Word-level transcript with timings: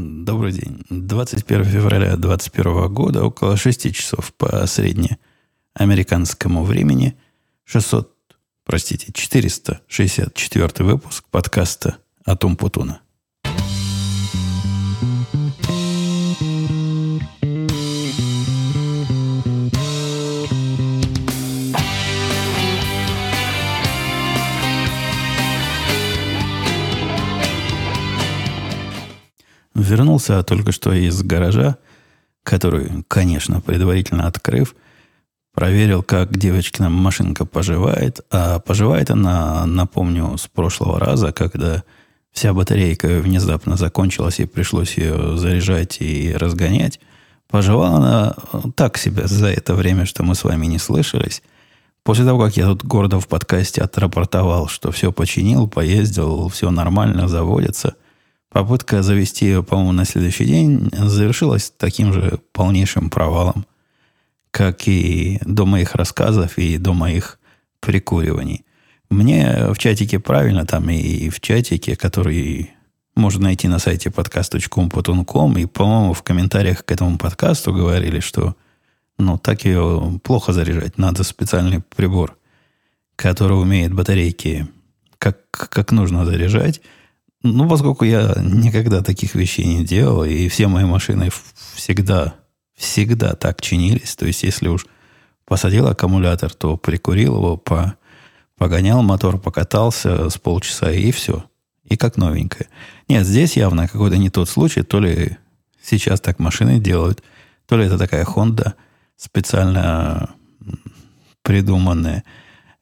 Добрый 0.00 0.52
день. 0.52 0.82
21 0.88 1.64
февраля 1.64 2.16
2021 2.16 2.88
года, 2.94 3.22
около 3.22 3.58
6 3.58 3.92
часов 3.94 4.32
по 4.32 4.66
среднеамериканскому 4.66 6.64
времени, 6.64 7.18
600, 7.64 8.10
простите, 8.64 9.12
464 9.12 10.86
выпуск 10.86 11.24
подкаста 11.30 11.98
«Атум 12.24 12.56
Путуна». 12.56 13.02
Вернулся 30.20 30.42
только 30.42 30.72
что 30.72 30.92
из 30.92 31.22
гаража, 31.22 31.76
который, 32.42 33.04
конечно, 33.08 33.60
предварительно 33.62 34.26
открыв, 34.26 34.74
проверил, 35.54 36.02
как 36.02 36.36
девочкина 36.36 36.90
машинка 36.90 37.46
поживает. 37.46 38.20
А 38.30 38.58
поживает 38.58 39.10
она, 39.10 39.64
напомню, 39.64 40.36
с 40.36 40.46
прошлого 40.46 41.00
раза, 41.00 41.32
когда 41.32 41.84
вся 42.32 42.52
батарейка 42.52 43.06
внезапно 43.20 43.76
закончилась 43.76 44.40
и 44.40 44.46
пришлось 44.46 44.98
ее 44.98 45.38
заряжать 45.38 45.98
и 46.00 46.34
разгонять. 46.34 47.00
Поживала 47.48 47.96
она 47.96 48.34
так 48.76 48.98
себе 48.98 49.26
за 49.26 49.48
это 49.48 49.74
время, 49.74 50.04
что 50.04 50.22
мы 50.22 50.34
с 50.34 50.44
вами 50.44 50.66
не 50.66 50.78
слышались. 50.78 51.42
После 52.02 52.26
того, 52.26 52.44
как 52.44 52.56
я 52.58 52.66
тут 52.66 52.84
гордо 52.84 53.20
в 53.20 53.26
подкасте 53.26 53.80
отрапортовал, 53.80 54.68
что 54.68 54.90
все 54.90 55.12
починил, 55.12 55.66
поездил, 55.66 56.48
все 56.48 56.70
нормально, 56.70 57.26
заводится– 57.26 57.94
Попытка 58.50 59.02
завести 59.02 59.46
ее, 59.46 59.62
по-моему, 59.62 59.92
на 59.92 60.04
следующий 60.04 60.44
день 60.44 60.90
завершилась 60.92 61.72
таким 61.76 62.12
же 62.12 62.40
полнейшим 62.52 63.08
провалом, 63.08 63.64
как 64.50 64.88
и 64.88 65.38
до 65.44 65.66
моих 65.66 65.94
рассказов 65.94 66.58
и 66.58 66.76
до 66.76 66.92
моих 66.92 67.38
прикуриваний. 67.78 68.64
Мне 69.08 69.72
в 69.72 69.78
чатике 69.78 70.18
правильно, 70.18 70.66
там 70.66 70.90
и 70.90 71.28
в 71.30 71.40
чатике, 71.40 71.94
который 71.94 72.70
можно 73.14 73.44
найти 73.44 73.68
на 73.68 73.78
сайте 73.78 74.08
podcast.com.com, 74.08 75.58
и, 75.58 75.66
по-моему, 75.66 76.12
в 76.12 76.22
комментариях 76.22 76.84
к 76.84 76.90
этому 76.90 77.18
подкасту 77.18 77.72
говорили, 77.72 78.18
что 78.20 78.56
ну, 79.18 79.38
так 79.38 79.64
ее 79.64 80.20
плохо 80.24 80.52
заряжать. 80.52 80.98
Надо 80.98 81.22
специальный 81.22 81.80
прибор, 81.80 82.36
который 83.14 83.60
умеет 83.60 83.92
батарейки 83.92 84.66
как, 85.18 85.38
как 85.50 85.92
нужно 85.92 86.24
заряжать, 86.24 86.80
ну, 87.42 87.68
поскольку 87.68 88.04
я 88.04 88.34
никогда 88.42 89.02
таких 89.02 89.34
вещей 89.34 89.64
не 89.64 89.84
делал, 89.84 90.24
и 90.24 90.48
все 90.48 90.68
мои 90.68 90.84
машины 90.84 91.30
всегда, 91.74 92.34
всегда 92.76 93.34
так 93.34 93.62
чинились, 93.62 94.14
то 94.16 94.26
есть 94.26 94.42
если 94.42 94.68
уж 94.68 94.86
посадил 95.46 95.88
аккумулятор, 95.88 96.52
то 96.52 96.76
прикурил 96.76 97.36
его, 97.36 97.56
по, 97.56 97.94
погонял 98.56 99.02
мотор, 99.02 99.38
покатался 99.38 100.28
с 100.28 100.38
полчаса, 100.38 100.92
и 100.92 101.10
все. 101.10 101.44
И 101.84 101.96
как 101.96 102.16
новенькое. 102.16 102.68
Нет, 103.08 103.26
здесь 103.26 103.56
явно 103.56 103.88
какой-то 103.88 104.16
не 104.16 104.30
тот 104.30 104.48
случай, 104.48 104.82
то 104.82 105.00
ли 105.00 105.38
сейчас 105.82 106.20
так 106.20 106.38
машины 106.38 106.78
делают, 106.78 107.22
то 107.66 107.76
ли 107.76 107.86
это 107.86 107.98
такая 107.98 108.24
Honda 108.24 108.74
специально 109.16 110.30
придуманная– 111.42 112.22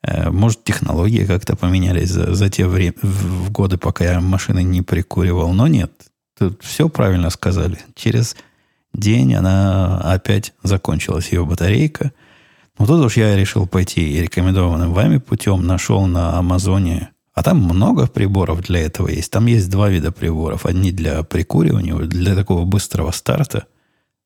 может, 0.02 0.64
технологии 0.64 1.24
как-то 1.24 1.56
поменялись 1.56 2.10
за, 2.10 2.34
за 2.34 2.48
те 2.48 2.66
время, 2.66 2.94
в 3.02 3.50
годы, 3.50 3.78
пока 3.78 4.04
я 4.04 4.20
машины 4.20 4.62
не 4.62 4.82
прикуривал. 4.82 5.52
Но 5.52 5.66
нет, 5.66 5.92
тут 6.38 6.62
все 6.62 6.88
правильно 6.88 7.30
сказали. 7.30 7.78
Через 7.94 8.36
день 8.94 9.34
она 9.34 9.98
опять 9.98 10.54
закончилась, 10.62 11.32
ее 11.32 11.44
батарейка. 11.44 12.12
Но 12.78 12.86
тут 12.86 13.04
уж 13.04 13.16
я 13.16 13.36
решил 13.36 13.66
пойти 13.66 14.20
рекомендованным 14.22 14.94
вами 14.94 15.18
путем. 15.18 15.66
Нашел 15.66 16.06
на 16.06 16.38
Амазоне. 16.38 17.10
А 17.34 17.42
там 17.42 17.58
много 17.60 18.06
приборов 18.06 18.62
для 18.62 18.80
этого 18.80 19.08
есть. 19.08 19.30
Там 19.32 19.46
есть 19.46 19.70
два 19.70 19.88
вида 19.88 20.12
приборов. 20.12 20.64
Одни 20.64 20.92
для 20.92 21.22
прикуривания, 21.22 21.96
для 21.96 22.34
такого 22.34 22.64
быстрого 22.64 23.10
старта. 23.10 23.66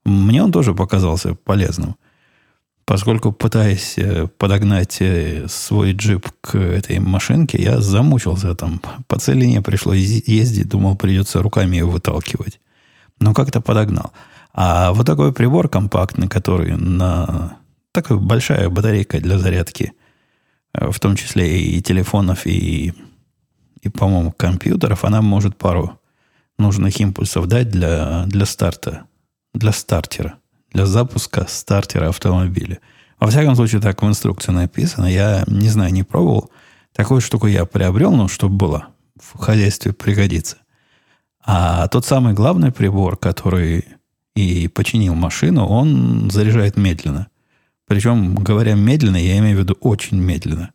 Мне 0.05 0.43
он 0.43 0.53
тоже 0.53 0.75
показался 0.75 1.35
полезным 1.35 1.97
поскольку 2.93 3.33
пытаясь 3.33 3.95
э, 3.97 4.27
подогнать 4.27 4.99
э, 5.01 5.47
свой 5.49 5.95
джип 5.95 6.29
к 6.43 6.59
этой 6.59 6.99
машинке, 6.99 7.57
я 7.57 7.81
замучился 7.81 8.55
там. 8.55 8.83
По 9.09 9.19
целине 9.19 9.63
пришлось 9.63 9.97
ездить, 10.27 10.69
думал, 10.69 10.95
придется 10.95 11.41
руками 11.41 11.77
ее 11.77 11.87
выталкивать. 11.87 12.61
Но 13.19 13.33
как-то 13.33 13.63
подогнал. 13.63 14.13
А 14.53 14.93
вот 14.93 15.07
такой 15.07 15.33
прибор 15.33 15.71
компактный, 15.71 16.29
который 16.29 16.77
на... 16.77 17.57
Такая 17.93 18.19
большая 18.19 18.69
батарейка 18.69 19.21
для 19.21 19.39
зарядки, 19.39 19.95
э, 20.75 20.91
в 20.91 21.01
том 21.01 21.17
числе 21.17 21.63
и 21.63 21.81
телефонов, 21.81 22.47
и, 22.47 22.93
и 23.81 23.89
по-моему, 23.89 24.33
компьютеров, 24.33 25.05
она 25.05 25.23
может 25.23 25.57
пару 25.57 25.99
нужных 26.59 27.01
импульсов 27.01 27.47
дать 27.47 27.71
для, 27.71 28.27
для 28.27 28.45
старта, 28.45 29.05
для 29.55 29.73
стартера 29.73 30.35
для 30.73 30.87
запуска 30.87 31.47
стартера 31.49 32.09
автомобиля. 32.09 32.81
Во 33.21 33.29
всяком 33.29 33.55
случае, 33.55 33.81
так 33.81 34.03
в 34.03 34.07
инструкции 34.07 34.53
написано. 34.53 35.07
Я 35.07 35.45
не 35.47 35.69
знаю, 35.69 35.93
не 35.93 36.03
пробовал. 36.03 36.51
Такую 36.93 37.21
штуку 37.21 37.47
я 37.47 37.65
приобрел, 37.65 38.13
но 38.13 38.29
чтобы 38.29 38.57
было. 38.57 38.89
В 39.21 39.39
хозяйстве 39.39 39.93
пригодится. 39.93 40.57
А 41.45 41.89
тот 41.89 42.05
самый 42.05 42.35
главный 42.35 42.73
прибор, 42.73 43.17
который 43.17 43.85
и 44.35 44.69
починил 44.69 45.15
машину, 45.15 45.67
он 45.67 46.31
заряжает 46.31 46.77
медленно. 46.77 47.29
Причем, 47.87 48.35
говоря 48.35 48.75
медленно, 48.75 49.17
я 49.17 49.39
имею 49.39 49.59
в 49.59 49.61
виду 49.61 49.77
очень 49.81 50.19
медленно. 50.19 50.73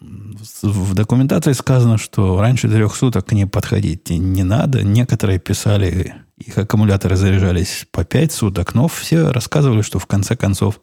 В 0.00 0.94
документации 0.94 1.52
сказано, 1.52 1.98
что 1.98 2.40
раньше 2.40 2.68
трех 2.68 2.94
суток 2.94 3.26
к 3.26 3.32
ней 3.32 3.46
подходить 3.46 4.10
не 4.10 4.44
надо. 4.44 4.82
Некоторые 4.82 5.38
писали 5.38 6.25
их 6.36 6.58
аккумуляторы 6.58 7.16
заряжались 7.16 7.86
по 7.90 8.04
5 8.04 8.32
суток, 8.32 8.74
но 8.74 8.88
все 8.88 9.30
рассказывали, 9.30 9.82
что 9.82 9.98
в 9.98 10.06
конце 10.06 10.36
концов 10.36 10.80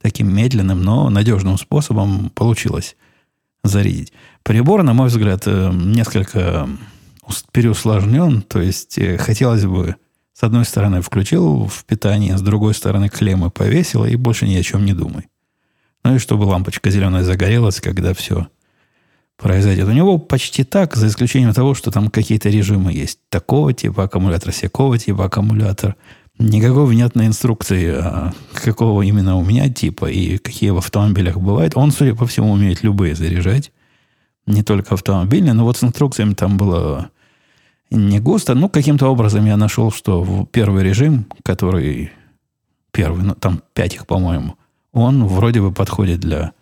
таким 0.00 0.34
медленным, 0.34 0.82
но 0.82 1.10
надежным 1.10 1.58
способом 1.58 2.30
получилось 2.30 2.96
зарядить. 3.62 4.12
Прибор, 4.42 4.82
на 4.82 4.94
мой 4.94 5.08
взгляд, 5.08 5.42
э, 5.46 5.70
несколько 5.72 6.68
переусложнен, 7.52 8.42
то 8.42 8.60
есть 8.60 8.98
э, 8.98 9.18
хотелось 9.18 9.64
бы 9.64 9.96
с 10.32 10.42
одной 10.42 10.64
стороны 10.64 11.02
включил 11.02 11.66
в 11.66 11.84
питание, 11.84 12.38
с 12.38 12.42
другой 12.42 12.74
стороны 12.74 13.08
клеммы 13.08 13.50
повесил 13.50 14.04
и 14.04 14.16
больше 14.16 14.48
ни 14.48 14.56
о 14.56 14.62
чем 14.62 14.84
не 14.84 14.94
думай. 14.94 15.28
Ну 16.02 16.16
и 16.16 16.18
чтобы 16.18 16.44
лампочка 16.44 16.90
зеленая 16.90 17.24
загорелась, 17.24 17.80
когда 17.80 18.14
все 18.14 18.48
произойдет. 19.40 19.88
У 19.88 19.92
него 19.92 20.18
почти 20.18 20.64
так, 20.64 20.96
за 20.96 21.08
исключением 21.08 21.52
того, 21.52 21.74
что 21.74 21.90
там 21.90 22.10
какие-то 22.10 22.48
режимы 22.48 22.92
есть. 22.92 23.18
Такого 23.30 23.72
типа 23.72 24.04
аккумулятор, 24.04 24.52
всякого 24.52 24.98
типа 24.98 25.24
аккумулятор. 25.24 25.96
Никакой 26.38 26.86
внятной 26.86 27.26
инструкции, 27.26 27.92
а 27.94 28.32
какого 28.54 29.02
именно 29.02 29.36
у 29.36 29.44
меня 29.44 29.68
типа 29.68 30.06
и 30.10 30.38
какие 30.38 30.70
в 30.70 30.78
автомобилях 30.78 31.36
бывают. 31.36 31.76
Он, 31.76 31.90
судя 31.90 32.14
по 32.14 32.26
всему, 32.26 32.52
умеет 32.52 32.82
любые 32.82 33.14
заряжать. 33.14 33.72
Не 34.46 34.62
только 34.62 34.94
автомобильные, 34.94 35.52
но 35.52 35.64
вот 35.64 35.76
с 35.76 35.84
инструкциями 35.84 36.34
там 36.34 36.56
было 36.56 37.10
не 37.90 38.20
густо. 38.20 38.54
Ну, 38.54 38.68
каким-то 38.68 39.08
образом 39.08 39.44
я 39.46 39.56
нашел, 39.56 39.90
что 39.90 40.48
первый 40.50 40.82
режим, 40.82 41.26
который 41.42 42.10
первый, 42.92 43.22
ну, 43.24 43.34
там 43.34 43.62
пять 43.74 43.94
их, 43.94 44.06
по-моему, 44.06 44.56
он 44.92 45.26
вроде 45.26 45.60
бы 45.60 45.72
подходит 45.72 46.20
для 46.20 46.52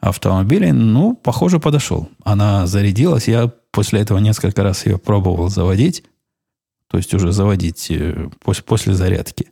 автомобилей, 0.00 0.72
ну, 0.72 1.14
похоже, 1.14 1.58
подошел. 1.58 2.08
Она 2.24 2.66
зарядилась. 2.66 3.28
Я 3.28 3.52
после 3.70 4.00
этого 4.00 4.18
несколько 4.18 4.62
раз 4.62 4.86
ее 4.86 4.98
пробовал 4.98 5.48
заводить. 5.48 6.04
То 6.88 6.96
есть 6.96 7.12
уже 7.14 7.32
заводить 7.32 7.90
э, 7.90 8.30
после, 8.42 8.64
после 8.64 8.94
зарядки. 8.94 9.50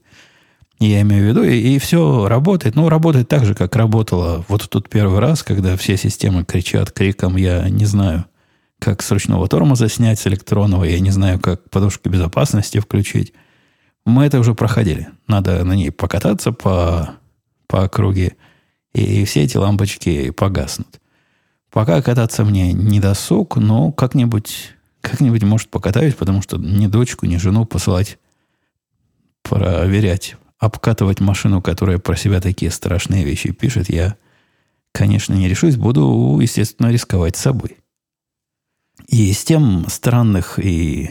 Я 0.78 1.00
имею 1.02 1.24
в 1.24 1.28
виду, 1.28 1.42
и, 1.42 1.56
и 1.56 1.78
все 1.78 2.28
работает. 2.28 2.76
Ну, 2.76 2.88
работает 2.88 3.28
так 3.28 3.44
же, 3.44 3.54
как 3.54 3.76
работало 3.76 4.44
вот 4.48 4.62
в 4.62 4.68
тот 4.68 4.88
первый 4.88 5.18
раз, 5.18 5.42
когда 5.42 5.76
все 5.76 5.96
системы 5.96 6.44
кричат 6.44 6.92
криком, 6.92 7.36
я 7.36 7.68
не 7.68 7.86
знаю, 7.86 8.26
как 8.78 9.02
с 9.02 9.10
ручного 9.10 9.48
тормоза 9.48 9.88
снять, 9.88 10.18
с 10.18 10.26
электронного, 10.26 10.84
я 10.84 11.00
не 11.00 11.10
знаю, 11.10 11.40
как 11.40 11.68
подушки 11.70 12.08
безопасности 12.08 12.78
включить. 12.78 13.32
Мы 14.04 14.24
это 14.24 14.38
уже 14.38 14.54
проходили. 14.54 15.08
Надо 15.26 15.64
на 15.64 15.72
ней 15.72 15.90
покататься 15.90 16.52
по, 16.52 17.10
по 17.66 17.84
округе 17.84 18.36
и 18.96 19.24
все 19.24 19.42
эти 19.42 19.56
лампочки 19.56 20.30
погаснут. 20.30 21.00
Пока 21.70 22.00
кататься 22.00 22.44
мне 22.44 22.72
не 22.72 23.00
досуг, 23.00 23.56
но 23.56 23.92
как-нибудь, 23.92 24.72
как-нибудь, 25.02 25.42
может, 25.42 25.68
покатаюсь, 25.68 26.14
потому 26.14 26.40
что 26.40 26.56
ни 26.56 26.86
дочку, 26.86 27.26
ни 27.26 27.36
жену 27.36 27.66
посылать 27.66 28.18
проверять, 29.42 30.36
обкатывать 30.58 31.20
машину, 31.20 31.60
которая 31.60 31.98
про 31.98 32.16
себя 32.16 32.40
такие 32.40 32.70
страшные 32.70 33.24
вещи 33.24 33.52
пишет, 33.52 33.90
я, 33.90 34.16
конечно, 34.92 35.34
не 35.34 35.48
решусь. 35.48 35.76
Буду, 35.76 36.38
естественно, 36.40 36.90
рисковать 36.90 37.36
собой. 37.36 37.76
И 39.08 39.32
с 39.32 39.44
тем 39.44 39.86
странных 39.88 40.58
и 40.58 41.10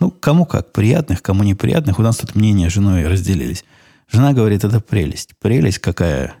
Ну, 0.00 0.10
кому 0.10 0.44
как, 0.44 0.72
приятных, 0.72 1.22
кому 1.22 1.44
неприятных. 1.44 1.98
У 1.98 2.02
нас 2.02 2.16
тут 2.16 2.34
мнения 2.34 2.68
с 2.68 2.72
женой 2.72 3.06
разделились. 3.06 3.64
Жена 4.10 4.32
говорит, 4.32 4.64
это 4.64 4.80
прелесть. 4.80 5.30
Прелесть 5.38 5.78
какая 5.78 6.34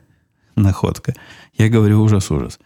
находка. 0.58 1.14
Я 1.56 1.68
говорю, 1.68 2.02
ужас-ужас. 2.02 2.58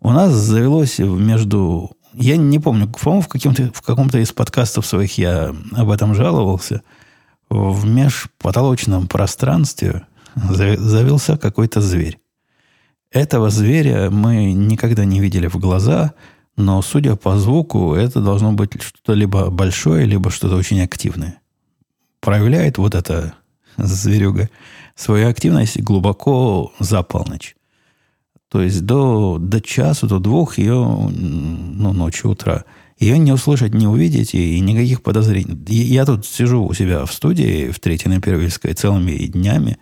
У 0.00 0.10
нас 0.10 0.32
завелось 0.32 0.98
между... 0.98 1.92
Я 2.14 2.36
не 2.36 2.58
помню, 2.58 2.88
по-моему, 2.88 3.22
в, 3.22 3.28
каком-то, 3.28 3.70
в 3.74 3.82
каком-то 3.82 4.18
из 4.18 4.32
подкастов 4.32 4.86
своих 4.86 5.18
я 5.18 5.54
об 5.72 5.90
этом 5.90 6.14
жаловался. 6.14 6.82
В 7.50 7.86
межпотолочном 7.86 9.06
пространстве 9.06 10.06
завелся 10.34 11.36
какой-то 11.36 11.80
зверь. 11.80 12.18
Этого 13.10 13.50
зверя 13.50 14.10
мы 14.10 14.52
никогда 14.52 15.04
не 15.04 15.20
видели 15.20 15.46
в 15.46 15.56
глаза, 15.56 16.12
но, 16.56 16.82
судя 16.82 17.16
по 17.16 17.38
звуку, 17.38 17.94
это 17.94 18.20
должно 18.20 18.52
быть 18.52 18.82
что-то 18.82 19.14
либо 19.14 19.48
большое, 19.50 20.04
либо 20.04 20.30
что-то 20.30 20.56
очень 20.56 20.80
активное. 20.80 21.40
Проявляет 22.20 22.78
вот 22.78 22.94
эта 22.94 23.34
зверюга 23.76 24.50
свою 24.98 25.28
активность 25.28 25.80
глубоко 25.80 26.72
за 26.80 27.02
полночь. 27.02 27.54
То 28.50 28.62
есть 28.62 28.84
до, 28.84 29.38
до 29.38 29.60
часу, 29.60 30.06
до 30.06 30.18
двух 30.18 30.58
ее, 30.58 30.74
ну, 30.74 31.92
ночи, 31.92 32.26
утра, 32.26 32.64
ее 32.98 33.18
не 33.18 33.30
услышать, 33.30 33.74
не 33.74 33.86
увидеть 33.86 34.34
и 34.34 34.58
никаких 34.58 35.02
подозрений. 35.02 35.56
Я 35.68 36.04
тут 36.04 36.26
сижу 36.26 36.64
у 36.64 36.74
себя 36.74 37.04
в 37.04 37.12
студии 37.12 37.70
в 37.70 37.78
Третьей 37.78 38.10
на 38.10 38.20
Первильской 38.20 38.72
целыми 38.74 39.12
днями. 39.26 39.78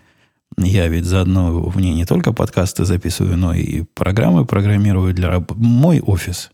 Я 0.58 0.88
ведь 0.88 1.04
заодно 1.04 1.62
в 1.62 1.80
ней 1.80 1.94
не 1.94 2.04
только 2.04 2.32
подкасты 2.32 2.84
записываю, 2.84 3.36
но 3.38 3.54
и 3.54 3.82
программы 3.94 4.44
программирую 4.44 5.14
для 5.14 5.30
работы. 5.30 5.60
Мой 5.60 6.00
офис 6.00 6.50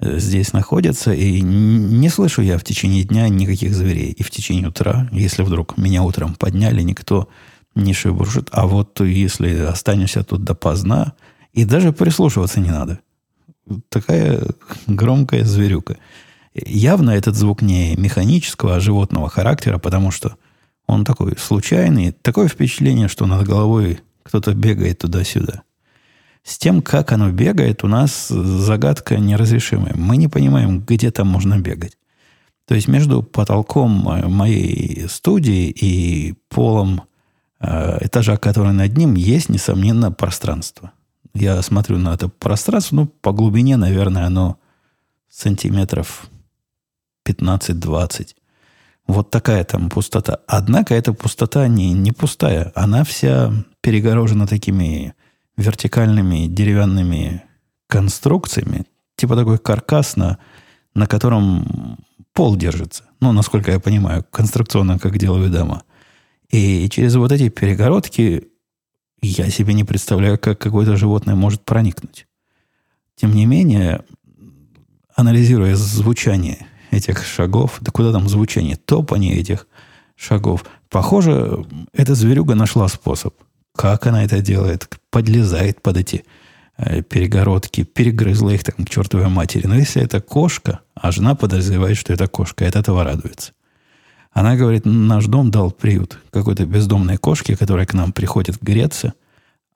здесь 0.00 0.52
находится, 0.52 1.12
и 1.12 1.40
не 1.40 2.08
слышу 2.08 2.42
я 2.42 2.58
в 2.58 2.64
течение 2.64 3.04
дня 3.04 3.28
никаких 3.28 3.74
зверей. 3.74 4.12
И 4.12 4.22
в 4.22 4.30
течение 4.30 4.68
утра, 4.68 5.08
если 5.12 5.42
вдруг 5.42 5.76
меня 5.76 6.02
утром 6.02 6.34
подняли, 6.34 6.82
никто 6.82 7.28
не 7.74 7.94
шебуршит. 7.94 8.48
А 8.52 8.66
вот 8.66 9.00
если 9.00 9.58
останешься 9.60 10.22
тут 10.24 10.44
допоздна, 10.44 11.14
и 11.52 11.64
даже 11.64 11.92
прислушиваться 11.92 12.60
не 12.60 12.70
надо. 12.70 13.00
Такая 13.88 14.42
громкая 14.86 15.44
зверюка. 15.44 15.96
Явно 16.54 17.10
этот 17.10 17.34
звук 17.34 17.62
не 17.62 17.96
механического, 17.96 18.76
а 18.76 18.80
животного 18.80 19.28
характера, 19.28 19.78
потому 19.78 20.10
что 20.10 20.36
он 20.86 21.04
такой 21.04 21.36
случайный. 21.38 22.12
Такое 22.12 22.48
впечатление, 22.48 23.08
что 23.08 23.26
над 23.26 23.46
головой 23.46 24.00
кто-то 24.22 24.54
бегает 24.54 24.98
туда-сюда. 24.98 25.62
С 26.42 26.58
тем, 26.58 26.82
как 26.82 27.12
оно 27.12 27.30
бегает, 27.30 27.84
у 27.84 27.88
нас 27.88 28.28
загадка 28.28 29.16
неразрешимая. 29.18 29.94
Мы 29.94 30.16
не 30.16 30.28
понимаем, 30.28 30.80
где 30.80 31.10
там 31.10 31.28
можно 31.28 31.58
бегать. 31.58 31.98
То 32.66 32.74
есть 32.74 32.88
между 32.88 33.22
потолком 33.22 33.90
моей 33.90 35.08
студии 35.08 35.68
и 35.68 36.34
полом 36.48 37.02
Э, 37.60 37.98
этажа, 38.00 38.36
который 38.36 38.72
над 38.72 38.96
ним, 38.96 39.14
есть, 39.14 39.48
несомненно, 39.48 40.12
пространство. 40.12 40.92
Я 41.34 41.60
смотрю 41.62 41.98
на 41.98 42.14
это 42.14 42.28
пространство, 42.28 42.96
ну, 42.96 43.06
по 43.06 43.32
глубине, 43.32 43.76
наверное, 43.76 44.26
оно 44.26 44.58
сантиметров 45.28 46.28
15-20. 47.26 48.34
Вот 49.06 49.30
такая 49.30 49.64
там 49.64 49.90
пустота. 49.90 50.40
Однако 50.46 50.94
эта 50.94 51.12
пустота 51.12 51.66
не, 51.66 51.92
не 51.92 52.12
пустая. 52.12 52.72
Она 52.74 53.04
вся 53.04 53.52
перегорожена 53.80 54.46
такими 54.46 55.14
вертикальными 55.58 56.46
деревянными 56.46 57.42
конструкциями. 57.88 58.86
Типа 59.16 59.36
такой 59.36 59.58
каркас, 59.58 60.16
на, 60.16 60.38
на 60.94 61.06
котором 61.06 61.98
пол 62.32 62.56
держится. 62.56 63.04
Ну, 63.20 63.32
насколько 63.32 63.72
я 63.72 63.80
понимаю, 63.80 64.24
конструкционно, 64.30 64.98
как 64.98 65.18
делают 65.18 65.52
дома. 65.52 65.82
И 66.48 66.88
через 66.88 67.16
вот 67.16 67.32
эти 67.32 67.48
перегородки 67.48 68.48
я 69.20 69.50
себе 69.50 69.74
не 69.74 69.84
представляю, 69.84 70.38
как 70.38 70.58
какое-то 70.58 70.96
животное 70.96 71.34
может 71.34 71.64
проникнуть. 71.64 72.26
Тем 73.16 73.34
не 73.34 73.44
менее, 73.44 74.04
анализируя 75.16 75.74
звучание 75.74 76.68
этих 76.92 77.26
шагов, 77.26 77.78
да 77.80 77.90
куда 77.90 78.12
там 78.12 78.28
звучание, 78.28 78.76
топание 78.76 79.36
этих 79.36 79.66
шагов, 80.14 80.64
похоже, 80.88 81.66
эта 81.92 82.14
зверюга 82.14 82.54
нашла 82.54 82.86
способ. 82.86 83.34
Как 83.78 84.08
она 84.08 84.24
это 84.24 84.40
делает? 84.40 84.88
Подлезает 85.08 85.80
под 85.80 85.98
эти 85.98 86.24
э, 86.78 87.00
перегородки, 87.02 87.84
перегрызла 87.84 88.50
их 88.50 88.64
там 88.64 88.84
к 88.84 88.90
чертовой 88.90 89.28
матери. 89.28 89.68
Но 89.68 89.76
если 89.76 90.02
это 90.02 90.20
кошка, 90.20 90.80
а 90.96 91.12
жена 91.12 91.36
подозревает, 91.36 91.96
что 91.96 92.12
это 92.12 92.26
кошка, 92.26 92.66
от 92.66 92.74
этого 92.74 93.04
радуется. 93.04 93.52
Она 94.32 94.56
говорит, 94.56 94.84
наш 94.84 95.26
дом 95.26 95.52
дал 95.52 95.70
приют 95.70 96.18
какой-то 96.30 96.66
бездомной 96.66 97.18
кошке, 97.18 97.56
которая 97.56 97.86
к 97.86 97.94
нам 97.94 98.10
приходит 98.10 98.60
греться. 98.60 99.14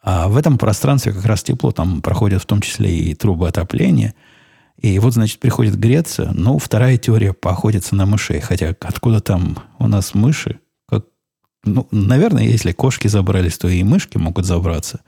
А 0.02 0.26
в 0.26 0.36
этом 0.36 0.58
пространстве 0.58 1.12
как 1.12 1.24
раз 1.24 1.44
тепло, 1.44 1.70
там 1.70 2.02
проходят 2.02 2.42
в 2.42 2.46
том 2.46 2.60
числе 2.60 2.92
и 2.92 3.14
трубы 3.14 3.46
отопления. 3.46 4.14
И 4.78 4.98
вот, 4.98 5.14
значит, 5.14 5.38
приходит 5.38 5.78
греться. 5.78 6.32
Ну, 6.34 6.58
вторая 6.58 6.98
теория 6.98 7.32
поохотиться 7.32 7.94
на 7.94 8.06
мышей. 8.06 8.40
Хотя 8.40 8.74
откуда 8.80 9.20
там 9.20 9.58
у 9.78 9.86
нас 9.86 10.12
мыши? 10.12 10.58
Ну, 11.64 11.86
наверное, 11.90 12.44
если 12.44 12.72
кошки 12.72 13.08
забрались, 13.08 13.58
то 13.58 13.68
и 13.68 13.82
мышки 13.82 14.16
могут 14.18 14.46
забраться. 14.46 15.00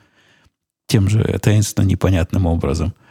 Тем 0.87 1.09
же 1.09 1.23
таинственно 1.43 1.87
непонятным 1.87 2.47
образом– 2.47 2.95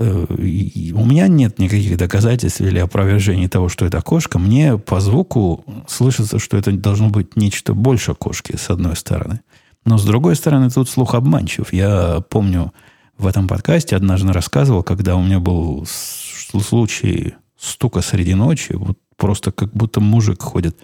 Э, 0.00 0.26
у 0.28 1.04
меня 1.04 1.26
нет 1.26 1.58
никаких 1.58 1.96
доказательств 1.96 2.60
или 2.60 2.78
опровержений 2.78 3.48
того, 3.48 3.68
что 3.68 3.84
это 3.84 4.00
кошка. 4.00 4.38
Мне 4.38 4.78
по 4.78 5.00
звуку 5.00 5.64
слышится, 5.88 6.38
что 6.38 6.56
это 6.56 6.72
должно 6.72 7.08
быть 7.08 7.36
нечто 7.36 7.74
больше 7.74 8.14
кошки, 8.14 8.56
с 8.56 8.70
одной 8.70 8.94
стороны. 8.96 9.40
Но 9.84 9.98
с 9.98 10.04
другой 10.04 10.36
стороны, 10.36 10.70
тут 10.70 10.88
слух 10.88 11.14
обманчив. 11.14 11.72
Я 11.72 12.20
помню, 12.28 12.72
в 13.16 13.26
этом 13.26 13.48
подкасте 13.48 13.96
однажды 13.96 14.32
рассказывал, 14.32 14.84
когда 14.84 15.16
у 15.16 15.22
меня 15.22 15.40
был 15.40 15.84
случай 15.86 17.34
стука 17.58 18.00
среди 18.00 18.34
ночи, 18.34 18.72
вот 18.74 18.98
просто 19.16 19.50
как 19.50 19.72
будто 19.72 20.00
мужик 20.00 20.42
ходит 20.42 20.78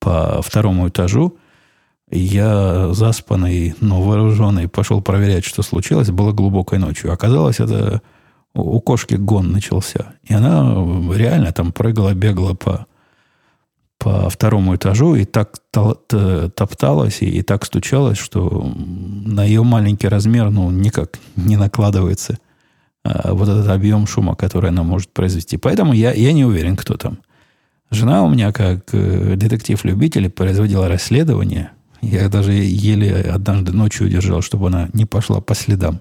по 0.00 0.40
второму 0.42 0.88
этажу. 0.88 1.36
Я 2.10 2.92
заспанный, 2.92 3.74
но 3.80 4.00
вооруженный 4.00 4.68
пошел 4.68 5.00
проверять, 5.02 5.44
что 5.44 5.62
случилось. 5.62 6.10
Было 6.10 6.32
глубокой 6.32 6.78
ночью. 6.78 7.12
Оказалось, 7.12 7.58
это 7.58 8.00
у 8.54 8.80
кошки 8.80 9.14
гон 9.14 9.52
начался. 9.52 10.14
И 10.22 10.32
она 10.32 10.74
реально 11.12 11.52
там 11.52 11.72
прыгала, 11.72 12.14
бегала 12.14 12.54
по, 12.54 12.86
по 13.98 14.30
второму 14.30 14.76
этажу 14.76 15.14
и 15.14 15.24
так 15.24 15.58
топталась 15.70 17.22
и, 17.22 17.26
и 17.26 17.42
так 17.42 17.64
стучалась, 17.64 18.18
что 18.18 18.72
на 18.76 19.44
ее 19.44 19.62
маленький 19.62 20.08
размер 20.08 20.50
ну, 20.50 20.70
никак 20.70 21.18
не 21.34 21.56
накладывается 21.56 22.38
а, 23.04 23.34
вот 23.34 23.48
этот 23.48 23.68
объем 23.68 24.06
шума, 24.06 24.36
который 24.36 24.70
она 24.70 24.82
может 24.82 25.12
произвести. 25.12 25.56
Поэтому 25.56 25.92
я, 25.92 26.12
я 26.12 26.32
не 26.32 26.44
уверен, 26.44 26.76
кто 26.76 26.96
там. 26.96 27.18
Жена 27.90 28.24
у 28.24 28.30
меня, 28.30 28.52
как 28.52 28.86
э, 28.92 29.34
детектив-любитель, 29.36 30.28
производила 30.30 30.88
расследование. 30.88 31.70
Я 32.02 32.28
даже 32.28 32.52
еле 32.52 33.14
однажды 33.14 33.72
ночью 33.72 34.06
удержал, 34.06 34.42
чтобы 34.42 34.68
она 34.68 34.88
не 34.92 35.04
пошла 35.04 35.40
по 35.40 35.54
следам 35.54 36.00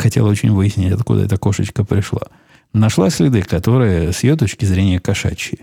хотела 0.00 0.28
очень 0.28 0.52
выяснить, 0.52 0.92
откуда 0.92 1.24
эта 1.24 1.36
кошечка 1.36 1.84
пришла. 1.84 2.22
Нашла 2.72 3.10
следы, 3.10 3.42
которые 3.42 4.12
с 4.12 4.22
ее 4.22 4.36
точки 4.36 4.64
зрения 4.64 5.00
кошачьи. 5.00 5.60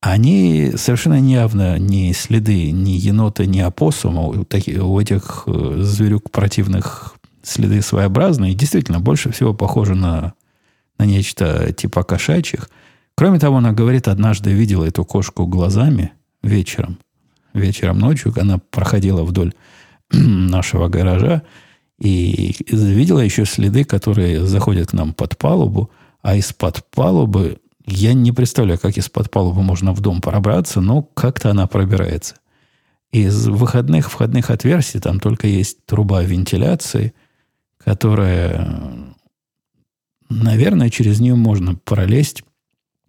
Они 0.00 0.72
совершенно 0.76 1.20
явно 1.20 1.78
не 1.78 2.12
следы 2.12 2.70
ни 2.70 2.90
енота, 2.90 3.46
ни 3.46 3.58
опоссума. 3.58 4.22
У, 4.22 4.46
у 4.46 5.00
этих 5.00 5.42
э, 5.46 5.76
зверюк 5.80 6.30
противных 6.30 7.14
следы 7.42 7.82
своеобразные. 7.82 8.54
Действительно, 8.54 9.00
больше 9.00 9.32
всего 9.32 9.54
похоже 9.54 9.96
на, 9.96 10.34
на 10.98 11.04
нечто 11.04 11.72
типа 11.72 12.04
кошачьих. 12.04 12.70
Кроме 13.18 13.40
того, 13.40 13.56
она 13.56 13.72
говорит, 13.72 14.06
однажды 14.06 14.52
видела 14.52 14.84
эту 14.84 15.04
кошку 15.04 15.44
глазами 15.44 16.12
вечером. 16.40 17.00
Вечером 17.52 17.98
ночью 17.98 18.32
она 18.40 18.58
проходила 18.58 19.24
вдоль 19.24 19.54
нашего 20.12 20.86
гаража 20.86 21.42
и 21.98 22.54
видела 22.68 23.18
еще 23.18 23.44
следы, 23.44 23.82
которые 23.82 24.46
заходят 24.46 24.90
к 24.90 24.92
нам 24.92 25.14
под 25.14 25.36
палубу, 25.36 25.90
а 26.22 26.36
из-под 26.36 26.84
палубы 26.92 27.58
я 27.86 28.12
не 28.12 28.30
представляю, 28.30 28.78
как 28.78 28.96
из-под 28.96 29.32
палубы 29.32 29.64
можно 29.64 29.92
в 29.92 30.00
дом 30.00 30.20
пробраться, 30.20 30.80
но 30.80 31.02
как-то 31.02 31.50
она 31.50 31.66
пробирается. 31.66 32.36
Из 33.10 33.48
выходных 33.48 34.12
входных 34.12 34.48
отверстий 34.48 35.00
там 35.00 35.18
только 35.18 35.48
есть 35.48 35.84
труба 35.86 36.22
вентиляции, 36.22 37.14
которая, 37.78 39.12
наверное, 40.28 40.88
через 40.88 41.18
нее 41.18 41.34
можно 41.34 41.74
пролезть 41.74 42.44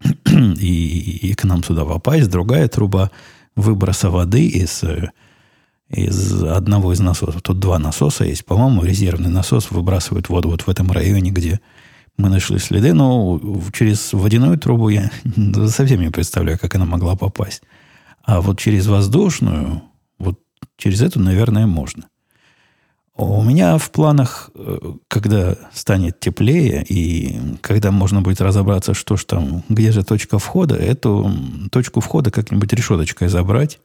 и, 0.25 1.29
и 1.29 1.33
к 1.33 1.43
нам 1.43 1.63
сюда 1.63 1.85
попасть. 1.85 2.29
Другая 2.29 2.67
труба 2.67 3.11
выброса 3.55 4.09
воды 4.09 4.47
из 4.47 4.83
из 5.89 6.43
одного 6.43 6.93
из 6.93 6.99
насосов. 6.99 7.41
Тут 7.41 7.59
два 7.59 7.79
насоса 7.79 8.23
есть. 8.23 8.45
По-моему, 8.45 8.83
резервный 8.83 9.29
насос 9.29 9.71
выбрасывает 9.71 10.29
воду 10.29 10.49
вот 10.49 10.61
в 10.61 10.69
этом 10.69 10.91
районе, 10.91 11.31
где 11.31 11.59
Мы 12.17 12.29
нашли 12.29 12.59
следы, 12.59 12.93
но 12.93 13.39
через 13.73 14.13
водяную 14.13 14.57
трубу 14.57 14.89
я 14.89 15.09
совсем 15.67 16.01
не 16.01 16.11
представляю, 16.11 16.59
как 16.59 16.75
она 16.75 16.85
могла 16.85 17.15
попасть. 17.15 17.63
А 18.23 18.41
вот 18.41 18.59
через 18.59 18.87
воздушную, 18.87 19.81
вот 20.19 20.39
через 20.77 21.01
эту, 21.01 21.19
наверное, 21.19 21.65
можно. 21.65 22.03
У 23.21 23.43
меня 23.43 23.77
в 23.77 23.91
планах, 23.91 24.49
э, 24.55 24.93
когда 25.09 25.57
станет 25.73 26.21
теплее, 26.21 26.85
и 26.87 27.37
когда 27.59 27.91
можно 27.91 28.21
будет 28.21 28.39
разобраться, 28.39 28.93
что 28.93 29.17
ж 29.17 29.25
там, 29.25 29.61
где 29.67 29.91
же 29.91 30.05
точка 30.05 30.39
входа, 30.39 30.75
эту 30.75 31.29
точку 31.69 31.99
входа 31.99 32.31
как-нибудь 32.31 32.71
решеточкой 32.71 33.27
забрать. 33.27 33.81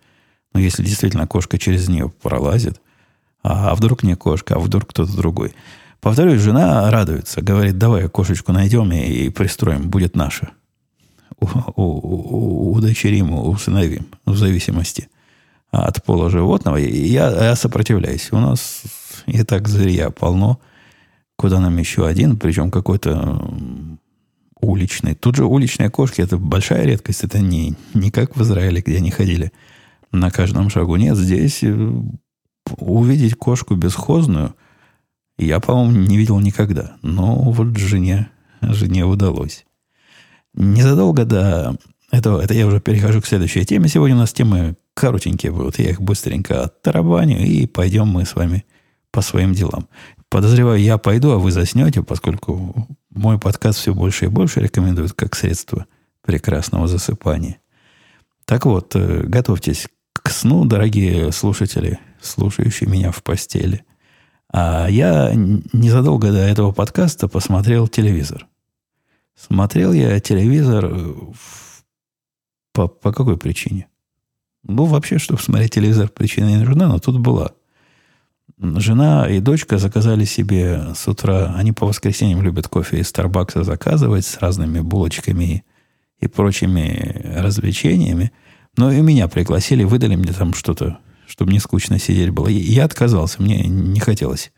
Ну, 0.52 0.60
если 0.60 0.84
действительно 0.84 1.26
кошка 1.26 1.58
через 1.58 1.88
нее 1.88 2.12
пролазит. 2.22 2.80
А, 3.42 3.72
а 3.72 3.74
вдруг 3.74 4.04
не 4.04 4.14
кошка, 4.14 4.54
а 4.54 4.60
вдруг 4.60 4.86
кто-то 4.86 5.16
другой. 5.16 5.52
Повторюсь, 6.00 6.40
жена 6.40 6.88
радуется, 6.92 7.42
говорит, 7.42 7.76
давай 7.76 8.08
кошечку 8.08 8.52
найдем 8.52 8.92
и, 8.92 9.00
и 9.00 9.28
пристроим, 9.30 9.90
будет 9.90 10.14
наша. 10.14 10.50
У, 11.40 11.46
у, 11.74 11.82
у, 11.82 12.72
удочерим, 12.74 13.34
усыновим, 13.34 14.06
в 14.26 14.36
зависимости 14.36 15.08
от 15.72 16.04
пола 16.04 16.30
животного. 16.30 16.76
Я, 16.76 17.46
я 17.46 17.56
сопротивляюсь. 17.56 18.28
У 18.30 18.38
нас 18.38 18.82
и 19.26 19.42
так 19.42 19.68
зря 19.68 20.10
полно. 20.10 20.60
Куда 21.36 21.60
нам 21.60 21.76
еще 21.78 22.06
один, 22.06 22.36
причем 22.36 22.70
какой-то 22.70 23.52
уличный. 24.60 25.14
Тут 25.14 25.36
же 25.36 25.44
уличные 25.44 25.90
кошки, 25.90 26.20
это 26.20 26.38
большая 26.38 26.84
редкость. 26.84 27.24
Это 27.24 27.40
не, 27.40 27.74
не 27.92 28.10
как 28.10 28.36
в 28.36 28.42
Израиле, 28.42 28.80
где 28.80 28.98
они 28.98 29.10
ходили 29.10 29.52
на 30.12 30.30
каждом 30.30 30.70
шагу. 30.70 30.96
Нет, 30.96 31.16
здесь 31.16 31.62
э, 31.62 31.92
увидеть 32.78 33.34
кошку 33.34 33.74
бесхозную 33.74 34.54
я, 35.38 35.60
по-моему, 35.60 36.06
не 36.06 36.16
видел 36.16 36.38
никогда. 36.40 36.96
Но 37.02 37.34
вот 37.34 37.76
жене, 37.76 38.28
жене 38.60 39.04
удалось. 39.04 39.66
Незадолго 40.54 41.24
до 41.24 41.76
этого, 42.12 42.40
это 42.40 42.54
я 42.54 42.66
уже 42.66 42.80
перехожу 42.80 43.20
к 43.20 43.26
следующей 43.26 43.64
теме. 43.64 43.88
Сегодня 43.88 44.14
у 44.14 44.20
нас 44.20 44.32
темы 44.32 44.76
коротенькие 44.94 45.50
будут. 45.50 45.78
Я 45.78 45.90
их 45.90 46.00
быстренько 46.00 46.62
оттарабаню, 46.62 47.44
и 47.44 47.66
пойдем 47.66 48.06
мы 48.08 48.24
с 48.24 48.36
вами 48.36 48.64
по 49.14 49.22
своим 49.22 49.52
делам. 49.52 49.88
Подозреваю, 50.28 50.80
я 50.80 50.98
пойду, 50.98 51.30
а 51.30 51.38
вы 51.38 51.52
заснете, 51.52 52.02
поскольку 52.02 52.88
мой 53.10 53.38
подкаст 53.38 53.78
все 53.78 53.94
больше 53.94 54.24
и 54.24 54.28
больше 54.28 54.58
рекомендует 54.58 55.12
как 55.12 55.36
средство 55.36 55.86
прекрасного 56.20 56.88
засыпания. 56.88 57.58
Так 58.44 58.66
вот, 58.66 58.96
э, 58.96 59.22
готовьтесь 59.22 59.86
к 60.12 60.30
сну, 60.30 60.64
дорогие 60.64 61.30
слушатели, 61.30 62.00
слушающие 62.20 62.90
меня 62.90 63.12
в 63.12 63.22
постели. 63.22 63.84
А 64.52 64.88
я 64.88 65.30
незадолго 65.32 66.32
до 66.32 66.38
этого 66.38 66.72
подкаста 66.72 67.28
посмотрел 67.28 67.86
телевизор. 67.86 68.48
Смотрел 69.36 69.92
я 69.92 70.18
телевизор 70.18 70.86
э, 70.90 71.14
по, 72.72 72.88
по 72.88 73.12
какой 73.12 73.38
причине? 73.38 73.86
Ну, 74.64 74.86
вообще, 74.86 75.18
чтобы 75.18 75.40
смотреть 75.40 75.74
телевизор, 75.74 76.08
причина 76.08 76.46
не 76.46 76.56
нужна, 76.56 76.88
но 76.88 76.98
тут 76.98 77.20
была– 77.20 77.52
Жена 78.58 79.28
и 79.28 79.40
дочка 79.40 79.78
заказали 79.78 80.24
себе 80.24 80.94
с 80.94 81.08
утра, 81.08 81.54
они 81.56 81.72
по 81.72 81.86
воскресеньям 81.86 82.42
любят 82.42 82.68
кофе 82.68 83.00
из 83.00 83.08
Старбакса 83.08 83.64
заказывать 83.64 84.24
с 84.24 84.38
разными 84.38 84.80
булочками 84.80 85.64
и 86.20 86.28
прочими 86.28 87.20
развлечениями. 87.36 88.32
Но 88.76 88.92
и 88.92 89.00
меня 89.00 89.28
пригласили, 89.28 89.82
выдали 89.84 90.14
мне 90.14 90.32
там 90.32 90.54
что-то, 90.54 90.98
чтобы 91.26 91.52
не 91.52 91.58
скучно 91.58 91.98
сидеть 91.98 92.30
было. 92.30 92.48
И 92.48 92.54
я 92.54 92.84
отказался, 92.84 93.42
мне 93.42 93.66
не 93.66 94.00
хотелось 94.00 94.52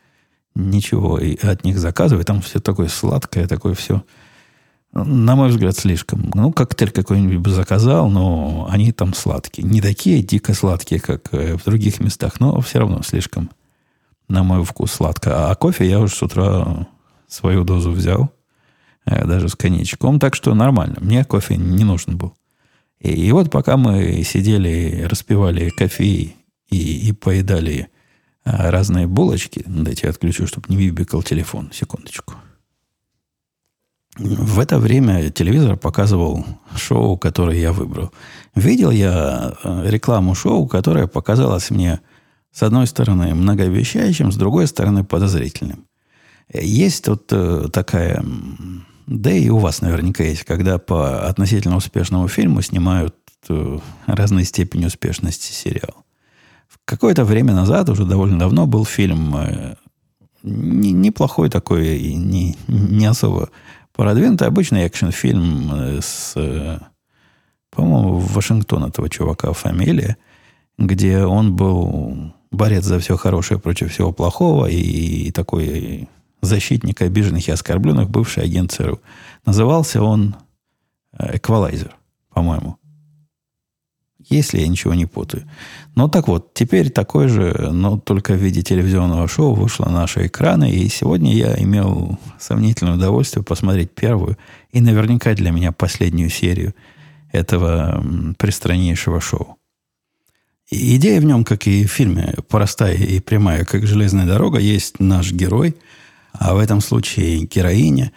ничего 0.55 1.21
от 1.43 1.65
них 1.65 1.79
заказывать. 1.79 2.27
Там 2.27 2.43
все 2.43 2.61
такое 2.61 2.89
сладкое, 2.89 3.47
такое 3.47 3.75
все, 3.75 4.05
на 4.93 5.37
мой 5.37 5.49
взгляд, 5.49 5.77
слишком. 5.77 6.31
Ну, 6.35 6.53
коктейль 6.53 6.91
какой-нибудь 6.91 7.39
бы 7.39 7.51
заказал, 7.51 8.09
но 8.11 8.67
они 8.71 8.93
там 8.93 9.15
сладкие. 9.15 9.67
Не 9.67 9.81
такие 9.81 10.23
дико 10.23 10.55
сладкие, 10.55 11.01
как 11.01 11.33
э, 11.33 11.57
в 11.57 11.65
других 11.65 12.01
местах, 12.01 12.41
но 12.41 12.61
все 12.61 12.79
равно 12.79 13.03
слишком 13.03 13.51
на 14.29 14.43
мой 14.43 14.65
вкус 14.65 14.93
сладко. 14.93 15.51
А 15.51 15.55
кофе 15.55 15.89
я 15.89 16.01
уже 16.01 16.15
с 16.15 16.23
утра 16.23 16.89
свою 17.29 17.65
дозу 17.65 17.91
взял, 17.91 18.33
э, 19.05 19.27
даже 19.27 19.49
с 19.49 19.55
коньячком, 19.55 20.19
так 20.19 20.35
что 20.35 20.55
нормально. 20.55 20.97
Мне 21.01 21.25
кофе 21.25 21.57
не 21.57 21.85
нужен 21.85 22.17
был. 22.17 22.35
И, 23.01 23.11
и 23.11 23.33
вот 23.33 23.51
пока 23.51 23.77
мы 23.77 24.23
сидели, 24.23 25.07
распивали 25.09 25.71
кофе 25.71 26.35
и, 26.69 27.09
и 27.09 27.13
поедали 27.13 27.89
а, 28.45 28.71
разные 28.71 29.07
булочки, 29.07 29.65
дайте 29.67 30.03
я 30.07 30.11
отключу, 30.11 30.47
чтобы 30.47 30.67
не 30.69 30.77
вибикал 30.77 31.23
телефон, 31.23 31.71
секундочку. 31.73 32.35
В 34.19 34.61
это 34.61 34.79
время 34.79 35.31
телевизор 35.31 35.77
показывал 35.77 36.47
шоу, 36.75 37.19
которое 37.19 37.59
я 37.59 37.73
выбрал. 37.73 38.13
Видел 38.55 38.91
я 38.91 39.53
э, 39.63 39.91
рекламу 39.91 40.35
шоу, 40.35 40.67
которая 40.69 41.07
показалась 41.07 41.71
мне 41.71 42.01
с 42.57 42.63
одной 42.63 42.87
стороны, 42.87 43.35
многообещающим, 43.35 44.33
с 44.33 44.37
другой 44.37 44.67
стороны, 44.67 45.05
подозрительным. 45.05 45.85
Есть 46.51 47.05
тут 47.05 47.31
э, 47.31 47.69
такая, 47.71 48.25
да 49.07 49.31
и 49.31 49.51
у 49.51 49.59
вас 49.59 49.83
наверняка 49.83 50.25
есть, 50.25 50.45
когда 50.45 50.79
по 50.79 51.27
относительно 51.27 51.77
успешному 51.77 52.29
фильму 52.29 52.63
снимают 52.63 53.15
э, 53.51 53.79
разной 54.07 54.45
степени 54.45 54.87
успешности 54.87 55.53
сериал. 55.53 56.07
Какое-то 56.87 57.27
время 57.27 57.53
назад, 57.53 57.91
уже 57.91 58.07
довольно 58.07 58.39
давно, 58.39 58.67
был 58.67 58.87
фильм 58.87 59.37
э, 59.37 59.75
не, 60.43 60.93
неплохой 60.93 61.51
такой 61.51 61.99
и 61.99 62.15
не, 62.15 62.57
не 62.69 63.05
особо 63.05 63.51
продвинутый, 63.93 64.49
обычный 64.49 64.85
экшн-фильм 64.85 66.01
с, 66.01 66.33
по-моему, 67.71 68.17
Вашингтон 68.17 68.85
этого 68.85 69.11
чувака 69.11 69.53
фамилия, 69.53 70.17
где 70.79 71.23
он 71.23 71.55
был 71.55 72.33
борец 72.57 72.85
за 72.85 72.99
все 72.99 73.17
хорошее 73.17 73.61
против 73.61 73.93
всего 73.93 74.13
плохого 74.13 74.67
и, 74.67 75.31
такой 75.31 76.09
защитник 76.43 77.03
обиженных 77.03 77.49
и 77.49 77.53
оскорбленных, 77.53 78.11
бывший 78.11 78.45
агент 78.45 78.73
ЦРУ. 78.73 79.01
Назывался 79.45 80.03
он 80.03 80.37
э, 81.13 81.37
Эквалайзер, 81.37 81.95
по-моему. 82.33 82.77
Если 84.29 84.59
я 84.59 84.67
ничего 84.67 84.95
не 84.95 85.07
путаю. 85.07 85.49
Ну, 85.95 86.09
так 86.09 86.27
вот, 86.27 86.53
теперь 86.53 86.91
такой 86.91 87.29
же, 87.29 87.71
но 87.73 87.97
только 87.99 88.33
в 88.33 88.39
виде 88.39 88.63
телевизионного 88.63 89.29
шоу 89.29 89.55
вышло 89.55 89.85
на 89.85 89.93
наши 89.93 90.27
экраны. 90.27 90.71
И 90.71 90.89
сегодня 90.89 91.33
я 91.33 91.55
имел 91.63 92.19
сомнительное 92.39 92.95
удовольствие 92.95 93.45
посмотреть 93.45 93.93
первую 93.93 94.37
и 94.73 94.81
наверняка 94.81 95.35
для 95.35 95.53
меня 95.53 95.71
последнюю 95.71 96.31
серию 96.31 96.75
этого 97.31 98.05
пристраннейшего 98.37 99.21
шоу. 99.21 99.59
Идея 100.69 101.21
в 101.21 101.25
нем, 101.25 101.45
как 101.45 101.69
и 101.69 101.87
в 101.87 101.93
фильме, 101.93 102.35
простая 102.49 102.97
и 102.97 103.21
прямая, 103.21 103.65
как 103.65 103.87
железная 103.87 104.27
дорога. 104.27 104.59
Есть 104.59 104.99
наш 104.99 105.33
герой, 105.33 105.77
а 106.33 106.55
в 106.55 106.59
этом 106.59 106.81
случае 106.81 107.47
героиня. 107.47 108.11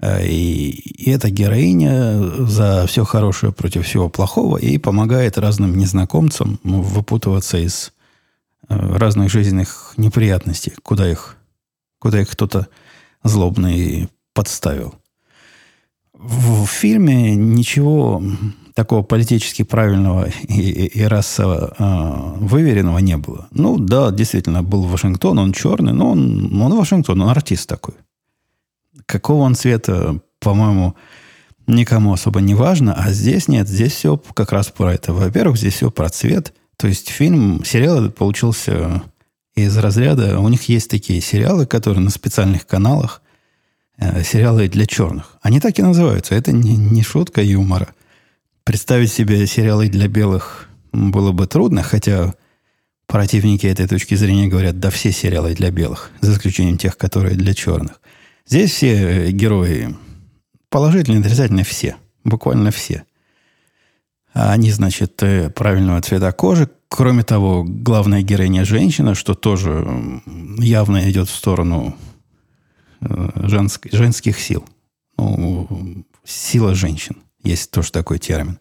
Э, 0.00 0.26
и, 0.26 0.70
и 0.70 1.10
эта 1.10 1.30
героиня 1.30 2.46
за 2.46 2.84
все 2.88 3.04
хорошее 3.04 3.52
против 3.52 3.86
всего 3.86 4.08
плохого 4.08 4.56
и 4.56 4.76
помогает 4.78 5.38
разным 5.38 5.76
незнакомцам 5.78 6.58
выпутываться 6.64 7.58
из 7.58 7.92
э, 8.68 8.74
разных 8.74 9.30
жизненных 9.30 9.94
неприятностей, 9.96 10.72
куда 10.82 11.08
их, 11.08 11.36
куда 12.00 12.20
их 12.20 12.28
кто-то 12.28 12.66
злобный 13.22 14.08
подставил. 14.34 14.96
В, 16.12 16.64
в 16.64 16.70
фильме 16.70 17.36
ничего 17.36 18.20
такого 18.78 19.02
политически 19.02 19.64
правильного 19.64 20.28
и, 20.46 20.60
и, 20.60 21.00
и 21.00 21.02
расово 21.02 21.74
э, 21.76 22.44
выверенного 22.44 22.98
не 22.98 23.16
было. 23.16 23.48
Ну, 23.50 23.76
да, 23.76 24.12
действительно, 24.12 24.62
был 24.62 24.82
Вашингтон, 24.82 25.40
он 25.40 25.52
черный, 25.52 25.92
но 25.92 26.12
он, 26.12 26.62
он 26.62 26.76
Вашингтон, 26.76 27.20
он 27.20 27.28
артист 27.28 27.68
такой. 27.68 27.94
Какого 29.04 29.42
он 29.42 29.56
цвета, 29.56 30.20
по-моему, 30.38 30.94
никому 31.66 32.12
особо 32.12 32.40
не 32.40 32.54
важно, 32.54 32.94
а 32.94 33.10
здесь 33.10 33.48
нет, 33.48 33.66
здесь 33.66 33.94
все 33.94 34.16
как 34.16 34.52
раз 34.52 34.68
про 34.68 34.94
это. 34.94 35.12
Во-первых, 35.12 35.58
здесь 35.58 35.74
все 35.74 35.90
про 35.90 36.08
цвет. 36.08 36.54
То 36.76 36.86
есть 36.86 37.08
фильм, 37.08 37.64
сериал 37.64 38.10
получился 38.10 39.02
из 39.56 39.76
разряда... 39.76 40.38
У 40.38 40.48
них 40.48 40.68
есть 40.68 40.88
такие 40.88 41.20
сериалы, 41.20 41.66
которые 41.66 42.00
на 42.00 42.10
специальных 42.10 42.64
каналах, 42.64 43.22
э, 43.96 44.22
сериалы 44.22 44.68
для 44.68 44.86
черных. 44.86 45.36
Они 45.42 45.58
так 45.58 45.76
и 45.80 45.82
называются. 45.82 46.36
Это 46.36 46.52
не, 46.52 46.76
не 46.76 47.02
шутка 47.02 47.42
юмора. 47.42 47.88
Представить 48.68 49.10
себе 49.10 49.46
сериалы 49.46 49.88
для 49.88 50.08
белых 50.08 50.68
было 50.92 51.32
бы 51.32 51.46
трудно, 51.46 51.82
хотя 51.82 52.34
противники 53.06 53.66
этой 53.66 53.88
точки 53.88 54.14
зрения 54.14 54.46
говорят, 54.46 54.78
да 54.78 54.90
все 54.90 55.10
сериалы 55.10 55.54
для 55.54 55.70
белых, 55.70 56.10
за 56.20 56.34
исключением 56.34 56.76
тех, 56.76 56.98
которые 56.98 57.34
для 57.34 57.54
черных. 57.54 57.98
Здесь 58.46 58.72
все 58.72 59.32
герои 59.32 59.96
положительные, 60.68 61.20
отрицательные 61.20 61.64
все, 61.64 61.96
буквально 62.24 62.70
все. 62.70 63.04
А 64.34 64.52
они, 64.52 64.70
значит, 64.70 65.22
э, 65.22 65.48
правильного 65.48 66.02
цвета 66.02 66.30
кожи. 66.32 66.68
Кроме 66.90 67.22
того, 67.22 67.64
главная 67.66 68.20
героиня 68.20 68.66
женщина, 68.66 69.14
что 69.14 69.32
тоже 69.32 70.20
явно 70.58 71.10
идет 71.10 71.30
в 71.30 71.34
сторону 71.34 71.96
э, 73.00 73.30
женск, 73.48 73.86
женских 73.92 74.38
сил. 74.38 74.62
ну, 75.16 76.04
сила 76.26 76.74
женщин. 76.74 77.16
Есть 77.48 77.70
тоже 77.70 77.92
такой 77.92 78.18
термин. 78.18 78.58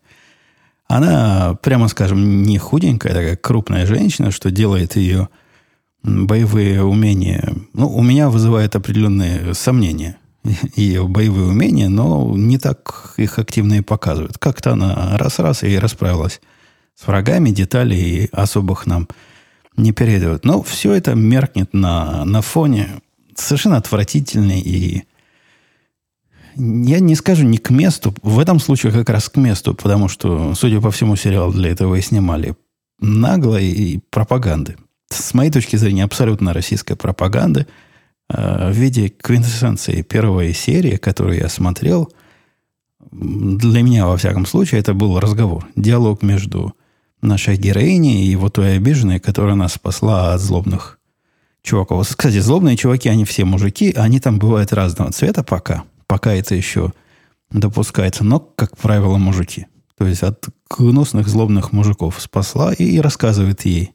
Она, 0.87 1.55
прямо 1.61 1.89
скажем, 1.89 2.43
не 2.43 2.57
худенькая, 2.57 3.13
такая 3.13 3.35
крупная 3.35 3.85
женщина, 3.85 4.31
что 4.31 4.49
делает 4.49 4.95
ее 4.95 5.27
боевые 6.03 6.83
умения. 6.83 7.53
Ну, 7.73 7.89
у 7.89 8.01
меня 8.01 8.29
вызывает 8.29 8.77
определенные 8.77 9.53
сомнения 9.53 10.17
ее 10.75 11.05
боевые 11.05 11.47
умения, 11.47 11.89
но 11.89 12.33
не 12.35 12.57
так 12.57 13.15
их 13.17 13.39
активно 13.39 13.75
и 13.75 13.81
показывают. 13.81 14.37
Как-то 14.37 14.71
она 14.71 15.17
раз-раз 15.17 15.63
и 15.63 15.77
расправилась 15.77 16.39
с 16.95 17.05
врагами, 17.05 17.49
деталей 17.49 18.29
особых 18.31 18.85
нам 18.85 19.09
не 19.75 19.91
передают. 19.91 20.45
Но 20.45 20.63
все 20.63 20.93
это 20.93 21.13
меркнет 21.13 21.73
на, 21.73 22.23
на 22.23 22.41
фоне 22.41 23.01
совершенно 23.35 23.77
отвратительный 23.77 24.61
и 24.61 25.03
я 26.57 26.99
не 26.99 27.15
скажу 27.15 27.43
не 27.43 27.57
к 27.57 27.69
месту, 27.69 28.13
в 28.21 28.39
этом 28.39 28.59
случае 28.59 28.91
как 28.91 29.09
раз 29.09 29.29
к 29.29 29.37
месту, 29.37 29.73
потому 29.73 30.07
что, 30.07 30.55
судя 30.55 30.81
по 30.81 30.91
всему, 30.91 31.15
сериал 31.15 31.51
для 31.51 31.71
этого 31.71 31.95
и 31.95 32.01
снимали 32.01 32.55
нагло 32.99 33.59
и 33.59 33.99
пропаганды. 34.09 34.75
С 35.09 35.33
моей 35.33 35.51
точки 35.51 35.75
зрения, 35.75 36.03
абсолютно 36.03 36.53
российская 36.53 36.95
пропаганда 36.95 37.67
э, 38.29 38.71
в 38.71 38.75
виде 38.75 39.09
квинтэссенции 39.09 40.01
первой 40.01 40.53
серии, 40.53 40.97
которую 40.97 41.37
я 41.37 41.49
смотрел. 41.49 42.11
Для 43.11 43.83
меня, 43.83 44.07
во 44.07 44.17
всяком 44.17 44.45
случае, 44.45 44.81
это 44.81 44.93
был 44.93 45.19
разговор, 45.19 45.65
диалог 45.75 46.23
между 46.23 46.73
нашей 47.21 47.55
героиней 47.55 48.27
и 48.27 48.35
вот 48.35 48.53
той 48.53 48.75
обиженной, 48.75 49.19
которая 49.19 49.55
нас 49.55 49.73
спасла 49.73 50.33
от 50.33 50.41
злобных 50.41 50.99
чуваков. 51.61 52.07
Кстати, 52.15 52.39
злобные 52.39 52.77
чуваки, 52.77 53.09
они 53.09 53.25
все 53.25 53.45
мужики, 53.45 53.93
они 53.95 54.19
там 54.19 54.39
бывают 54.39 54.73
разного 54.73 55.11
цвета 55.11 55.43
пока. 55.43 55.83
Пока 56.07 56.33
это 56.33 56.55
еще 56.55 56.93
допускается. 57.51 58.23
Но, 58.23 58.39
как 58.39 58.77
правило, 58.77 59.17
мужики. 59.17 59.67
То 59.97 60.05
есть 60.05 60.23
от 60.23 60.45
гнусных 60.69 61.27
злобных 61.27 61.71
мужиков 61.71 62.19
спасла 62.19 62.73
и 62.73 62.99
рассказывает 62.99 63.65
ей. 63.65 63.93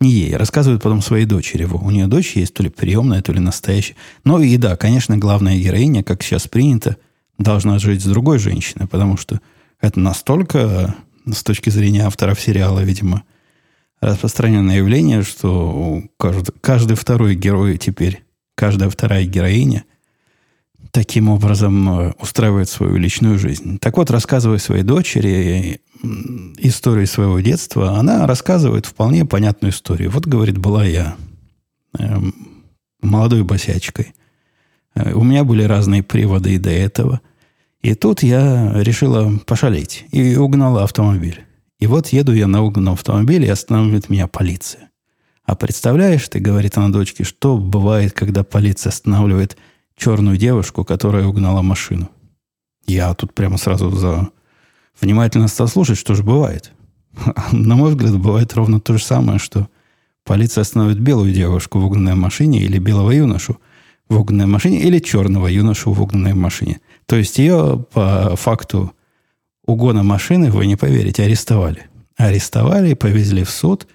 Не 0.00 0.10
ей, 0.10 0.36
рассказывает 0.36 0.82
потом 0.82 1.00
своей 1.00 1.26
дочери. 1.26 1.64
У 1.64 1.90
нее 1.90 2.06
дочь 2.06 2.34
есть 2.34 2.54
то 2.54 2.62
ли 2.62 2.68
приемная, 2.68 3.22
то 3.22 3.32
ли 3.32 3.40
настоящая. 3.40 3.94
Ну 4.24 4.40
и 4.40 4.56
да, 4.56 4.76
конечно, 4.76 5.16
главная 5.16 5.58
героиня, 5.58 6.02
как 6.02 6.22
сейчас 6.22 6.48
принято, 6.48 6.96
должна 7.38 7.78
жить 7.78 8.02
с 8.02 8.06
другой 8.06 8.38
женщиной, 8.38 8.88
потому 8.88 9.16
что 9.16 9.40
это 9.80 10.00
настолько, 10.00 10.96
с 11.32 11.42
точки 11.42 11.70
зрения 11.70 12.04
авторов 12.04 12.40
сериала, 12.40 12.80
видимо, 12.80 13.22
распространенное 14.00 14.78
явление, 14.78 15.22
что 15.22 16.02
каждый, 16.18 16.52
каждый 16.60 16.96
второй 16.96 17.36
герой 17.36 17.78
теперь, 17.78 18.24
каждая 18.56 18.90
вторая 18.90 19.24
героиня 19.24 19.84
таким 20.92 21.28
образом 21.28 21.88
э, 21.88 22.12
устраивает 22.20 22.68
свою 22.68 22.96
личную 22.96 23.38
жизнь. 23.38 23.78
Так 23.78 23.96
вот, 23.96 24.10
рассказывая 24.10 24.58
своей 24.58 24.84
дочери 24.84 25.80
историю 26.58 27.06
своего 27.06 27.40
детства, 27.40 27.98
она 27.98 28.26
рассказывает 28.26 28.86
вполне 28.86 29.24
понятную 29.24 29.72
историю. 29.72 30.10
Вот, 30.10 30.26
говорит, 30.26 30.58
была 30.58 30.84
я 30.84 31.16
э, 31.98 32.18
молодой 33.00 33.42
босячкой. 33.42 34.14
Э, 34.94 35.14
у 35.14 35.24
меня 35.24 35.44
были 35.44 35.64
разные 35.64 36.02
приводы 36.02 36.54
и 36.54 36.58
до 36.58 36.70
этого. 36.70 37.20
И 37.80 37.94
тут 37.94 38.22
я 38.22 38.72
решила 38.74 39.38
пошалить 39.46 40.04
и 40.12 40.36
угнала 40.36 40.84
автомобиль. 40.84 41.40
И 41.80 41.86
вот 41.86 42.08
еду 42.08 42.32
я 42.32 42.46
на 42.46 42.62
угнанном 42.62 42.94
автомобиле, 42.94 43.46
и 43.46 43.50
останавливает 43.50 44.08
меня 44.08 44.28
полиция. 44.28 44.90
А 45.44 45.56
представляешь, 45.56 46.28
ты, 46.28 46.38
говорит 46.38 46.76
она 46.76 46.90
дочке, 46.90 47.24
что 47.24 47.58
бывает, 47.58 48.12
когда 48.12 48.44
полиция 48.44 48.90
останавливает 48.90 49.56
черную 50.02 50.36
девушку, 50.36 50.84
которая 50.84 51.26
угнала 51.26 51.62
машину? 51.62 52.08
Я 52.86 53.14
тут 53.14 53.32
прямо 53.34 53.56
сразу 53.56 53.90
за... 53.90 54.30
внимательно 55.00 55.48
стал 55.48 55.68
слушать, 55.68 55.98
что 55.98 56.14
же 56.14 56.24
бывает. 56.24 56.72
На 57.52 57.76
мой 57.76 57.90
взгляд, 57.90 58.18
бывает 58.18 58.52
ровно 58.54 58.80
то 58.80 58.98
же 58.98 59.04
самое, 59.04 59.38
что 59.38 59.68
полиция 60.24 60.62
остановит 60.62 60.98
белую 60.98 61.32
девушку 61.32 61.78
в 61.78 61.84
угнанной 61.84 62.16
машине 62.16 62.60
или 62.62 62.78
белого 62.78 63.12
юношу 63.12 63.58
в 64.08 64.18
угнанной 64.18 64.46
машине 64.46 64.80
или 64.80 64.98
черного 64.98 65.46
юношу 65.46 65.92
в 65.92 66.02
угнанной 66.02 66.34
машине. 66.34 66.80
То 67.06 67.16
есть 67.16 67.38
ее 67.38 67.84
по 67.92 68.34
факту 68.36 68.92
угона 69.64 70.02
машины, 70.02 70.50
вы 70.50 70.66
не 70.66 70.76
поверите, 70.76 71.22
арестовали. 71.22 71.86
Арестовали, 72.16 72.94
повезли 72.94 73.44
в 73.44 73.50
суд, 73.50 73.86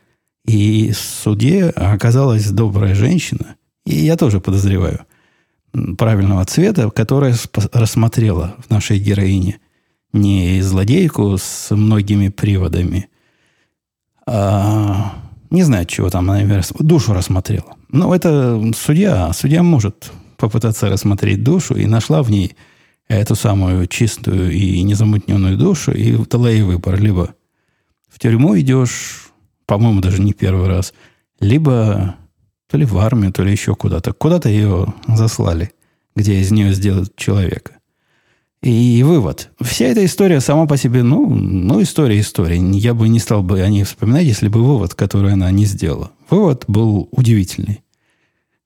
и 0.45 0.91
в 0.91 0.97
суде 0.97 1.65
оказалась 1.65 2.49
добрая 2.49 2.95
женщина, 2.95 3.57
и 3.85 3.95
я 3.95 4.15
тоже 4.15 4.39
подозреваю, 4.39 5.01
правильного 5.97 6.45
цвета, 6.45 6.89
которая 6.89 7.35
рассмотрела 7.73 8.55
в 8.65 8.69
нашей 8.69 8.99
героине 8.99 9.59
не 10.13 10.61
злодейку 10.61 11.37
с 11.37 11.75
многими 11.75 12.29
приводами, 12.29 13.09
а 14.25 15.13
не 15.49 15.63
знаю, 15.63 15.85
чего 15.85 16.09
там, 16.09 16.25
наверное, 16.25 16.63
душу 16.79 17.13
рассмотрела. 17.13 17.75
Но 17.89 18.13
это 18.13 18.61
судья. 18.75 19.31
Судья 19.33 19.63
может 19.63 20.11
попытаться 20.35 20.89
рассмотреть 20.89 21.43
душу 21.43 21.75
и 21.75 21.85
нашла 21.85 22.21
в 22.21 22.29
ней 22.29 22.55
эту 23.07 23.35
самую 23.35 23.87
чистую 23.87 24.51
и 24.51 24.81
незамутненную 24.81 25.57
душу 25.57 25.91
и 25.91 26.17
дала 26.25 26.49
ей 26.49 26.63
выбор. 26.63 26.99
Либо 26.99 27.35
в 28.09 28.19
тюрьму 28.19 28.59
идешь, 28.59 29.29
по-моему, 29.65 30.01
даже 30.01 30.21
не 30.21 30.33
первый 30.33 30.67
раз, 30.67 30.93
либо 31.39 32.15
то 32.69 32.77
ли 32.77 32.85
в 32.85 32.97
армию, 32.97 33.31
то 33.31 33.43
ли 33.43 33.51
еще 33.51 33.75
куда-то. 33.75 34.13
Куда-то 34.13 34.49
ее 34.49 34.93
заслали, 35.07 35.71
где 36.15 36.39
из 36.39 36.51
нее 36.51 36.73
сделают 36.73 37.15
человека. 37.15 37.73
И 38.61 39.03
вывод. 39.03 39.51
Вся 39.61 39.85
эта 39.85 40.03
история 40.03 40.41
сама 40.41 40.65
по 40.65 40.77
себе, 40.77 41.03
ну, 41.03 41.27
ну, 41.29 41.81
история 41.81 42.19
истории. 42.19 42.59
Я 42.77 42.93
бы 42.93 43.07
не 43.07 43.19
стал 43.19 43.43
бы 43.43 43.61
о 43.61 43.69
ней 43.69 43.83
вспоминать, 43.83 44.25
если 44.25 44.47
бы 44.47 44.63
вывод, 44.63 44.95
который 44.95 45.33
она 45.33 45.49
не 45.51 45.65
сделала. 45.65 46.11
Вывод 46.29 46.65
был 46.67 47.07
удивительный. 47.11 47.83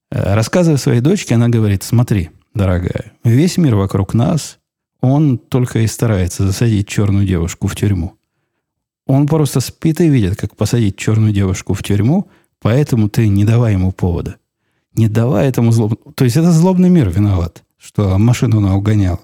Э, 0.10 0.34
рассказывая 0.34 0.78
своей 0.78 1.02
дочке, 1.02 1.36
она 1.36 1.50
говорит, 1.50 1.84
смотри, 1.84 2.30
дорогая, 2.54 3.14
весь 3.24 3.58
мир 3.58 3.76
вокруг 3.76 4.14
нас, 4.14 4.60
он 5.02 5.38
только 5.38 5.80
и 5.80 5.88
старается 5.88 6.46
засадить 6.48 6.88
черную 6.88 7.26
девушку 7.26 7.68
в 7.68 7.76
тюрьму. 7.76 8.14
Он 9.08 9.28
просто 9.28 9.60
спит 9.60 10.00
и 10.00 10.08
видит, 10.08 10.38
как 10.38 10.56
посадить 10.56 10.96
черную 10.96 11.34
девушку 11.34 11.74
в 11.74 11.84
тюрьму, 11.84 12.30
поэтому 12.62 13.10
ты 13.10 13.28
не 13.28 13.44
давай 13.44 13.74
ему 13.74 13.92
повода. 13.92 14.38
Не 14.94 15.08
давай 15.08 15.48
этому 15.48 15.72
злобному... 15.72 16.14
То 16.14 16.26
есть 16.26 16.38
это 16.38 16.52
злобный 16.52 16.90
мир 16.90 17.10
виноват, 17.10 17.64
что 17.78 18.18
машину 18.18 18.58
она 18.58 18.76
угоняла. 18.76 19.20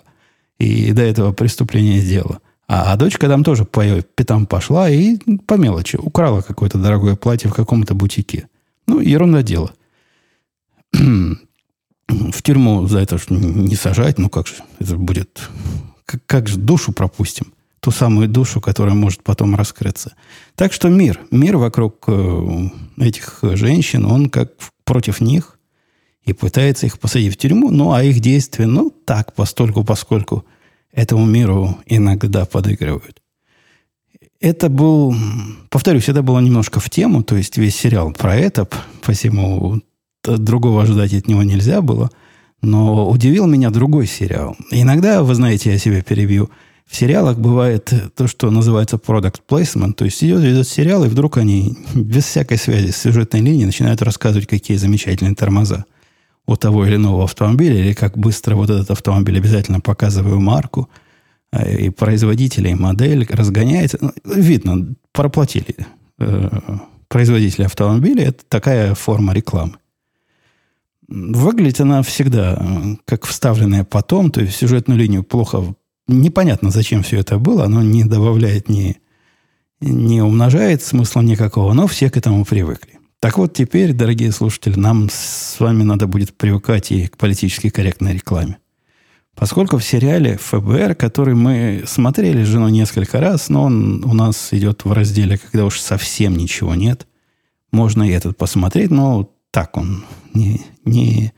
И 0.60 0.92
до 0.92 1.04
этого 1.04 1.34
преступления 1.34 2.00
сделала. 2.00 2.40
А, 2.68 2.92
а 2.94 2.98
дочка 2.98 3.28
там 3.28 3.44
тоже 3.44 3.66
по 3.66 3.84
пятам 4.16 4.46
пошла 4.46 4.90
и 4.90 5.18
по 5.46 5.54
мелочи 5.56 5.98
украла 5.98 6.42
какое-то 6.42 6.78
дорогое 6.78 7.16
платье 7.16 7.50
в 7.50 7.54
каком-то 7.54 7.94
бутике. 7.96 8.48
Ну, 8.88 9.00
ерунда 9.00 9.44
дело. 9.44 9.74
в 12.08 12.42
тюрьму 12.42 12.88
за 12.88 13.00
это 13.00 13.20
не 13.30 13.76
сажать, 13.76 14.18
ну 14.18 14.30
как 14.30 14.48
же, 14.48 14.56
это 14.80 14.98
будет... 14.98 15.50
Как, 16.06 16.22
как 16.26 16.48
же 16.48 16.58
душу 16.58 16.94
пропустим? 16.94 17.54
Ту 17.88 17.92
самую 17.92 18.28
душу, 18.28 18.60
которая 18.60 18.96
может 18.96 19.24
потом 19.24 19.56
раскрыться. 19.56 20.14
Так 20.56 20.74
что 20.74 20.90
мир, 20.90 21.22
мир 21.32 21.56
вокруг 21.56 22.04
э, 22.08 22.70
этих 22.98 23.40
женщин, 23.42 24.04
он 24.04 24.30
как 24.30 24.52
против 24.84 25.22
них 25.22 25.58
и 26.26 26.34
пытается 26.34 26.86
их 26.86 27.00
посадить 27.00 27.34
в 27.34 27.38
тюрьму, 27.38 27.72
ну 27.72 27.94
а 27.94 28.04
их 28.04 28.20
действия, 28.20 28.66
ну 28.66 28.90
так, 28.90 29.34
постольку, 29.36 29.86
поскольку 29.86 30.44
этому 30.92 31.26
миру 31.26 31.78
иногда 31.86 32.44
подыгрывают. 32.44 33.22
Это 34.42 34.68
был, 34.68 35.16
повторюсь, 35.70 36.10
это 36.10 36.22
было 36.22 36.40
немножко 36.40 36.82
в 36.82 36.90
тему, 36.90 37.24
то 37.24 37.38
есть 37.38 37.56
весь 37.56 37.78
сериал 37.78 38.12
про 38.12 38.36
это, 38.36 38.68
посему 39.02 39.82
другого 40.26 40.84
ожидать 40.84 41.14
от 41.14 41.30
него 41.30 41.42
нельзя 41.42 41.82
было. 41.82 42.12
Но 42.62 43.10
удивил 43.10 43.48
меня 43.48 43.70
другой 43.70 44.08
сериал. 44.08 44.58
Иногда, 44.72 45.24
вы 45.24 45.36
знаете, 45.36 45.72
я 45.72 45.78
себя 45.78 46.02
перебью, 46.02 46.50
в 46.88 46.96
сериалах 46.96 47.38
бывает 47.38 47.94
то, 48.16 48.28
что 48.28 48.50
называется 48.50 48.96
product 48.96 49.42
placement, 49.48 49.94
то 49.94 50.06
есть 50.06 50.24
идет, 50.24 50.44
идет 50.44 50.68
сериал, 50.68 51.04
и 51.04 51.10
вдруг 51.10 51.38
они 51.38 51.78
без 51.94 52.24
всякой 52.26 52.58
связи 52.58 52.92
с 52.92 52.98
сюжетной 52.98 53.42
линией 53.42 53.66
начинают 53.66 54.02
рассказывать, 54.02 54.48
какие 54.48 54.78
замечательные 54.78 55.36
тормоза 55.36 55.86
у 56.46 56.56
того 56.56 56.86
или 56.86 56.96
иного 56.96 57.26
автомобиля, 57.26 57.78
или 57.78 57.94
как 57.94 58.18
быстро 58.18 58.56
вот 58.56 58.70
этот 58.70 58.90
автомобиль, 58.90 59.38
обязательно 59.38 59.82
показываю 59.82 60.40
марку, 60.40 60.90
э, 61.52 61.78
и 61.78 61.90
производителя, 61.90 62.72
и 62.72 62.76
модель 62.76 63.28
разгоняется. 63.30 63.98
Ну, 64.00 64.14
видно, 64.24 64.96
проплатили 65.12 65.76
э, 66.20 66.50
производители 67.10 67.66
автомобиля. 67.66 68.30
Это 68.30 68.46
такая 68.48 68.96
форма 68.96 69.34
рекламы. 69.34 69.74
Выглядит 71.10 71.82
она 71.82 72.02
всегда 72.02 72.58
э, 72.58 72.96
как 73.04 73.26
вставленная 73.26 73.84
потом, 73.84 74.32
то 74.32 74.40
есть 74.40 74.56
сюжетную 74.56 74.98
линию 74.98 75.24
плохо... 75.24 75.76
Непонятно, 76.08 76.72
зачем 76.72 77.04
все 77.04 77.20
это 77.20 77.38
было, 77.38 77.66
оно 77.66 77.82
не 77.82 78.04
добавляет, 78.04 78.70
ни, 78.70 78.98
не 79.82 80.22
умножает 80.22 80.82
смысла 80.82 81.22
никакого, 81.22 81.74
но 81.74 81.88
все 81.88 82.10
к 82.10 82.18
этому 82.18 82.46
привыкли. 82.46 82.98
Так 83.20 83.38
вот, 83.38 83.54
теперь, 83.54 83.94
дорогие 83.94 84.32
слушатели, 84.32 84.80
нам 84.80 85.10
с 85.12 85.60
вами 85.60 85.84
надо 85.84 86.08
будет 86.08 86.38
привыкать 86.38 86.92
и 86.92 87.08
к 87.08 87.18
политически 87.18 87.70
корректной 87.70 88.14
рекламе. 88.14 88.60
Поскольку 89.36 89.78
в 89.78 89.84
сериале 89.84 90.38
ФБР, 90.38 90.96
который 90.96 91.36
мы 91.36 91.84
смотрели 91.86 92.44
с 92.44 92.48
женой 92.48 92.72
несколько 92.72 93.20
раз, 93.20 93.50
но 93.50 93.64
он 93.64 94.04
у 94.04 94.14
нас 94.14 94.50
идет 94.52 94.86
в 94.86 94.92
разделе, 94.92 95.38
когда 95.38 95.66
уж 95.66 95.80
совсем 95.80 96.38
ничего 96.38 96.74
нет, 96.74 97.08
можно 97.72 98.04
и 98.04 98.14
этот 98.14 98.38
посмотреть, 98.38 98.90
но 98.90 99.30
так 99.52 99.78
он 99.78 100.06
не, 100.34 100.62
не, 100.86 101.34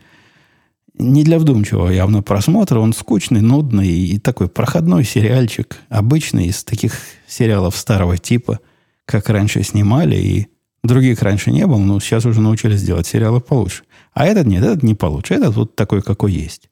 не 1.00 1.24
для 1.24 1.40
вдумчивого 1.40 1.90
явно 1.90 2.22
просмотра. 2.22 2.80
Он 2.80 2.94
скучный, 2.94 3.42
нудный 3.42 3.88
и 3.88 4.20
такой 4.20 4.50
проходной 4.50 5.06
сериальчик, 5.06 5.78
обычный 5.90 6.48
из 6.48 6.64
таких 6.64 6.94
сериалов 7.28 7.76
старого 7.76 8.18
типа, 8.18 8.60
как 9.06 9.30
раньше 9.30 9.64
снимали, 9.64 10.16
и 10.18 10.48
других 10.84 11.22
раньше 11.22 11.52
не 11.52 11.66
было, 11.66 11.80
но 11.80 12.00
сейчас 12.00 12.26
уже 12.26 12.42
научились 12.42 12.84
делать 12.84 13.08
сериалы 13.08 13.40
получше. 13.40 13.84
А 14.14 14.26
этот 14.26 14.46
нет, 14.46 14.64
этот 14.64 14.84
не 14.84 14.94
получше, 14.94 15.36
этот 15.36 15.56
вот 15.56 15.76
такой, 15.76 16.02
какой 16.02 16.34
есть. 16.34 16.70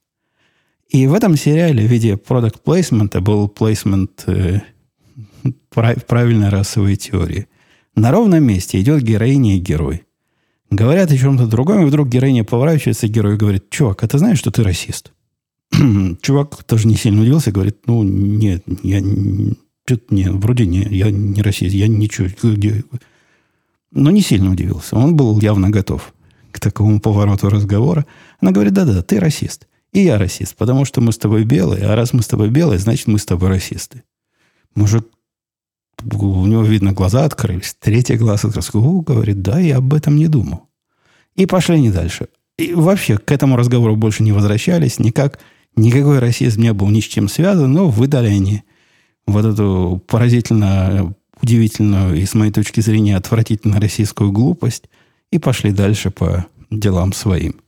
И 0.90 1.08
в 1.08 1.14
этом 1.14 1.36
сериале 1.36 1.86
в 1.86 1.92
виде 1.92 2.18
продукт 2.18 2.62
плейсмента 2.62 3.20
был 3.22 3.48
плейсмент 3.48 4.24
э, 4.28 4.62
правильной 5.70 6.50
расовой 6.50 6.96
теории. 6.96 7.48
На 7.96 8.12
ровном 8.12 8.44
месте 8.44 8.80
идет 8.80 9.02
героиня 9.02 9.56
и 9.56 9.60
герой. 9.60 10.04
Говорят 10.70 11.12
о 11.12 11.18
чем-то 11.18 11.48
другом, 11.48 11.82
и 11.82 11.86
вдруг 11.86 12.10
героиня 12.10 12.44
поворачивается, 12.44 13.08
герой 13.08 13.38
говорит, 13.38 13.70
чувак, 13.70 14.04
а 14.04 14.08
ты 14.08 14.18
знаешь, 14.18 14.40
что 14.40 14.52
ты 14.52 14.64
расист? 14.64 15.14
Чувак 16.22 16.64
тоже 16.64 16.88
не 16.88 16.96
сильно 16.96 17.22
удивился, 17.22 17.52
говорит, 17.52 17.88
ну, 17.88 18.04
нет, 18.04 18.64
я 18.84 19.02
что-то 19.86 20.14
не, 20.14 20.30
вроде 20.30 20.66
не, 20.66 20.82
я 20.82 21.12
не 21.12 21.42
расист, 21.42 21.74
я 21.74 21.88
ничего. 21.88 22.28
Но 23.92 24.12
не 24.12 24.22
сильно 24.22 24.52
удивился. 24.52 24.96
Он 24.98 25.16
был 25.16 25.40
явно 25.40 25.70
готов 25.70 26.14
к 26.52 26.60
такому 26.60 27.00
повороту 27.00 27.50
разговора. 27.50 28.06
Она 28.40 28.52
говорит, 28.52 28.74
да-да, 28.74 29.02
ты 29.02 29.20
расист. 29.20 29.68
И 29.94 30.02
я 30.02 30.18
расист, 30.18 30.56
потому 30.58 30.86
что 30.86 31.00
мы 31.00 31.12
с 31.14 31.18
тобой 31.18 31.46
белые, 31.46 31.86
а 31.86 31.96
раз 31.96 32.14
мы 32.14 32.22
с 32.22 32.28
тобой 32.28 32.50
белые, 32.50 32.80
значит, 32.80 33.08
мы 33.08 33.20
с 33.20 33.26
тобой 33.26 33.50
расисты. 33.50 34.04
Мужик, 34.76 35.08
у 36.04 36.46
него, 36.46 36.64
видно, 36.64 36.94
глаза 36.94 37.26
открылись. 37.26 37.76
Третий 37.80 38.16
глаз 38.16 38.46
открылся. 38.46 38.72
Говорит, 38.74 39.42
да, 39.42 39.60
я 39.60 39.78
об 39.78 39.94
этом 39.94 40.16
не 40.16 40.28
думал. 40.28 40.64
И 41.36 41.46
пошли 41.46 41.80
не 41.80 41.92
дальше. 41.92 42.28
И 42.58 42.74
вообще 42.74 43.18
к 43.18 43.32
этому 43.32 43.56
разговору 43.56 43.96
больше 43.96 44.24
не 44.24 44.32
возвращались. 44.32 45.00
Никак, 45.00 45.40
никакой 45.76 46.20
расизм 46.20 46.62
не 46.62 46.74
был 46.74 46.90
ни 46.90 47.00
с 47.00 47.06
чем 47.06 47.28
связан, 47.28 47.72
но 47.72 47.90
выдали 47.90 48.28
они 48.28 48.64
вот 49.28 49.46
эту 49.46 50.02
поразительно 50.08 51.14
удивительную 51.42 52.16
и, 52.16 52.26
с 52.26 52.34
моей 52.34 52.52
точки 52.52 52.82
зрения, 52.82 53.16
отвратительно 53.16 53.80
российскую 53.80 54.32
глупость 54.32 54.86
и 55.32 55.38
пошли 55.38 55.72
дальше 55.72 56.10
по 56.10 56.48
делам 56.72 57.14
своим. 57.14 57.62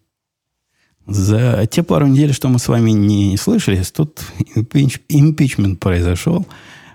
За 1.06 1.66
те 1.70 1.84
пару 1.84 2.08
недель, 2.08 2.34
что 2.34 2.50
мы 2.50 2.60
с 2.60 2.68
вами 2.68 2.92
не 2.92 3.36
слышались, 3.38 3.92
тут 3.92 4.22
импич, 4.56 5.02
импичмент 5.10 5.80
произошел. 5.80 6.46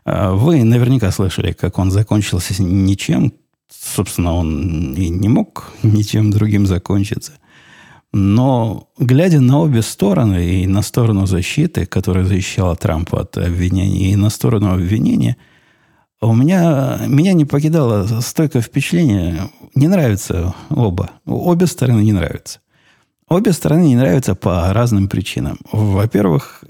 А, 0.04 0.32
вы 0.32 0.64
наверняка 0.64 1.10
слышали, 1.10 1.52
как 1.52 1.78
он 1.78 1.90
закончился 1.90 2.62
ничем. 2.62 3.32
Собственно, 3.70 4.34
он 4.34 4.94
и 4.94 5.08
не 5.08 5.28
мог 5.28 5.72
ничем 5.82 6.30
другим 6.30 6.66
закончиться. 6.66 7.32
Но, 8.12 8.90
глядя 8.96 9.40
на 9.40 9.58
обе 9.58 9.82
стороны, 9.82 10.62
и 10.62 10.66
на 10.68 10.82
сторону 10.82 11.26
защиты, 11.26 11.84
которая 11.84 12.24
защищала 12.24 12.76
Трампа 12.76 13.22
от 13.22 13.36
обвинений, 13.36 14.12
и 14.12 14.16
на 14.16 14.30
сторону 14.30 14.72
обвинения, 14.72 15.36
у 16.20 16.32
меня, 16.32 17.00
меня 17.08 17.32
не 17.32 17.44
покидало 17.44 18.20
стойкое 18.20 18.62
впечатление. 18.62 19.50
Не 19.74 19.88
нравятся 19.88 20.54
оба. 20.70 21.10
Обе 21.26 21.66
стороны 21.66 22.02
не 22.02 22.12
нравятся. 22.12 22.60
Обе 23.34 23.52
стороны 23.52 23.88
не 23.88 23.96
нравятся 23.96 24.36
по 24.36 24.72
разным 24.72 25.08
причинам. 25.08 25.58
Во-первых, 25.72 26.62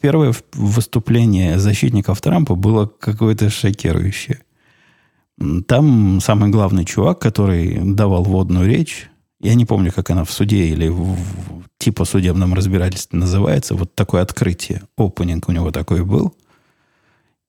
первое 0.00 0.32
выступление 0.52 1.58
защитников 1.58 2.20
Трампа 2.20 2.54
было 2.54 2.86
какое-то 2.86 3.50
шокирующее. 3.50 4.38
Там 5.66 6.20
самый 6.20 6.50
главный 6.50 6.84
чувак, 6.84 7.18
который 7.18 7.76
давал 7.82 8.22
водную 8.22 8.68
речь, 8.68 9.10
я 9.40 9.54
не 9.54 9.64
помню, 9.64 9.90
как 9.90 10.10
она 10.10 10.22
в 10.22 10.30
суде 10.30 10.66
или 10.66 10.86
в 10.86 11.16
типа 11.78 12.04
судебном 12.04 12.54
разбирательстве 12.54 13.18
называется, 13.18 13.74
вот 13.74 13.92
такое 13.96 14.22
открытие, 14.22 14.82
опенинг 14.96 15.48
у 15.48 15.52
него 15.52 15.72
такой 15.72 16.04
был. 16.04 16.36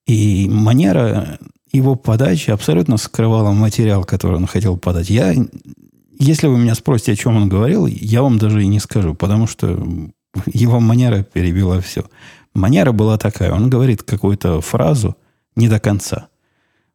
И 0.08 0.48
манера 0.50 1.38
его 1.70 1.94
подачи 1.94 2.50
абсолютно 2.50 2.96
скрывала 2.96 3.52
материал, 3.52 4.02
который 4.02 4.38
он 4.38 4.48
хотел 4.48 4.76
подать. 4.76 5.10
Я 5.10 5.32
если 6.18 6.46
вы 6.46 6.58
меня 6.58 6.74
спросите, 6.74 7.12
о 7.12 7.16
чем 7.16 7.36
он 7.36 7.48
говорил, 7.48 7.86
я 7.86 8.22
вам 8.22 8.38
даже 8.38 8.62
и 8.62 8.68
не 8.68 8.80
скажу, 8.80 9.14
потому 9.14 9.46
что 9.46 9.78
его 10.46 10.80
манера 10.80 11.22
перебила 11.22 11.80
все. 11.80 12.04
Манера 12.54 12.92
была 12.92 13.18
такая. 13.18 13.52
Он 13.52 13.68
говорит 13.68 14.02
какую-то 14.02 14.60
фразу 14.60 15.16
не 15.56 15.68
до 15.68 15.80
конца. 15.80 16.28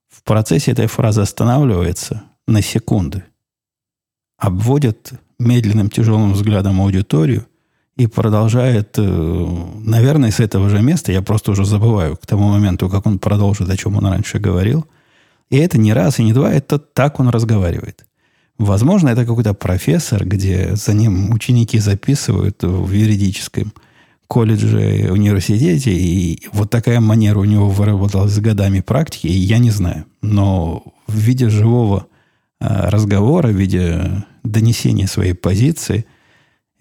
В 0.10 0.24
процессе 0.24 0.72
этой 0.72 0.88
фразы 0.88 1.22
останавливается 1.22 2.24
на 2.48 2.62
секунды. 2.62 3.24
Обводит 4.38 5.12
медленным 5.38 5.90
тяжелым 5.90 6.34
взглядом 6.34 6.82
аудиторию 6.82 7.46
и 7.96 8.08
продолжает, 8.08 8.98
э, 8.98 9.02
наверное, 9.02 10.32
с 10.32 10.40
этого 10.40 10.70
же 10.70 10.82
места, 10.82 11.12
я 11.12 11.22
просто 11.22 11.52
уже 11.52 11.66
забываю 11.66 12.16
к 12.16 12.26
тому 12.26 12.50
моменту, 12.50 12.90
как 12.90 13.06
он 13.06 13.20
продолжит, 13.20 13.70
о 13.70 13.78
чем 13.78 13.98
он 13.98 14.06
раньше 14.06 14.40
говорил. 14.40 14.86
И 15.50 15.58
это 15.58 15.78
не 15.78 15.94
раз 15.94 16.20
и 16.20 16.24
не 16.24 16.34
два, 16.34 16.52
это 16.52 16.80
так 16.80 17.20
он 17.20 17.30
разговаривает. 17.30 18.06
Возможно, 18.60 19.08
это 19.08 19.26
какой-то 19.26 19.54
профессор, 19.54 20.26
где 20.26 20.76
за 20.76 20.94
ним 20.94 21.34
ученики 21.34 21.80
записывают 21.80 22.62
в 22.62 22.92
юридическом 22.92 23.74
колледже, 24.28 25.12
университете, 25.12 25.92
и 25.92 26.46
вот 26.52 26.70
такая 26.70 27.00
манера 27.00 27.40
у 27.40 27.46
него 27.46 27.70
выработалась 27.70 28.34
с 28.34 28.40
годами 28.40 28.82
практики, 28.82 29.28
я 29.28 29.58
не 29.60 29.72
знаю. 29.72 30.06
Но 30.22 30.84
в 31.08 31.16
виде 31.16 31.50
живого 31.50 32.08
а, 32.60 32.92
разговора, 32.92 33.48
в 33.48 33.56
виде 33.56 34.26
донесения 34.44 35.08
своей 35.08 35.34
позиции, 35.34 36.06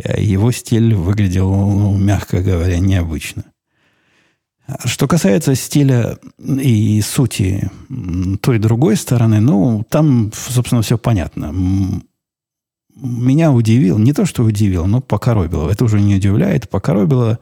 э, 0.02 0.20
его 0.20 0.50
стиль 0.50 0.94
выглядел, 0.94 1.48
ну, 1.48 1.96
мягко 1.96 2.42
говоря, 2.42 2.80
необычно. 2.80 3.44
Что 4.84 5.08
касается 5.08 5.54
стиля 5.54 6.18
и 6.38 7.00
сути 7.00 7.70
той 8.42 8.58
другой 8.58 8.96
стороны, 8.96 9.40
ну, 9.40 9.84
там, 9.88 10.30
собственно, 10.34 10.82
все 10.82 10.98
понятно. 10.98 11.54
Меня 12.94 13.50
удивил, 13.52 13.98
не 13.98 14.12
то, 14.12 14.26
что 14.26 14.44
удивил, 14.44 14.86
но 14.86 15.00
покоробило. 15.00 15.70
Это 15.70 15.84
уже 15.84 16.00
не 16.00 16.16
удивляет, 16.16 16.68
покоробило 16.68 17.38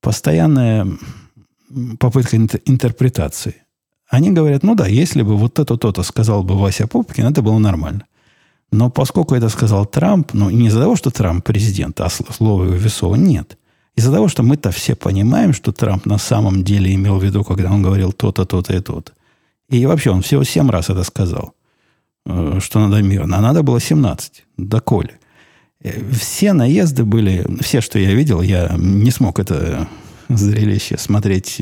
постоянная 0.00 0.86
попытка 1.98 2.36
интерпретации. 2.36 3.56
Они 4.08 4.30
говорят, 4.30 4.62
ну 4.62 4.74
да, 4.74 4.86
если 4.86 5.22
бы 5.22 5.36
вот 5.36 5.58
это 5.58 5.76
то-то 5.76 6.02
сказал 6.02 6.42
бы 6.42 6.56
Вася 6.56 6.86
Пупкин, 6.86 7.26
это 7.26 7.42
было 7.42 7.58
нормально. 7.58 8.06
Но 8.72 8.90
поскольку 8.90 9.34
это 9.34 9.48
сказал 9.48 9.86
Трамп, 9.86 10.34
ну, 10.34 10.50
не 10.50 10.68
из-за 10.68 10.80
того, 10.80 10.96
что 10.96 11.10
Трамп 11.10 11.44
президент, 11.44 12.00
а 12.00 12.08
слово 12.08 12.64
его 12.64 12.74
весово, 12.74 13.16
нет. 13.16 13.56
Из-за 14.00 14.12
того, 14.12 14.28
что 14.28 14.42
мы-то 14.42 14.70
все 14.70 14.94
понимаем, 14.94 15.52
что 15.52 15.72
Трамп 15.72 16.06
на 16.06 16.16
самом 16.16 16.64
деле 16.64 16.94
имел 16.94 17.18
в 17.18 17.22
виду, 17.22 17.44
когда 17.44 17.70
он 17.70 17.82
говорил 17.82 18.12
то-то, 18.12 18.46
то-то 18.46 18.74
и 18.74 18.80
то-то. 18.80 19.12
И 19.68 19.84
вообще 19.84 20.10
он 20.10 20.22
всего 20.22 20.42
семь 20.42 20.70
раз 20.70 20.88
это 20.88 21.04
сказал, 21.04 21.52
э, 22.24 22.60
что 22.62 22.80
надо 22.80 23.02
мирно. 23.02 23.36
А 23.36 23.40
надо 23.42 23.62
было 23.62 23.78
17. 23.78 24.46
Доколе. 24.56 25.18
Э, 25.82 26.00
все 26.12 26.54
наезды 26.54 27.04
были, 27.04 27.46
все, 27.60 27.82
что 27.82 27.98
я 27.98 28.14
видел, 28.14 28.40
я 28.40 28.74
не 28.78 29.10
смог 29.10 29.38
это 29.38 29.86
зрелище 30.30 30.96
смотреть 30.96 31.60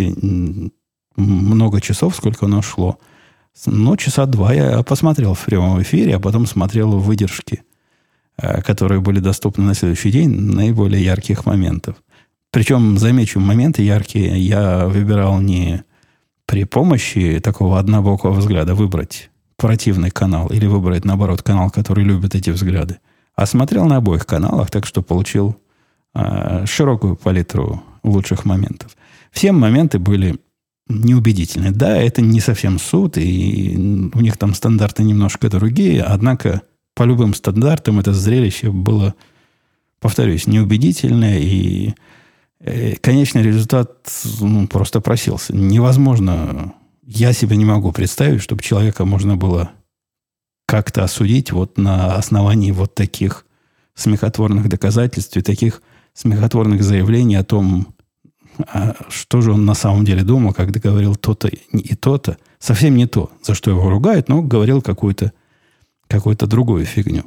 много 1.16 1.80
часов, 1.80 2.14
сколько 2.14 2.46
оно 2.46 2.62
шло. 2.62 3.00
Но 3.66 3.96
часа 3.96 4.26
два 4.26 4.54
я 4.54 4.84
посмотрел 4.84 5.34
в 5.34 5.44
прямом 5.44 5.82
эфире, 5.82 6.14
а 6.14 6.20
потом 6.20 6.46
смотрел 6.46 7.00
выдержки, 7.00 7.64
э, 8.36 8.62
которые 8.62 9.00
были 9.00 9.18
доступны 9.18 9.64
на 9.64 9.74
следующий 9.74 10.12
день, 10.12 10.30
наиболее 10.30 11.04
ярких 11.04 11.44
моментов. 11.44 11.96
Причем, 12.50 12.98
замечу, 12.98 13.40
моменты 13.40 13.82
яркие 13.82 14.38
я 14.40 14.86
выбирал 14.86 15.40
не 15.40 15.84
при 16.46 16.64
помощи 16.64 17.40
такого 17.40 17.78
однобокого 17.78 18.32
взгляда 18.32 18.74
выбрать 18.74 19.30
противный 19.56 20.10
канал 20.10 20.48
или 20.48 20.66
выбрать, 20.66 21.04
наоборот, 21.04 21.42
канал, 21.42 21.70
который 21.70 22.04
любит 22.04 22.34
эти 22.34 22.50
взгляды, 22.50 23.00
а 23.34 23.44
смотрел 23.44 23.84
на 23.84 23.96
обоих 23.96 24.24
каналах, 24.24 24.70
так 24.70 24.86
что 24.86 25.02
получил 25.02 25.60
э, 26.14 26.64
широкую 26.64 27.16
палитру 27.16 27.82
лучших 28.02 28.44
моментов. 28.44 28.96
Все 29.30 29.52
моменты 29.52 29.98
были 29.98 30.38
неубедительны. 30.88 31.70
Да, 31.70 31.96
это 31.98 32.22
не 32.22 32.40
совсем 32.40 32.78
суд, 32.78 33.18
и 33.18 34.10
у 34.14 34.20
них 34.20 34.38
там 34.38 34.54
стандарты 34.54 35.02
немножко 35.02 35.50
другие, 35.50 36.02
однако 36.02 36.62
по 36.94 37.02
любым 37.02 37.34
стандартам 37.34 38.00
это 38.00 38.14
зрелище 38.14 38.70
было, 38.70 39.14
повторюсь, 40.00 40.46
неубедительное 40.46 41.38
и 41.40 41.94
конечный 43.00 43.42
результат 43.42 44.10
ну, 44.40 44.66
просто 44.66 45.00
просился. 45.00 45.54
Невозможно, 45.54 46.74
я 47.02 47.32
себе 47.32 47.56
не 47.56 47.64
могу 47.64 47.92
представить, 47.92 48.42
чтобы 48.42 48.62
человека 48.62 49.04
можно 49.04 49.36
было 49.36 49.70
как-то 50.66 51.04
осудить 51.04 51.52
вот 51.52 51.78
на 51.78 52.14
основании 52.14 52.72
вот 52.72 52.94
таких 52.94 53.46
смехотворных 53.94 54.68
доказательств 54.68 55.36
и 55.36 55.42
таких 55.42 55.82
смехотворных 56.14 56.82
заявлений 56.82 57.36
о 57.36 57.44
том, 57.44 57.94
а 58.66 58.94
что 59.08 59.40
же 59.40 59.52
он 59.52 59.64
на 59.64 59.74
самом 59.74 60.04
деле 60.04 60.22
думал, 60.22 60.52
когда 60.52 60.80
говорил 60.80 61.16
то-то 61.16 61.48
и 61.48 61.94
то-то. 61.94 62.38
Совсем 62.58 62.96
не 62.96 63.06
то, 63.06 63.30
за 63.42 63.54
что 63.54 63.70
его 63.70 63.88
ругают, 63.88 64.28
но 64.28 64.42
говорил 64.42 64.82
какую-то 64.82 65.32
какую-то 66.08 66.46
другую 66.46 66.86
фигню. 66.86 67.24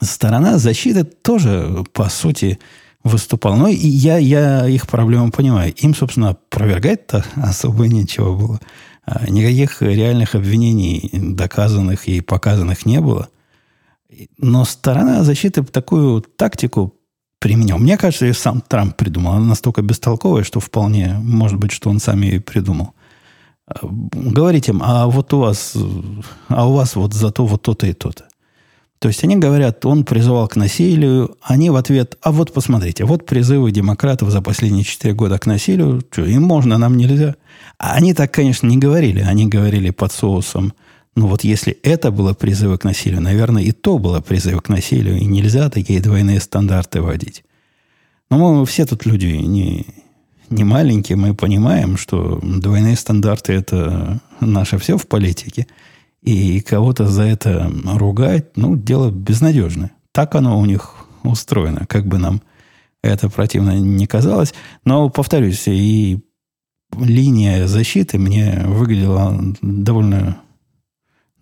Сторона 0.00 0.58
защиты 0.58 1.04
тоже, 1.04 1.84
по 1.92 2.08
сути, 2.08 2.58
выступала. 3.04 3.54
Но 3.54 3.68
и 3.68 3.76
я, 3.76 4.18
я 4.18 4.66
их 4.66 4.88
проблему 4.88 5.30
понимаю. 5.30 5.72
Им, 5.74 5.94
собственно, 5.94 6.30
опровергать-то 6.30 7.24
особо 7.36 7.86
нечего 7.86 8.34
было. 8.34 8.60
А, 9.06 9.30
никаких 9.30 9.82
реальных 9.82 10.34
обвинений, 10.34 11.10
доказанных 11.12 12.08
и 12.08 12.20
показанных 12.22 12.86
не 12.86 13.00
было. 13.00 13.28
Но 14.38 14.64
сторона 14.64 15.22
защиты 15.22 15.62
такую 15.62 16.22
тактику 16.22 16.94
применял. 17.38 17.78
Мне 17.78 17.98
кажется, 17.98 18.24
ее 18.24 18.34
сам 18.34 18.62
Трамп 18.62 18.96
придумал. 18.96 19.34
Она 19.34 19.44
настолько 19.44 19.82
бестолковая, 19.82 20.44
что 20.44 20.60
вполне 20.60 21.18
может 21.22 21.58
быть, 21.58 21.72
что 21.72 21.90
он 21.90 22.00
сам 22.00 22.22
ее 22.22 22.40
придумал. 22.40 22.94
А, 23.66 23.80
говорите 23.82 24.72
им, 24.72 24.80
а 24.82 25.06
вот 25.06 25.32
у 25.34 25.40
вас, 25.40 25.76
а 26.48 26.66
у 26.66 26.72
вас 26.72 26.96
вот 26.96 27.12
зато 27.12 27.44
вот 27.44 27.62
то-то 27.62 27.86
и 27.86 27.92
то-то. 27.92 28.24
То 29.04 29.08
есть 29.08 29.22
они 29.22 29.36
говорят, 29.36 29.84
он 29.84 30.02
призывал 30.02 30.48
к 30.48 30.56
насилию, 30.56 31.36
они 31.42 31.68
в 31.68 31.76
ответ, 31.76 32.16
а 32.22 32.32
вот 32.32 32.54
посмотрите, 32.54 33.04
вот 33.04 33.26
призывы 33.26 33.70
демократов 33.70 34.30
за 34.30 34.40
последние 34.40 34.82
четыре 34.82 35.12
года 35.12 35.38
к 35.38 35.44
насилию, 35.44 36.02
что, 36.10 36.24
им 36.24 36.44
можно, 36.44 36.78
нам 36.78 36.96
нельзя. 36.96 37.34
А 37.76 37.96
они 37.96 38.14
так, 38.14 38.32
конечно, 38.32 38.66
не 38.66 38.78
говорили, 38.78 39.20
они 39.20 39.46
говорили 39.46 39.90
под 39.90 40.10
соусом, 40.10 40.72
ну 41.16 41.26
вот 41.26 41.44
если 41.44 41.74
это 41.82 42.10
было 42.10 42.32
призывы 42.32 42.78
к 42.78 42.84
насилию, 42.84 43.20
наверное, 43.20 43.62
и 43.62 43.72
то 43.72 43.98
было 43.98 44.22
призывы 44.22 44.62
к 44.62 44.70
насилию, 44.70 45.18
и 45.18 45.26
нельзя 45.26 45.68
такие 45.68 46.00
двойные 46.00 46.40
стандарты 46.40 47.02
вводить. 47.02 47.44
Но 48.30 48.38
мы 48.38 48.64
все 48.64 48.86
тут 48.86 49.04
люди 49.04 49.26
не, 49.26 49.84
не 50.48 50.64
маленькие, 50.64 51.16
мы 51.16 51.34
понимаем, 51.34 51.98
что 51.98 52.40
двойные 52.42 52.96
стандарты– 52.96 53.52
это 53.60 54.22
наше 54.40 54.78
все 54.78 54.96
в 54.96 55.06
политике– 55.06 55.66
и 56.24 56.60
кого-то 56.60 57.06
за 57.06 57.22
это 57.24 57.70
ругать, 57.84 58.56
ну, 58.56 58.76
дело 58.76 59.10
безнадежное. 59.10 59.92
Так 60.10 60.34
оно 60.34 60.58
у 60.58 60.64
них 60.64 61.06
устроено, 61.22 61.84
как 61.86 62.06
бы 62.06 62.18
нам 62.18 62.42
это 63.02 63.28
противно 63.28 63.78
не 63.78 64.06
казалось. 64.06 64.54
Но, 64.86 65.10
повторюсь, 65.10 65.68
и 65.68 66.20
линия 66.98 67.66
защиты 67.66 68.18
мне 68.18 68.62
выглядела 68.64 69.38
довольно, 69.60 70.38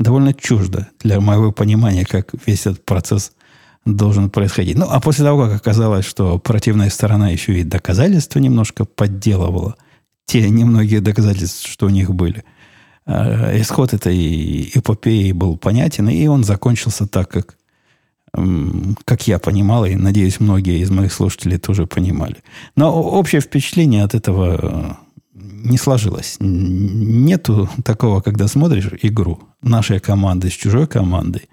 довольно 0.00 0.34
чуждо 0.34 0.88
для 0.98 1.20
моего 1.20 1.52
понимания, 1.52 2.04
как 2.04 2.30
весь 2.44 2.66
этот 2.66 2.84
процесс 2.84 3.32
должен 3.84 4.30
происходить. 4.30 4.76
Ну, 4.76 4.86
а 4.90 5.00
после 5.00 5.24
того, 5.24 5.44
как 5.44 5.54
оказалось, 5.54 6.04
что 6.04 6.40
противная 6.40 6.90
сторона 6.90 7.30
еще 7.30 7.60
и 7.60 7.64
доказательства 7.64 8.40
немножко 8.40 8.84
подделывала, 8.84 9.76
те 10.26 10.48
немногие 10.50 11.00
доказательства, 11.00 11.68
что 11.68 11.86
у 11.86 11.90
них 11.90 12.12
были– 12.12 12.42
исход 13.06 13.94
этой 13.94 14.70
эпопеи 14.74 15.32
был 15.32 15.56
понятен, 15.56 16.08
и 16.08 16.26
он 16.26 16.44
закончился 16.44 17.06
так, 17.06 17.28
как, 17.28 17.56
как 19.04 19.26
я 19.26 19.38
понимал, 19.38 19.84
и, 19.84 19.94
надеюсь, 19.94 20.40
многие 20.40 20.80
из 20.80 20.90
моих 20.90 21.12
слушателей 21.12 21.58
тоже 21.58 21.86
понимали. 21.86 22.36
Но 22.76 22.92
общее 22.92 23.40
впечатление 23.40 24.04
от 24.04 24.14
этого 24.14 24.58
э, 24.62 24.92
не 25.34 25.78
сложилось. 25.78 26.36
Нету 26.40 27.68
такого, 27.84 28.20
когда 28.20 28.46
смотришь 28.48 28.90
игру 29.02 29.40
нашей 29.62 29.98
команды 29.98 30.48
с 30.48 30.52
чужой 30.52 30.86
командой, 30.86 31.48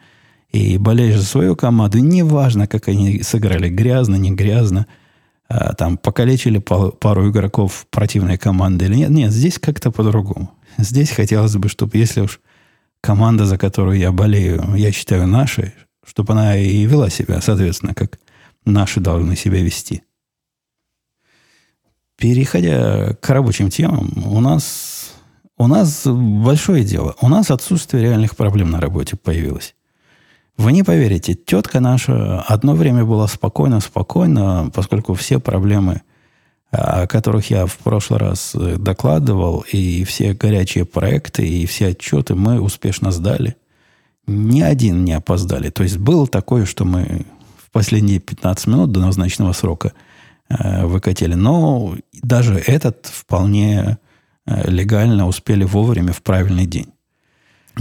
и 0.52 0.78
болеешь 0.78 1.20
за 1.20 1.26
свою 1.26 1.56
команду, 1.56 2.00
неважно, 2.00 2.68
как 2.68 2.88
они 2.88 3.22
сыграли, 3.22 3.70
грязно, 3.70 4.16
не 4.16 4.32
грязно, 4.32 4.88
там 5.78 5.98
покалечили 5.98 6.60
пару 6.60 7.30
игроков 7.30 7.88
противной 7.90 8.38
команды 8.38 8.86
или 8.86 8.96
нет. 8.96 9.10
Нет, 9.10 9.32
здесь 9.32 9.58
как-то 9.58 9.92
по-другому. 9.92 10.52
Здесь 10.78 11.12
хотелось 11.12 11.56
бы, 11.56 11.70
чтобы 11.70 11.98
если 11.98 12.22
уж 12.22 12.40
команда, 13.02 13.46
за 13.46 13.58
которую 13.58 13.98
я 13.98 14.12
болею, 14.12 14.76
я 14.76 14.92
считаю 14.92 15.28
нашей, 15.28 15.74
чтобы 16.06 16.34
она 16.34 16.58
и 16.58 16.86
вела 16.86 17.10
себя, 17.10 17.42
соответственно, 17.42 17.94
как 17.94 18.20
наши 18.66 19.00
должны 19.00 19.36
себя 19.36 19.62
вести. 19.62 20.04
Переходя 22.18 23.14
к 23.14 23.30
рабочим 23.30 23.70
темам, 23.70 24.12
у 24.26 24.42
нас, 24.42 25.14
у 25.58 25.68
нас 25.68 26.06
большое 26.06 26.84
дело. 26.84 27.16
У 27.22 27.30
нас 27.30 27.50
отсутствие 27.50 28.04
реальных 28.04 28.36
проблем 28.36 28.72
на 28.72 28.82
работе 28.82 29.16
появилось. 29.16 29.74
Вы 30.60 30.74
не 30.74 30.84
поверите, 30.84 31.34
тетка 31.34 31.80
наша 31.80 32.42
одно 32.42 32.76
время 32.76 33.04
была 33.06 33.28
спокойно-спокойно, 33.28 34.70
поскольку 34.74 35.14
все 35.16 35.40
проблемы– 35.40 36.02
о 36.72 37.08
которых 37.08 37.50
я 37.50 37.66
в 37.66 37.78
прошлый 37.78 38.20
раз 38.20 38.54
э, 38.54 38.78
докладывал, 38.78 39.66
и 39.72 40.04
все 40.04 40.34
горячие 40.34 40.86
проекты, 40.86 41.48
и 41.48 41.66
все 41.66 41.88
отчеты 41.88 42.36
мы 42.36 42.62
успешно 42.62 43.12
сдали. 43.12 43.56
Ни 44.28 44.62
один 44.62 45.04
не 45.04 45.14
опоздали. 45.14 45.70
То 45.70 45.82
есть 45.82 45.98
было 45.98 46.28
такое, 46.28 46.66
что 46.66 46.86
мы 46.86 47.26
в 47.58 47.72
последние 47.72 48.20
15 48.20 48.68
минут 48.68 48.92
до 48.92 49.00
назначенного 49.00 49.54
срока 49.54 49.94
э, 50.48 50.86
выкатили. 50.86 51.34
Но 51.34 51.96
даже 52.22 52.56
этот 52.56 53.08
вполне 53.08 53.98
э, 54.46 54.70
легально 54.70 55.28
успели 55.28 55.64
вовремя 55.64 56.14
в 56.14 56.22
правильный 56.22 56.68
день. 56.68 56.94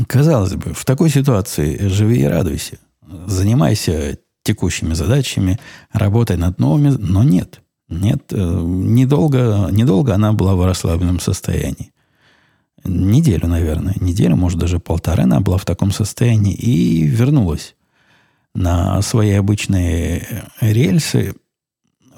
Казалось 0.06 0.54
бы, 0.54 0.74
в 0.74 0.84
такой 0.84 1.10
ситуации 1.10 1.88
живи 1.88 2.22
и 2.22 2.26
радуйся. 2.26 2.78
Занимайся 3.26 4.18
текущими 4.42 4.94
задачами, 4.94 5.58
работай 5.92 6.36
над 6.36 6.58
новыми, 6.58 6.90
но 6.90 7.22
нет– 7.22 7.60
нет, 7.88 8.32
э, 8.32 8.36
недолго, 8.36 9.68
недолго 9.70 10.14
она 10.14 10.32
была 10.32 10.54
в 10.54 10.64
расслабленном 10.64 11.20
состоянии. 11.20 11.92
Неделю, 12.84 13.48
наверное. 13.48 13.94
Неделю, 14.00 14.36
может, 14.36 14.58
даже 14.58 14.78
полторы 14.78 15.22
она 15.22 15.40
была 15.40 15.56
в 15.56 15.64
таком 15.64 15.90
состоянии 15.90 16.54
и 16.54 17.02
вернулась 17.02 17.74
на 18.54 19.00
свои 19.02 19.32
обычные 19.32 20.44
рельсы. 20.60 21.34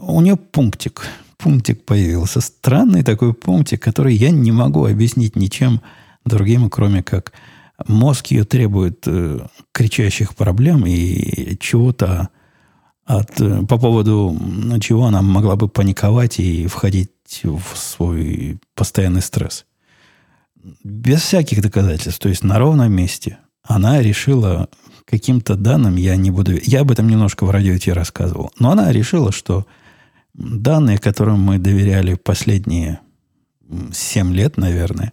У 0.01 0.21
нее 0.21 0.37
пунктик. 0.37 1.07
Пунктик 1.39 1.85
появился. 1.85 2.41
Странный 2.41 3.05
такой 3.05 3.33
пунктик, 3.33 3.81
который 3.81 4.15
я 4.15 4.31
не 4.31 4.53
могу 4.53 4.85
объяснить 4.87 5.37
ничем 5.37 5.81
другим, 6.25 6.69
кроме 6.69 7.03
как 7.03 7.33
мозг 7.87 8.29
ее 8.29 8.45
требует 8.45 9.05
э, 9.07 9.47
кричащих 9.73 10.35
проблем 10.35 10.85
и 10.87 11.57
чего-то 11.59 12.29
от, 13.05 13.41
э, 13.41 13.67
по 13.67 13.79
поводу 13.79 14.37
чего 14.81 15.07
она 15.07 15.23
могла 15.23 15.57
бы 15.57 15.69
паниковать 15.69 16.39
и 16.39 16.67
входить 16.67 17.11
в 17.43 17.77
свой 17.77 18.59
постоянный 18.75 19.23
стресс. 19.23 19.67
Без 20.85 21.23
всяких 21.23 21.63
доказательств, 21.63 22.21
то 22.21 22.29
есть 22.29 22.45
на 22.45 22.59
ровном 22.59 22.93
месте, 22.93 23.39
она 23.63 24.03
решила 24.03 24.69
каким-то 25.05 25.57
данным, 25.57 25.97
я 25.97 26.17
не 26.17 26.31
буду... 26.31 26.53
Я 26.63 26.81
об 26.81 26.91
этом 26.91 27.09
немножко 27.09 27.45
в 27.45 27.51
радио 27.51 27.77
тебе 27.79 27.95
рассказывал. 27.95 28.53
Но 28.59 28.71
она 28.71 28.93
решила, 28.93 29.33
что 29.33 29.67
данные, 30.35 30.99
которым 30.99 31.41
мы 31.41 31.59
доверяли 31.59 32.15
последние 32.15 33.01
7 33.93 34.33
лет, 34.35 34.57
наверное, 34.57 35.13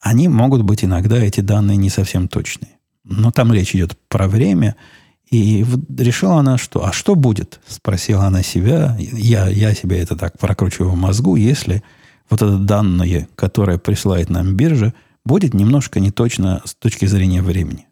они 0.00 0.28
могут 0.28 0.62
быть 0.62 0.84
иногда, 0.84 1.18
эти 1.18 1.40
данные 1.40 1.76
не 1.76 1.90
совсем 1.90 2.28
точные. 2.28 2.72
Но 3.04 3.30
там 3.30 3.52
речь 3.52 3.74
идет 3.74 3.96
про 4.08 4.28
время– 4.28 4.76
и 5.30 5.64
решила 5.96 6.38
она, 6.38 6.58
что 6.58 6.84
«а 6.84 6.92
что 6.92 7.14
будет?» 7.14 7.60
Спросила 7.66 8.24
она 8.24 8.42
себя. 8.42 8.96
Я, 8.98 9.48
я 9.48 9.74
себя 9.74 10.02
это 10.02 10.16
так 10.16 10.38
прокручиваю 10.38 10.90
в 10.90 10.96
мозгу, 10.96 11.36
если 11.36 11.82
вот 12.28 12.42
это 12.42 12.58
данные, 12.58 13.28
которое 13.36 13.78
присылает 13.78 14.28
нам 14.28 14.56
биржа, 14.56 14.92
будет 15.24 15.54
немножко 15.54 16.00
не 16.00 16.10
точно 16.10 16.62
с 16.64 16.74
точки 16.74 17.06
зрения 17.06 17.42
времени. 17.42 17.86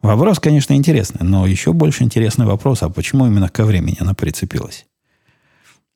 Вопрос, 0.00 0.38
конечно, 0.40 0.74
интересный, 0.74 1.26
но 1.26 1.46
еще 1.46 1.72
больше 1.72 2.04
интересный 2.04 2.46
вопрос, 2.46 2.82
а 2.82 2.88
почему 2.88 3.26
именно 3.26 3.48
ко 3.48 3.64
времени 3.64 3.96
она 3.98 4.14
прицепилась? 4.14 4.85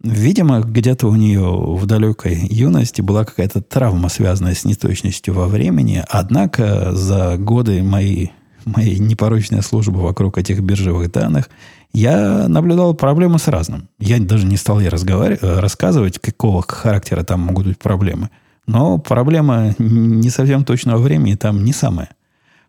Видимо, 0.03 0.61
где-то 0.61 1.09
у 1.09 1.15
нее 1.15 1.47
в 1.47 1.85
далекой 1.85 2.47
юности 2.49 3.03
была 3.03 3.25
какая-то 3.25 3.61
травма, 3.61 4.09
связанная 4.09 4.55
с 4.55 4.65
неточностью 4.65 5.35
во 5.35 5.47
времени, 5.47 6.03
однако 6.09 6.93
за 6.95 7.37
годы 7.37 7.83
моей 7.83 8.33
моей 8.65 8.99
непорочной 8.99 9.63
службы 9.63 10.01
вокруг 10.01 10.39
этих 10.39 10.61
биржевых 10.61 11.11
данных, 11.11 11.49
я 11.93 12.47
наблюдал 12.49 12.95
проблемы 12.95 13.39
с 13.39 13.49
разным. 13.49 13.89
Я 13.99 14.19
даже 14.21 14.47
не 14.47 14.57
стал 14.57 14.81
ей 14.81 14.89
разговаривать, 14.89 15.43
э, 15.43 15.61
рассказывать, 15.61 16.19
какого 16.19 16.63
характера 16.63 17.25
там 17.25 17.41
могут 17.41 17.67
быть 17.67 17.79
проблемы. 17.79 18.31
Но 18.67 18.99
проблема 18.99 19.75
не 19.79 20.31
совсем 20.31 20.65
точного 20.65 20.99
времени 20.99 21.35
там 21.35 21.65
не 21.65 21.73
самая 21.73 22.11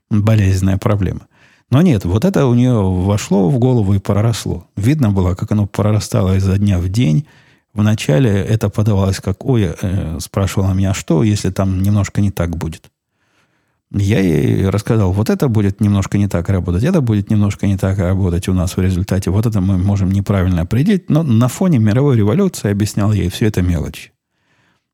болезненная 0.10 0.78
проблема. 0.78 1.22
Но 1.72 1.82
нет, 1.82 2.04
вот 2.04 2.26
это 2.26 2.46
у 2.46 2.54
нее 2.54 2.74
вошло 2.74 3.50
в 3.50 3.58
голову 3.58 3.94
и 3.94 4.00
проросло. 4.00 4.68
Видно 4.76 5.12
было, 5.12 5.36
как 5.36 5.54
оно 5.54 5.66
прорастало 5.68 6.36
изо 6.36 6.58
дня 6.58 6.80
в 6.80 6.90
день. 6.90 7.26
Вначале 7.74 8.30
это 8.30 8.70
подавалось 8.70 9.22
как, 9.22 9.46
ой, 9.46 9.74
э, 9.82 10.18
спрашивала 10.20 10.74
меня, 10.74 10.94
что, 10.94 11.24
если 11.24 11.50
там 11.50 11.82
немножко 11.82 12.20
не 12.20 12.30
так 12.30 12.58
будет? 12.58 12.92
Я 13.94 14.20
ей 14.20 14.70
рассказал, 14.70 15.14
вот 15.14 15.30
это 15.30 15.48
будет 15.48 15.80
немножко 15.82 16.18
не 16.18 16.28
так 16.28 16.50
работать, 16.50 16.84
это 16.84 17.02
будет 17.02 17.30
немножко 17.30 17.68
не 17.68 17.78
так 17.78 17.98
работать 18.00 18.50
у 18.50 18.54
нас 18.54 18.76
в 18.76 18.82
результате. 18.82 19.32
Вот 19.32 19.46
это 19.46 19.62
мы 19.62 19.78
можем 19.78 20.12
неправильно 20.12 20.62
определить, 20.62 21.10
но 21.10 21.24
на 21.24 21.48
фоне 21.48 21.80
мировой 21.80 22.18
революции 22.18 22.70
объяснял 22.70 23.14
ей 23.14 23.30
все 23.30 23.48
это 23.48 23.62
мелочи. 23.62 24.12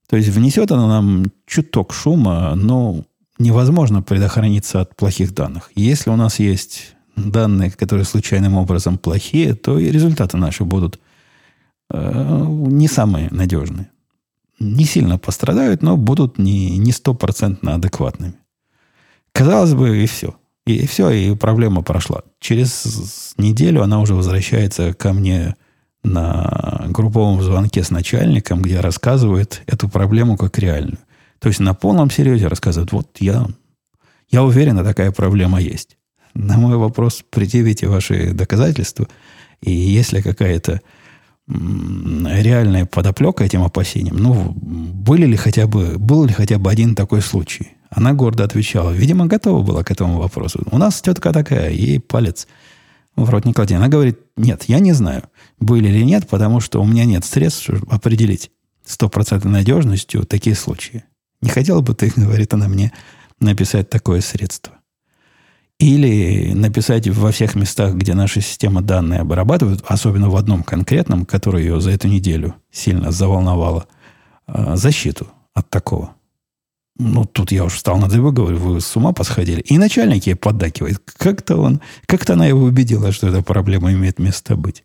То 0.07 0.15
есть 0.15 0.29
внесет 0.29 0.71
она 0.71 0.87
нам 0.87 1.25
чуток 1.47 1.93
шума, 1.93 2.53
но 2.55 3.03
невозможно 3.39 4.01
предохраниться 4.01 4.81
от 4.81 4.95
плохих 4.95 5.33
данных. 5.33 5.71
Если 5.75 6.09
у 6.09 6.15
нас 6.15 6.39
есть 6.39 6.95
данные, 7.15 7.71
которые 7.71 8.05
случайным 8.05 8.55
образом 8.55 8.97
плохие, 8.97 9.53
то 9.53 9.79
и 9.79 9.91
результаты 9.91 10.37
наши 10.37 10.63
будут 10.63 10.99
э, 11.91 12.45
не 12.47 12.87
самые 12.87 13.29
надежные. 13.31 13.89
Не 14.59 14.85
сильно 14.85 15.17
пострадают, 15.17 15.83
но 15.83 15.97
будут 15.97 16.37
не, 16.37 16.91
стопроцентно 16.91 17.75
адекватными. 17.75 18.33
Казалось 19.31 19.73
бы, 19.73 20.03
и 20.03 20.07
все. 20.07 20.35
И 20.65 20.85
все, 20.87 21.11
и 21.11 21.35
проблема 21.35 21.81
прошла. 21.81 22.23
Через 22.39 23.33
неделю 23.37 23.83
она 23.83 24.01
уже 24.01 24.15
возвращается 24.15 24.93
ко 24.93 25.13
мне 25.13 25.55
на 26.03 26.85
групповом 26.89 27.41
звонке 27.41 27.83
с 27.83 27.89
начальником, 27.89 28.61
где 28.61 28.79
рассказывает 28.79 29.61
эту 29.67 29.89
проблему 29.89 30.37
как 30.37 30.57
реальную. 30.57 30.99
То 31.39 31.49
есть 31.49 31.59
на 31.59 31.73
полном 31.73 32.09
серьезе 32.09 32.47
рассказывает, 32.47 32.91
вот 32.91 33.17
я, 33.19 33.47
я 34.29 34.43
уверен, 34.43 34.83
такая 34.83 35.11
проблема 35.11 35.59
есть. 35.61 35.97
На 36.33 36.57
мой 36.57 36.77
вопрос 36.77 37.23
предъявите 37.29 37.87
ваши 37.87 38.33
доказательства, 38.33 39.07
и 39.61 39.71
если 39.71 40.21
какая-то 40.21 40.81
реальная 41.47 42.85
подоплека 42.85 43.43
этим 43.43 43.63
опасениям, 43.63 44.17
ну, 44.17 44.51
были 44.51 45.25
ли 45.25 45.37
хотя 45.37 45.65
бы, 45.65 45.97
был 45.97 46.25
ли 46.25 46.33
хотя 46.33 46.57
бы 46.57 46.69
один 46.69 46.93
такой 46.95 47.21
случай? 47.21 47.69
Она 47.89 48.13
гордо 48.13 48.43
отвечала, 48.43 48.91
видимо, 48.91 49.27
готова 49.27 49.63
была 49.63 49.83
к 49.83 49.91
этому 49.91 50.19
вопросу. 50.19 50.61
У 50.71 50.77
нас 50.77 51.01
тетка 51.01 51.31
такая, 51.31 51.71
ей 51.71 51.99
палец 51.99 52.47
в 53.15 53.29
рот 53.29 53.45
не 53.45 53.53
клади. 53.53 53.73
Она 53.73 53.87
говорит, 53.87 54.19
нет, 54.35 54.65
я 54.67 54.79
не 54.79 54.93
знаю, 54.93 55.23
были 55.59 55.87
или 55.87 56.03
нет, 56.03 56.27
потому 56.27 56.59
что 56.59 56.81
у 56.81 56.85
меня 56.85 57.05
нет 57.05 57.25
средств, 57.25 57.69
определить 57.89 58.51
стопроцентной 58.85 59.51
надежностью 59.51 60.25
такие 60.25 60.55
случаи. 60.55 61.03
Не 61.41 61.49
хотела 61.49 61.81
бы 61.81 61.93
ты, 61.93 62.11
говорит 62.15 62.53
она 62.53 62.67
мне, 62.67 62.91
написать 63.39 63.89
такое 63.89 64.21
средство. 64.21 64.73
Или 65.79 66.53
написать 66.53 67.07
во 67.07 67.31
всех 67.31 67.53
местах, 67.53 67.93
где 67.93 68.15
наша 68.15 68.41
система 68.41 68.81
данные 68.81 69.19
обрабатывает, 69.19 69.83
особенно 69.87 70.29
в 70.29 70.35
одном 70.35 70.63
конкретном, 70.63 71.25
который 71.25 71.63
ее 71.63 71.79
за 71.79 71.91
эту 71.91 72.07
неделю 72.07 72.55
сильно 72.71 73.11
заволновало, 73.11 73.87
а, 74.47 74.75
защиту 74.75 75.27
от 75.53 75.69
такого. 75.69 76.15
Ну, 76.99 77.25
тут 77.25 77.51
я 77.51 77.63
уж 77.63 77.73
встал 77.75 77.99
на 77.99 78.09
дыбы, 78.09 78.31
говорю, 78.31 78.57
вы 78.57 78.81
с 78.81 78.95
ума 78.95 79.13
посходили. 79.13 79.61
И 79.61 79.77
начальник 79.77 80.25
ей 80.25 80.35
поддакивает. 80.35 80.99
Как-то 81.17 81.57
он, 81.57 81.79
как-то 82.07 82.33
она 82.33 82.47
его 82.47 82.63
убедила, 82.63 83.11
что 83.11 83.27
эта 83.27 83.43
проблема 83.43 83.91
имеет 83.91 84.17
место 84.17 84.55
быть. 84.55 84.83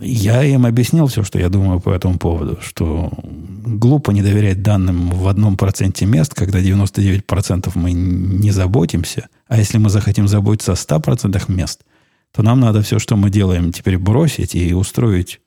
Я 0.00 0.42
им 0.42 0.66
объяснил 0.66 1.06
все, 1.06 1.22
что 1.22 1.38
я 1.38 1.48
думаю 1.48 1.80
по 1.80 1.90
этому 1.90 2.18
поводу, 2.18 2.58
что 2.60 3.12
глупо 3.22 4.10
не 4.10 4.22
доверять 4.22 4.62
данным 4.62 5.10
в 5.10 5.28
одном 5.28 5.56
проценте 5.56 6.04
мест, 6.04 6.34
когда 6.34 6.60
99% 6.60 7.70
мы 7.76 7.92
не 7.92 8.50
заботимся, 8.50 9.28
а 9.46 9.58
если 9.58 9.78
мы 9.78 9.90
захотим 9.90 10.26
заботиться 10.26 10.72
о 10.72 10.74
100% 10.74 11.42
мест, 11.52 11.84
то 12.32 12.42
нам 12.42 12.60
надо 12.60 12.82
все, 12.82 12.98
что 12.98 13.16
мы 13.16 13.30
делаем, 13.30 13.72
теперь 13.72 13.98
бросить 13.98 14.56
и 14.56 14.74
устроить 14.74 15.40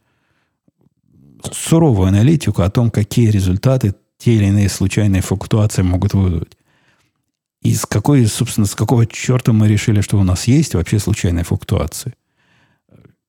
суровую 1.51 2.07
аналитику 2.07 2.61
о 2.61 2.69
том, 2.69 2.89
какие 2.89 3.29
результаты 3.29 3.95
те 4.17 4.35
или 4.35 4.45
иные 4.45 4.69
случайные 4.69 5.21
флуктуации 5.21 5.81
могут 5.81 6.13
вызвать. 6.13 6.57
И 7.61 7.73
с 7.73 7.85
какой, 7.85 8.25
собственно, 8.27 8.65
с 8.65 8.75
какого 8.75 9.05
черта 9.05 9.51
мы 9.51 9.67
решили, 9.67 10.01
что 10.01 10.17
у 10.17 10.23
нас 10.23 10.47
есть 10.47 10.73
вообще 10.73 10.99
случайные 10.99 11.43
флуктуации– 11.43 12.13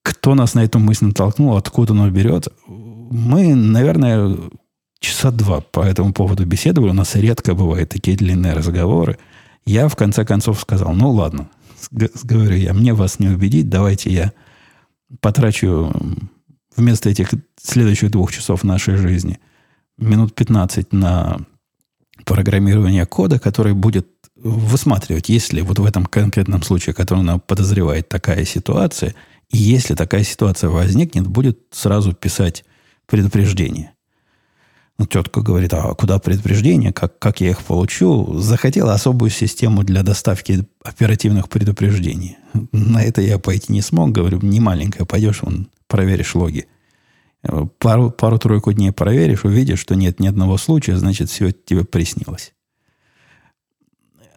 кто 0.03 0.35
нас 0.35 0.53
на 0.53 0.63
эту 0.63 0.79
мысль 0.79 1.05
натолкнул, 1.05 1.57
откуда 1.57 1.93
оно 1.93 2.09
берет. 2.09 2.47
Мы, 2.67 3.55
наверное, 3.55 4.35
часа 4.99 5.31
два 5.31 5.61
по 5.61 5.81
этому 5.81 6.13
поводу 6.13 6.45
беседовали. 6.45 6.91
У 6.91 6.93
нас 6.93 7.15
редко 7.15 7.53
бывают 7.53 7.89
такие 7.89 8.17
длинные 8.17 8.53
разговоры. 8.53 9.17
Я, 9.65 9.87
в 9.87 9.95
конце 9.95 10.25
концов, 10.25 10.59
сказал, 10.59 10.93
ну, 10.93 11.11
ладно, 11.11 11.49
говорю 11.91 12.55
я, 12.55 12.73
мне 12.73 12.93
вас 12.93 13.19
не 13.19 13.27
убедить, 13.27 13.69
давайте 13.69 14.11
я 14.11 14.33
потрачу 15.21 15.91
вместо 16.75 17.09
этих 17.09 17.29
следующих 17.61 18.11
двух 18.11 18.31
часов 18.31 18.63
нашей 18.63 18.95
жизни 18.95 19.39
минут 19.97 20.33
15 20.35 20.93
на 20.93 21.39
программирование 22.25 23.05
кода, 23.05 23.39
который 23.39 23.73
будет 23.73 24.07
высматривать, 24.35 25.29
если 25.29 25.61
вот 25.61 25.79
в 25.79 25.85
этом 25.85 26.05
конкретном 26.05 26.61
случае, 26.63 26.93
который 26.93 27.19
она 27.19 27.39
подозревает 27.39 28.07
такая 28.07 28.45
ситуация, 28.45 29.15
и 29.51 29.57
если 29.57 29.95
такая 29.95 30.23
ситуация 30.23 30.69
возникнет, 30.69 31.27
будет 31.27 31.59
сразу 31.71 32.13
писать 32.13 32.63
предупреждение. 33.07 33.93
Ну, 34.99 35.05
тетка 35.05 35.41
говорит, 35.41 35.73
а 35.73 35.93
куда 35.95 36.19
предупреждения, 36.19 36.91
как, 36.91 37.17
как 37.19 37.39
я 37.39 37.51
их 37.51 37.63
получу? 37.63 38.37
Захотела 38.37 38.93
особую 38.93 39.31
систему 39.31 39.83
для 39.83 40.03
доставки 40.03 40.65
оперативных 40.83 41.47
предупреждений. 41.47 42.37
На 42.73 43.01
это 43.01 43.21
я 43.21 43.39
пойти 43.39 43.71
не 43.71 43.81
смог. 43.81 44.11
Говорю, 44.11 44.39
не 44.41 44.59
маленькая, 44.59 45.05
пойдешь, 45.05 45.41
вон, 45.41 45.69
проверишь 45.87 46.35
логи. 46.35 46.67
Пару, 47.77 48.11
пару-тройку 48.11 48.73
дней 48.73 48.91
проверишь, 48.91 49.45
увидишь, 49.45 49.79
что 49.79 49.95
нет 49.95 50.19
ни 50.19 50.27
одного 50.27 50.57
случая, 50.57 50.97
значит, 50.97 51.29
все 51.29 51.51
тебе 51.51 51.85
приснилось. 51.85 52.53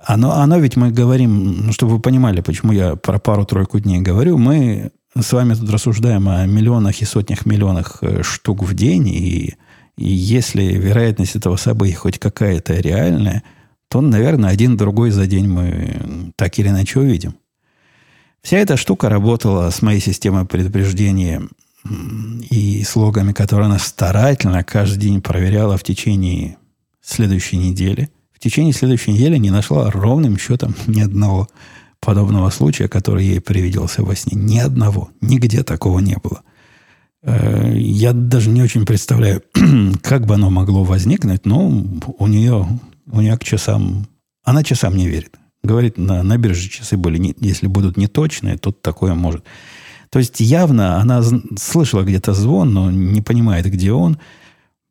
Оно, 0.04 0.32
оно 0.32 0.58
ведь 0.58 0.76
мы 0.76 0.92
говорим, 0.92 1.66
ну, 1.66 1.72
чтобы 1.72 1.94
вы 1.94 2.00
понимали, 2.00 2.40
почему 2.40 2.70
я 2.70 2.94
про 2.94 3.18
пару-тройку 3.18 3.80
дней 3.80 4.00
говорю, 4.00 4.38
мы 4.38 4.92
с 5.18 5.32
вами 5.32 5.54
тут 5.54 5.68
рассуждаем 5.70 6.28
о 6.28 6.46
миллионах 6.46 7.02
и 7.02 7.04
сотнях 7.04 7.44
миллионах 7.44 7.98
э, 8.00 8.22
штук 8.22 8.62
в 8.62 8.74
день, 8.74 9.08
и, 9.08 9.56
и 9.96 10.08
если 10.08 10.62
вероятность 10.62 11.36
этого 11.36 11.56
события 11.56 11.96
хоть 11.96 12.18
какая-то 12.18 12.74
реальная, 12.74 13.42
то, 13.88 14.00
наверное, 14.00 14.50
один 14.50 14.76
другой 14.76 15.10
за 15.10 15.26
день 15.26 15.48
мы 15.48 16.32
так 16.36 16.58
или 16.58 16.68
иначе 16.68 16.98
увидим. 16.98 17.34
Вся 18.42 18.56
эта 18.56 18.76
штука 18.76 19.08
работала 19.08 19.68
с 19.68 19.82
моей 19.82 20.00
системой 20.00 20.46
предупреждения 20.46 21.42
и 22.50 22.82
слогами, 22.84 23.32
которые 23.32 23.66
она 23.66 23.78
старательно 23.78 24.64
каждый 24.64 24.98
день 24.98 25.20
проверяла 25.20 25.76
в 25.76 25.82
течение 25.82 26.56
следующей 27.02 27.58
недели. 27.58 28.08
В 28.32 28.38
течение 28.38 28.72
следующей 28.72 29.12
недели 29.12 29.36
не 29.36 29.50
нашла 29.50 29.90
ровным 29.90 30.38
счетом 30.38 30.74
ни 30.86 31.02
одного 31.02 31.48
подобного 32.04 32.50
случая, 32.50 32.88
который 32.88 33.24
ей 33.24 33.40
привиделся 33.40 34.02
во 34.02 34.14
сне. 34.16 34.36
Ни 34.36 34.58
одного. 34.58 35.10
Нигде 35.20 35.62
такого 35.62 36.00
не 36.00 36.16
было. 36.22 36.42
Э, 37.22 37.72
я 37.76 38.12
даже 38.12 38.50
не 38.50 38.62
очень 38.62 38.84
представляю, 38.84 39.42
как 40.02 40.26
бы 40.26 40.34
оно 40.34 40.50
могло 40.50 40.84
возникнуть, 40.84 41.46
но 41.46 41.68
у 42.18 42.26
нее, 42.26 42.66
у 43.10 43.20
нее 43.20 43.38
к 43.38 43.44
часам... 43.44 44.06
Она 44.44 44.64
часам 44.64 44.96
не 44.96 45.06
верит. 45.06 45.36
Говорит, 45.62 45.96
на, 45.96 46.24
на 46.24 46.36
бирже 46.36 46.68
часы 46.68 46.96
были, 46.96 47.18
не, 47.18 47.34
если 47.38 47.68
будут 47.68 47.96
неточные, 47.96 48.58
то 48.58 48.72
такое 48.72 49.14
может. 49.14 49.44
То 50.10 50.18
есть 50.18 50.40
явно 50.40 51.00
она 51.00 51.22
слышала 51.56 52.02
где-то 52.02 52.34
звон, 52.34 52.74
но 52.74 52.90
не 52.90 53.22
понимает, 53.22 53.66
где 53.66 53.92
он 53.92 54.18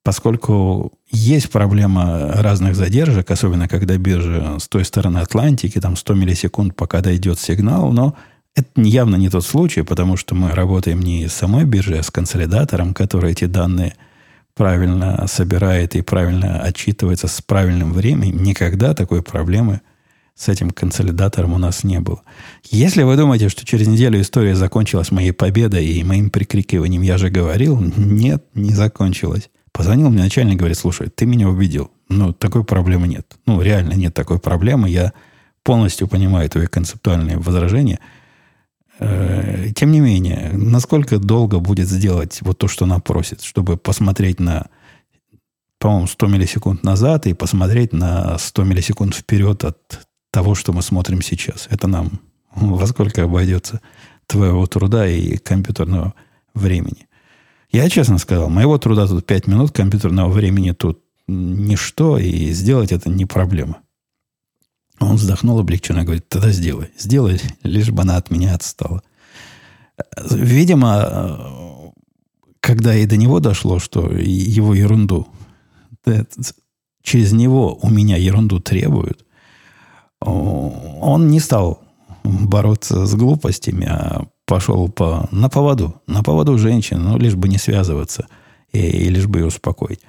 поскольку 0.04 0.94
есть 1.12 1.50
проблема 1.50 2.32
разных 2.36 2.76
задержек, 2.76 3.30
особенно 3.30 3.68
когда 3.68 3.98
биржа 3.98 4.58
с 4.60 4.68
той 4.68 4.86
стороны 4.86 5.20
Атлантики, 5.20 5.80
там 5.80 5.96
100 5.96 6.14
миллисекунд, 6.14 6.76
пока 6.76 7.02
дойдет 7.02 7.40
сигнал, 7.40 7.92
но 7.92 8.16
это 8.56 8.70
явно 8.82 9.16
не 9.16 9.30
тот 9.30 9.46
случай, 9.46 9.84
потому 9.84 10.18
что 10.18 10.36
мы 10.36 10.52
работаем 10.52 11.00
не 11.00 11.28
с 11.28 11.34
самой 11.34 11.66
биржей, 11.66 12.00
а 12.00 12.04
с 12.04 12.12
консолидатором, 12.12 12.94
который 12.94 13.32
эти 13.32 13.46
данные 13.46 13.96
правильно 14.56 15.26
собирает 15.28 15.96
и 15.96 16.02
правильно 16.02 16.62
отчитывается 16.62 17.28
с 17.28 17.42
правильным 17.42 17.94
временем. 17.94 18.44
Никогда 18.44 18.94
такой 18.94 19.22
проблемы 19.22 19.82
с 20.36 20.50
этим 20.50 20.72
консолидатором 20.72 21.54
у 21.54 21.58
нас 21.58 21.84
не 21.84 22.00
было. 22.00 22.24
Если 22.70 23.04
вы 23.04 23.16
думаете, 23.16 23.48
что 23.48 23.66
через 23.66 23.88
неделю 23.88 24.20
история 24.20 24.56
закончилась 24.56 25.12
моей 25.12 25.32
победой 25.32 25.86
и 25.86 26.04
моим 26.04 26.30
прикрикиванием, 26.30 27.04
я 27.04 27.18
же 27.18 27.30
говорил, 27.30 27.80
нет, 27.80 28.44
не 28.54 28.74
закончилась. 28.74 29.50
Позвонил 29.74 30.10
мне 30.10 30.24
начальник, 30.24 30.58
говорит, 30.58 30.78
слушай, 30.78 31.10
ты 31.10 31.26
меня 31.26 31.50
убедил. 31.50 31.92
Ну, 32.10 32.34
такой 32.34 32.64
проблемы 32.64 33.08
нет. 33.08 33.38
Ну, 33.46 33.62
реально 33.62 33.94
нет 33.94 34.14
такой 34.14 34.40
проблемы. 34.40 34.90
Я 34.90 35.14
полностью 35.64 36.08
понимаю 36.08 36.50
твои 36.50 36.68
концептуальные 36.68 37.38
возражения. 37.38 38.00
Э, 39.00 39.70
тем 39.76 39.92
не 39.92 40.00
менее, 40.00 40.52
насколько 40.54 41.18
долго 41.20 41.60
будет 41.60 41.88
сделать 41.88 42.40
вот 42.42 42.58
то, 42.58 42.68
что 42.68 42.86
она 42.86 43.00
просит, 43.00 43.42
чтобы 43.42 43.78
посмотреть 43.78 44.40
на, 44.40 44.68
по-моему, 45.80 46.08
100 46.08 46.28
миллисекунд 46.28 46.84
назад 46.84 47.28
и 47.28 47.34
посмотреть 47.34 47.94
на 47.94 48.38
100 48.38 48.64
миллисекунд 48.64 49.16
вперед 49.16 49.64
от 49.64 50.08
того, 50.32 50.54
что 50.54 50.74
мы 50.74 50.82
смотрим 50.82 51.22
сейчас. 51.22 51.68
Это 51.70 51.88
нам 51.88 52.20
во 52.54 52.86
сколько 52.88 53.24
обойдется 53.24 53.82
твоего 54.28 54.66
труда 54.66 55.08
и 55.08 55.38
компьютерного 55.38 56.14
времени. 56.54 57.08
Я 57.72 57.90
честно 57.90 58.18
сказал, 58.18 58.50
моего 58.50 58.78
труда 58.78 59.08
тут 59.08 59.26
5 59.26 59.48
минут, 59.48 59.72
компьютерного 59.72 60.30
времени 60.30 60.72
тут 60.72 61.04
ничто, 61.28 62.18
и 62.18 62.52
сделать 62.52 62.92
это 62.92 63.10
не 63.10 63.26
проблема. 63.26 63.82
Он 65.00 65.16
вздохнул 65.16 65.58
облегченно 65.58 66.04
говорит, 66.04 66.28
тогда 66.30 66.52
сделай. 66.52 66.90
Сделай, 66.98 67.40
лишь 67.64 67.90
бы 67.90 68.02
она 68.04 68.18
от 68.18 68.30
меня 68.30 68.54
отстала. 68.56 69.02
Видимо, 70.30 71.94
когда 72.60 72.96
и 72.96 73.06
до 73.06 73.18
него 73.18 73.40
дошло, 73.40 73.80
что 73.80 74.12
его 74.12 74.74
ерунду 74.74 75.28
через 77.04 77.32
него 77.32 77.80
у 77.82 77.90
меня 77.90 78.18
ерунду 78.18 78.60
требуют, 78.60 79.26
он 80.20 81.30
не 81.30 81.40
стал 81.40 81.82
бороться 82.24 83.06
с 83.06 83.16
глупостями, 83.16 83.86
а 83.86 84.28
пошел 84.52 84.90
по, 84.90 85.30
на 85.32 85.48
поводу. 85.48 86.02
На 86.08 86.24
поводу 86.24 86.58
женщин, 86.58 87.02
ну, 87.02 87.18
лишь 87.18 87.36
бы 87.36 87.48
не 87.48 87.58
связываться 87.58 88.28
и, 88.74 88.80
и 88.80 89.10
лишь 89.10 89.26
бы 89.26 89.40
ее 89.40 89.46
успокоить. 89.46 90.02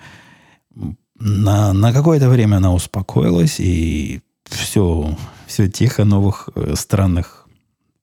На, 1.14 1.72
на 1.72 1.93
какое-то 1.93 2.28
время 2.28 2.57
она 2.57 2.74
успокоилась, 2.74 3.61
и 3.61 4.20
все, 4.43 5.16
все 5.47 5.68
тихо, 5.68 6.05
новых 6.05 6.49
э, 6.57 6.74
странных 6.74 7.47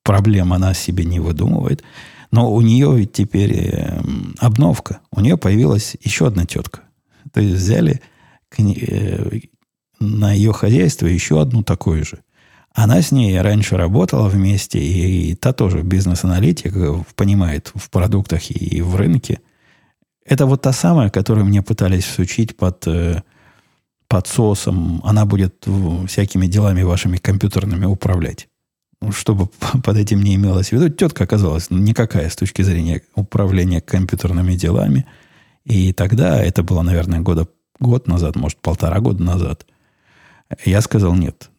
проблем 0.01 0.53
она 0.53 0.73
себе 0.73 1.03
не 1.03 1.19
выдумывает. 1.19 1.83
Но 2.31 2.53
у 2.53 2.61
нее 2.61 2.95
ведь 2.95 3.11
теперь 3.11 3.57
э, 3.57 4.01
обновка. 4.37 5.01
У 5.11 5.19
нее 5.19 5.35
появилась 5.35 5.97
еще 6.01 6.27
одна 6.27 6.45
тетка. 6.45 6.83
То 7.33 7.41
есть 7.41 7.55
взяли 7.55 7.99
э, 8.57 9.39
на 9.99 10.31
ее 10.31 10.53
хозяйство 10.53 11.05
еще 11.05 11.41
одну 11.41 11.63
такую 11.63 12.05
же. 12.05 12.19
Она 12.73 13.01
с 13.01 13.11
ней 13.11 13.39
раньше 13.41 13.77
работала 13.77 14.29
вместе, 14.29 14.79
и 14.79 15.35
та 15.35 15.53
тоже 15.53 15.81
бизнес-аналитик, 15.81 16.73
понимает 17.15 17.71
в 17.73 17.89
продуктах 17.89 18.51
и 18.51 18.81
в 18.81 18.95
рынке. 18.95 19.39
Это 20.25 20.45
вот 20.45 20.61
та 20.61 20.71
самая, 20.71 21.09
которую 21.09 21.45
мне 21.45 21.63
пытались 21.63 22.05
всучить 22.05 22.55
под, 22.55 22.85
э, 22.87 23.23
под 24.07 24.27
соусом. 24.27 25.01
Она 25.03 25.25
будет 25.25 25.65
всякими 26.07 26.45
делами 26.45 26.83
вашими 26.83 27.17
компьютерными 27.17 27.85
управлять. 27.85 28.47
Чтобы 29.11 29.47
под 29.83 29.97
этим 29.97 30.21
не 30.21 30.35
имелось 30.35 30.69
в 30.69 30.73
виду. 30.73 30.89
Тетка 30.89 31.23
оказалась 31.23 31.71
никакая 31.71 32.29
с 32.29 32.35
точки 32.35 32.61
зрения 32.61 33.01
управления 33.15 33.81
компьютерными 33.81 34.53
делами. 34.53 35.05
И 35.65 35.93
тогда, 35.93 36.41
это 36.41 36.61
было, 36.61 36.83
наверное, 36.83 37.21
года, 37.21 37.47
год 37.79 38.07
назад, 38.07 38.35
может, 38.35 38.59
полтора 38.59 38.99
года 38.99 39.23
назад, 39.23 39.65
я 40.65 40.81
сказал 40.81 41.15
нет. 41.15 41.49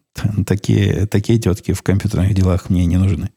Такие, 0.46 1.06
такие 1.06 1.38
тетки 1.38 1.72
в 1.72 1.82
компьютерных 1.82 2.34
делах 2.34 2.70
мне 2.70 2.86
не 2.86 2.96
нужны. 2.96 3.30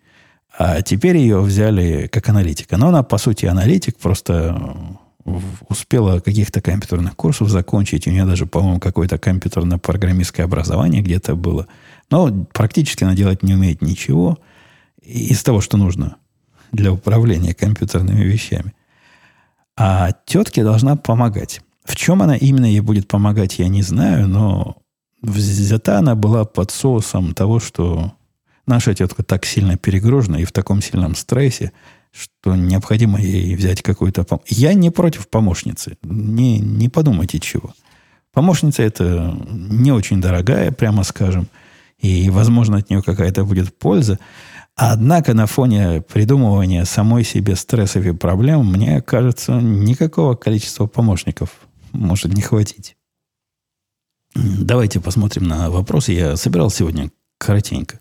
А 0.58 0.82
теперь 0.82 1.18
ее 1.18 1.42
взяли 1.42 2.08
как 2.08 2.30
аналитика. 2.30 2.78
Но 2.78 2.90
она, 2.90 3.04
по 3.04 3.18
сути, 3.18 3.46
аналитик, 3.46 3.98
просто 3.98 4.62
успела 5.70 6.20
каких-то 6.20 6.62
компьютерных 6.62 7.16
курсов 7.16 7.50
закончить. 7.50 8.08
У 8.08 8.12
нее 8.12 8.26
даже, 8.26 8.46
по-моему, 8.46 8.80
какое-то 8.80 9.18
компьютерное 9.18 9.78
программистское 9.78 10.46
образование 10.46 11.02
где-то 11.02 11.36
было. 11.36 11.68
Но 12.12 12.46
практически 12.54 13.04
она 13.04 13.16
делать 13.16 13.42
не 13.42 13.54
умеет 13.54 13.82
ничего 13.82 14.38
из 15.02 15.42
того, 15.44 15.62
что 15.62 15.78
нужно 15.78 16.18
для 16.72 16.92
управления 16.92 17.54
компьютерными 17.54 18.24
вещами. 18.24 18.74
А 19.76 20.12
тетке 20.26 20.64
должна 20.64 20.96
помогать. 20.96 21.62
В 21.86 21.96
чем 21.96 22.22
она 22.22 22.36
именно 22.36 22.66
ей 22.66 22.82
будет 22.82 23.08
помогать, 23.08 23.60
я 23.60 23.68
не 23.68 23.82
знаю, 23.82 24.28
но 24.28 24.78
взята 25.24 26.00
она 26.00 26.16
была 26.16 26.46
под 26.46 26.70
соусом 26.72 27.34
того, 27.34 27.60
что 27.60 28.14
наша 28.68 28.94
тетка 28.94 29.24
так 29.24 29.46
сильно 29.46 29.78
перегружена 29.78 30.40
и 30.40 30.46
в 30.46 30.52
таком 30.52 30.82
сильном 30.82 31.16
стрессе, 31.16 31.72
что 32.12 32.56
необходимо 32.56 33.20
ей 33.20 33.56
взять 33.56 33.82
какую-то 33.82 34.24
помощь. 34.24 34.50
Я 34.50 34.74
не 34.74 34.92
против 34.92 35.28
помощницы. 35.28 35.98
Не, 36.04 36.60
не 36.60 36.90
подумайте 36.90 37.40
чего. 37.40 37.74
Помощница 38.34 38.84
это 38.84 39.36
не 39.50 39.92
очень 39.92 40.22
дорогая, 40.22 40.72
прямо 40.72 41.04
скажем, 41.04 41.48
и, 42.00 42.30
возможно, 42.30 42.78
от 42.78 42.90
нее 42.90 43.02
какая-то 43.02 43.46
будет 43.46 43.78
польза. 43.78 44.20
Однако 44.76 45.34
на 45.34 45.46
фоне 45.46 46.02
придумывания 46.02 46.84
самой 46.86 47.24
себе 47.24 47.56
стрессов 47.56 48.06
и 48.06 48.12
проблем, 48.12 48.66
мне 48.66 49.02
кажется, 49.02 49.54
никакого 49.54 50.36
количества 50.36 50.88
помощников 50.88 51.52
может 51.92 52.34
не 52.34 52.42
хватить. 52.42 52.96
Давайте 54.36 55.00
посмотрим 55.00 55.44
на 55.44 55.70
вопросы. 55.70 56.14
Я 56.14 56.36
собирал 56.38 56.70
сегодня 56.70 57.12
коротенько. 57.38 58.00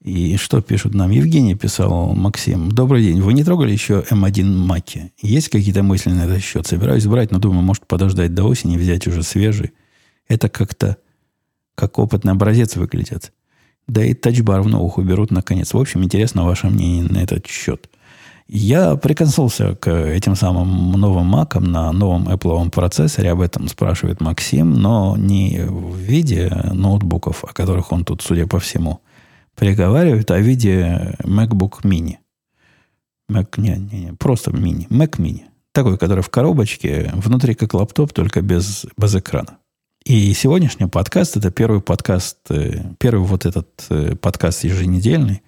И 0.00 0.36
что 0.36 0.62
пишут 0.62 0.94
нам? 0.94 1.10
Евгений 1.10 1.54
писал, 1.54 2.14
Максим, 2.14 2.70
добрый 2.70 3.02
день. 3.02 3.20
Вы 3.20 3.34
не 3.34 3.44
трогали 3.44 3.72
еще 3.72 4.04
М1 4.10 4.44
Маки? 4.44 5.12
Есть 5.20 5.48
какие-то 5.48 5.82
мысли 5.82 6.10
на 6.10 6.24
этот 6.24 6.42
счет? 6.42 6.66
Собираюсь 6.66 7.06
брать, 7.06 7.32
но 7.32 7.38
думаю, 7.38 7.62
может 7.62 7.86
подождать 7.86 8.32
до 8.32 8.44
осени, 8.44 8.78
взять 8.78 9.06
уже 9.06 9.22
свежий. 9.22 9.72
Это 10.28 10.48
как-то 10.48 10.96
как 11.74 11.98
опытный 11.98 12.32
образец 12.32 12.76
выглядит. 12.76 13.32
Да 13.88 14.04
и 14.04 14.14
тачбар 14.14 14.62
в 14.62 14.68
новых 14.68 14.98
уберут 14.98 15.30
наконец. 15.30 15.74
В 15.74 15.78
общем, 15.78 16.04
интересно 16.04 16.44
ваше 16.44 16.68
мнение 16.68 17.02
на 17.02 17.18
этот 17.18 17.46
счет. 17.46 17.90
Я 18.52 18.96
прикоснулся 18.96 19.76
к 19.76 19.88
этим 19.88 20.34
самым 20.34 20.90
новым 20.90 21.26
макам 21.26 21.70
на 21.70 21.92
новом 21.92 22.28
Apple 22.28 22.68
процессоре. 22.70 23.30
Об 23.30 23.42
этом 23.42 23.68
спрашивает 23.68 24.20
Максим, 24.20 24.72
но 24.74 25.16
не 25.16 25.60
в 25.68 25.94
виде 25.94 26.50
ноутбуков, 26.72 27.44
о 27.44 27.52
которых 27.52 27.92
он 27.92 28.04
тут, 28.04 28.22
судя 28.22 28.48
по 28.48 28.58
всему, 28.58 29.02
приговаривает, 29.54 30.32
а 30.32 30.38
в 30.38 30.40
виде 30.40 31.16
MacBook 31.22 31.82
Mini. 31.84 32.16
Mac, 33.30 33.50
не, 33.56 33.76
не, 33.76 34.06
не, 34.06 34.12
просто 34.14 34.50
мини. 34.50 34.88
Mac 34.90 35.18
Mini. 35.18 35.42
Такой, 35.70 35.96
который 35.96 36.24
в 36.24 36.28
коробочке, 36.28 37.12
внутри 37.14 37.54
как 37.54 37.72
лаптоп, 37.72 38.12
только 38.12 38.42
без, 38.42 38.84
без 38.98 39.14
экрана. 39.14 39.58
И 40.04 40.32
сегодняшний 40.32 40.86
подкаст– 40.86 41.36
это 41.36 41.52
первый 41.52 41.80
подкаст, 41.80 42.38
э, 42.48 42.82
первый 42.98 43.24
вот 43.24 43.46
этот 43.46 43.68
э, 43.90 44.16
подкаст 44.16 44.64
еженедельный, 44.64 45.42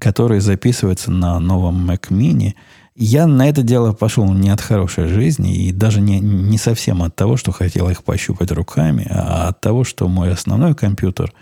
который 0.00 0.40
записывается 0.40 1.12
на 1.12 1.38
новом 1.38 1.88
Mac 1.88 2.08
Mini. 2.08 2.54
Я 2.96 3.26
на 3.26 3.48
это 3.48 3.62
дело 3.62 3.92
пошел 3.92 4.32
не 4.32 4.50
от 4.50 4.60
хорошей 4.60 5.06
жизни 5.06 5.54
и 5.54 5.72
даже 5.72 6.00
не, 6.00 6.18
не 6.18 6.58
совсем 6.58 7.02
от 7.02 7.14
того, 7.14 7.36
что 7.36 7.52
хотел 7.52 7.88
их 7.88 8.02
пощупать 8.02 8.50
руками, 8.50 9.06
а 9.08 9.48
от 9.48 9.60
того, 9.60 9.84
что 9.84 10.08
мой 10.08 10.32
основной 10.32 10.74
компьютер 10.74 11.32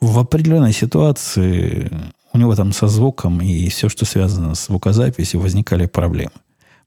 в 0.00 0.18
определенной 0.18 0.72
ситуации 0.72 1.90
у 2.32 2.38
него 2.38 2.54
там 2.54 2.72
со 2.72 2.88
звуком 2.88 3.40
и 3.40 3.68
все, 3.68 3.88
что 3.88 4.04
связано 4.04 4.54
с 4.54 4.66
звукозаписью, 4.66 5.40
возникали 5.40 5.86
проблемы. 5.86 6.32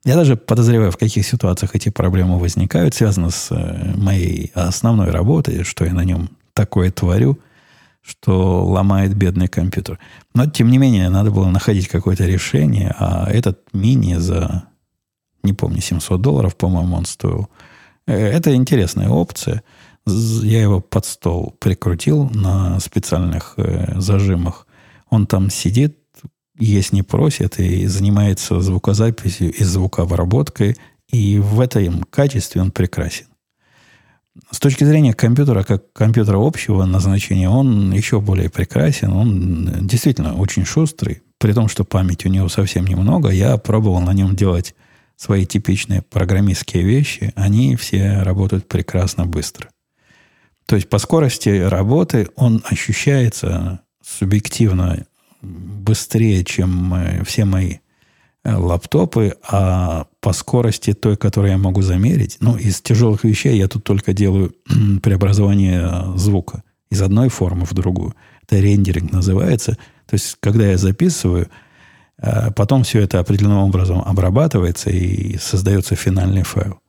Я 0.06 0.16
даже 0.16 0.36
подозреваю, 0.36 0.92
в 0.92 0.98
каких 0.98 1.26
ситуациях 1.26 1.72
эти 1.74 1.90
проблемы 1.90 2.38
возникают, 2.38 2.94
связано 2.94 3.32
с 3.32 3.48
э, 3.52 3.94
моей 3.98 4.52
основной 4.54 5.10
работой, 5.10 5.64
что 5.64 5.86
я 5.86 5.94
на 5.94 6.04
нем 6.04 6.30
такое 6.54 6.92
творю– 6.92 7.40
что 8.08 8.66
ломает 8.66 9.14
бедный 9.16 9.50
компьютер. 9.50 10.00
Но, 10.34 10.46
тем 10.46 10.70
не 10.72 10.78
менее, 10.78 11.10
надо 11.10 11.30
было 11.30 11.50
находить 11.50 11.90
какое-то 11.90 12.26
решение, 12.26 12.96
а 12.98 13.30
этот 13.30 13.60
мини 13.74 14.16
за, 14.16 14.64
не 15.44 15.54
помню, 15.54 15.82
700 15.82 16.22
долларов, 16.22 16.56
по-моему, 16.56 16.96
он 16.96 17.06
стоил. 17.06 17.50
Э, 18.08 18.14
это 18.16 18.56
интересная 18.56 19.10
опция. 19.10 19.62
Я 20.06 20.62
его 20.62 20.80
под 20.80 21.06
стол 21.06 21.56
прикрутил 21.60 22.30
на 22.30 22.80
специальных 22.80 23.56
э, 23.58 24.00
зажимах. 24.00 24.68
Он 25.10 25.28
там 25.28 25.50
сидит, 25.50 25.98
есть 26.58 26.94
не 26.94 27.04
просит, 27.04 27.60
и 27.60 27.88
занимается 27.88 28.62
звукозаписью 28.62 29.52
и 29.52 29.64
звукообработкой. 29.66 30.78
И 31.10 31.40
в 31.40 31.60
этом 31.60 32.04
качестве 32.04 32.62
он 32.62 32.72
прекрасен 32.72 33.26
с 34.52 34.60
точки 34.60 34.84
зрения 34.84 35.14
компьютера, 35.14 35.64
как 35.64 35.92
компьютера 35.94 36.38
общего 36.40 36.86
назначения, 36.86 37.50
он 37.50 37.92
еще 37.92 38.20
более 38.20 38.50
прекрасен. 38.50 39.12
Он 39.12 39.88
действительно 39.88 40.36
очень 40.36 40.66
шустрый. 40.66 41.22
При 41.38 41.54
том, 41.54 41.68
что 41.68 41.84
памяти 41.84 42.28
у 42.28 42.32
него 42.32 42.50
совсем 42.50 42.86
немного, 42.86 43.30
я 43.30 43.58
пробовал 43.58 44.02
на 44.02 44.14
нем 44.14 44.36
делать 44.36 44.76
свои 45.16 45.46
типичные 45.46 46.02
программистские 46.02 46.84
вещи. 46.84 47.32
Они 47.36 47.76
все 47.76 48.22
работают 48.22 48.68
прекрасно 48.68 49.26
быстро. 49.26 49.70
То 50.66 50.76
есть 50.76 50.90
по 50.90 50.98
скорости 50.98 51.50
работы 51.50 52.30
он 52.36 52.62
ощущается 52.66 53.82
субъективно 54.04 55.06
быстрее, 55.42 56.44
чем 56.44 56.94
э, 56.94 57.24
все 57.24 57.46
мои 57.46 57.78
Э, 58.48 58.56
лаптопы, 58.56 59.36
а 59.44 60.06
по 60.28 60.34
скорости 60.34 60.92
той, 60.92 61.16
которую 61.16 61.52
я 61.52 61.58
могу 61.58 61.82
замерить, 61.82 62.36
ну, 62.42 62.58
из 62.58 62.82
тяжелых 62.82 63.24
вещей 63.24 63.58
я 63.58 63.70
тут 63.70 63.86
только 63.86 64.12
делаю 64.12 64.54
преобразование 65.02 65.80
э, 65.82 66.18
звука 66.18 66.64
из 66.92 67.02
одной 67.02 67.30
формы 67.30 67.66
в 67.66 67.74
другую. 67.74 68.14
Это 68.44 68.60
рендеринг 68.60 69.14
называется. 69.14 69.78
То 70.06 70.16
есть, 70.16 70.36
когда 70.42 70.68
я 70.68 70.78
записываю, 70.78 71.48
э, 72.22 72.52
потом 72.52 72.84
все 72.84 73.00
это 73.00 73.20
определенным 73.20 73.60
образом 73.60 74.04
обрабатывается 74.06 74.90
и 74.90 75.38
создается 75.38 75.96
финальный 75.96 76.44
файл. 76.44 76.82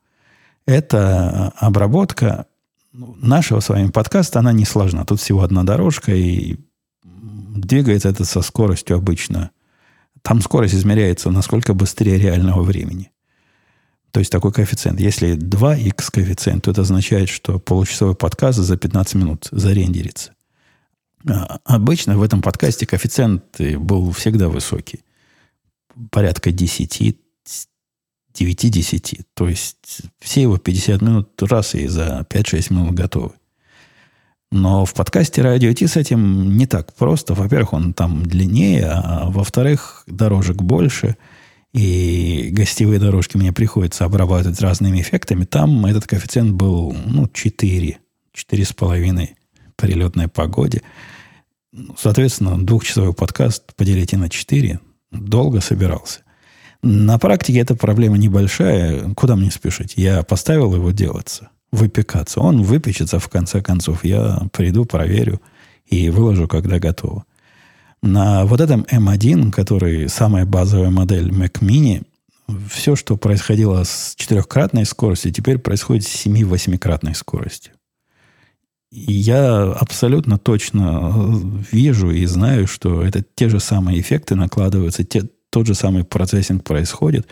Эта 0.67 1.53
обработка 1.59 2.47
ну, 2.93 3.15
нашего 3.23 3.61
с 3.61 3.69
вами 3.69 3.91
подкаста, 3.91 4.41
она 4.41 4.51
не 4.51 4.65
сложна. 4.65 5.05
Тут 5.05 5.21
всего 5.21 5.43
одна 5.43 5.63
дорожка, 5.63 6.13
и 6.13 6.57
двигается 7.05 8.09
это 8.09 8.25
со 8.25 8.43
скоростью 8.43 8.97
обычно 8.97 9.53
там 10.23 10.41
скорость 10.41 10.75
измеряется 10.75 11.31
насколько 11.31 11.73
быстрее 11.73 12.19
реального 12.19 12.63
времени. 12.63 13.13
То 14.19 14.21
есть 14.21 14.33
такой 14.33 14.51
коэффициент. 14.53 14.99
Если 14.99 15.37
2х 15.37 16.11
коэффициент, 16.11 16.65
то 16.65 16.73
это 16.73 16.81
означает, 16.81 17.29
что 17.29 17.61
получасовой 17.61 18.17
подкаст 18.17 18.59
за 18.59 18.77
15 18.77 19.15
минут 19.15 19.47
зарендерится. 19.53 20.33
А 21.25 21.61
обычно 21.63 22.19
в 22.19 22.23
этом 22.25 22.43
подкасте 22.43 22.85
коэффициент 22.85 23.45
был 23.61 24.11
всегда 24.11 24.49
высокий. 24.49 25.05
Порядка 26.11 26.51
10, 26.51 27.17
9-10. 28.35 29.21
То 29.35 29.49
есть 29.49 30.01
все 30.19 30.43
его 30.43 30.59
50 30.59 31.01
минут 31.01 31.41
раз 31.45 31.77
и 31.77 31.87
за 31.87 32.27
5-6 32.29 32.73
минут 32.75 32.95
готовы. 32.95 33.35
Но 34.51 34.85
в 34.85 34.95
подкасте 34.95 35.43
радио 35.43 35.73
Ти 35.75 35.87
с 35.87 35.97
этим 35.97 36.57
не 36.57 36.67
так 36.67 36.93
просто. 36.93 37.35
Во-первых, 37.35 37.73
он 37.73 37.95
там 37.95 38.27
длиннее, 38.27 38.87
а 38.87 39.31
во-вторых, 39.31 40.03
дорожек 40.09 40.57
больше. 40.57 41.17
И 41.73 42.49
гостевые 42.53 42.99
дорожки 42.99 43.37
мне 43.37 43.53
приходится 43.53 44.05
обрабатывать 44.05 44.61
разными 44.61 45.01
эффектами. 45.01 45.45
Там 45.45 45.85
этот 45.87 46.07
коэффициент 46.07 46.53
был 46.53 46.93
ну, 46.93 47.29
4, 47.29 47.99
4,5 48.35 49.29
при 49.77 49.93
летной 49.93 50.29
погоде. 50.29 50.83
Соответственно, 51.97 52.59
двухчасовой 52.59 53.13
подкаст 53.13 53.75
поделите 53.77 54.17
на 54.17 54.29
4. 54.29 54.81
Долго 55.11 55.61
собирался. 55.61 56.21
На 56.83 57.19
практике 57.19 57.61
эта 57.61 57.75
проблема 57.75 58.19
небольшая. 58.19 59.15
Куда 59.15 59.37
мне 59.37 59.51
спешить? 59.51 59.95
Я 59.97 60.23
поставил 60.23 60.75
его 60.75 60.91
делаться, 60.91 61.51
выпекаться. 61.73 62.41
Он 62.41 62.63
выпечется 62.63 63.19
в 63.19 63.29
конце 63.29 63.61
концов. 63.61 64.05
Я 64.05 64.43
приду, 64.53 64.85
проверю 64.85 65.41
и 65.87 66.09
выложу, 66.09 66.49
когда 66.49 66.79
готово. 66.79 67.25
На 68.03 68.45
вот 68.45 68.61
этом 68.61 68.83
M1, 68.83 69.51
который 69.51 70.09
самая 70.09 70.47
базовая 70.47 70.91
модель 70.91 71.31
Mac 71.31 71.61
Mini, 71.61 72.05
все, 72.71 72.97
что 72.97 73.17
происходило 73.17 73.85
с 73.85 74.15
четырехкратной 74.17 74.87
скоростью, 74.87 75.33
теперь 75.33 75.59
происходит 75.59 76.05
с 76.05 76.09
семи-восьмикратной 76.09 77.15
скоростью. 77.15 77.75
И 78.91 79.13
я 79.13 79.65
абсолютно 79.65 80.39
точно 80.39 81.13
вижу 81.71 82.11
и 82.11 82.25
знаю, 82.25 82.67
что 82.67 83.03
это 83.03 83.23
те 83.35 83.51
же 83.51 83.61
самые 83.61 84.01
эффекты 84.01 84.35
накладываются, 84.35 85.05
те, 85.05 85.25
тот 85.51 85.67
же 85.67 85.75
самый 85.75 86.05
процессинг 86.05 86.65
происходит, 86.65 87.29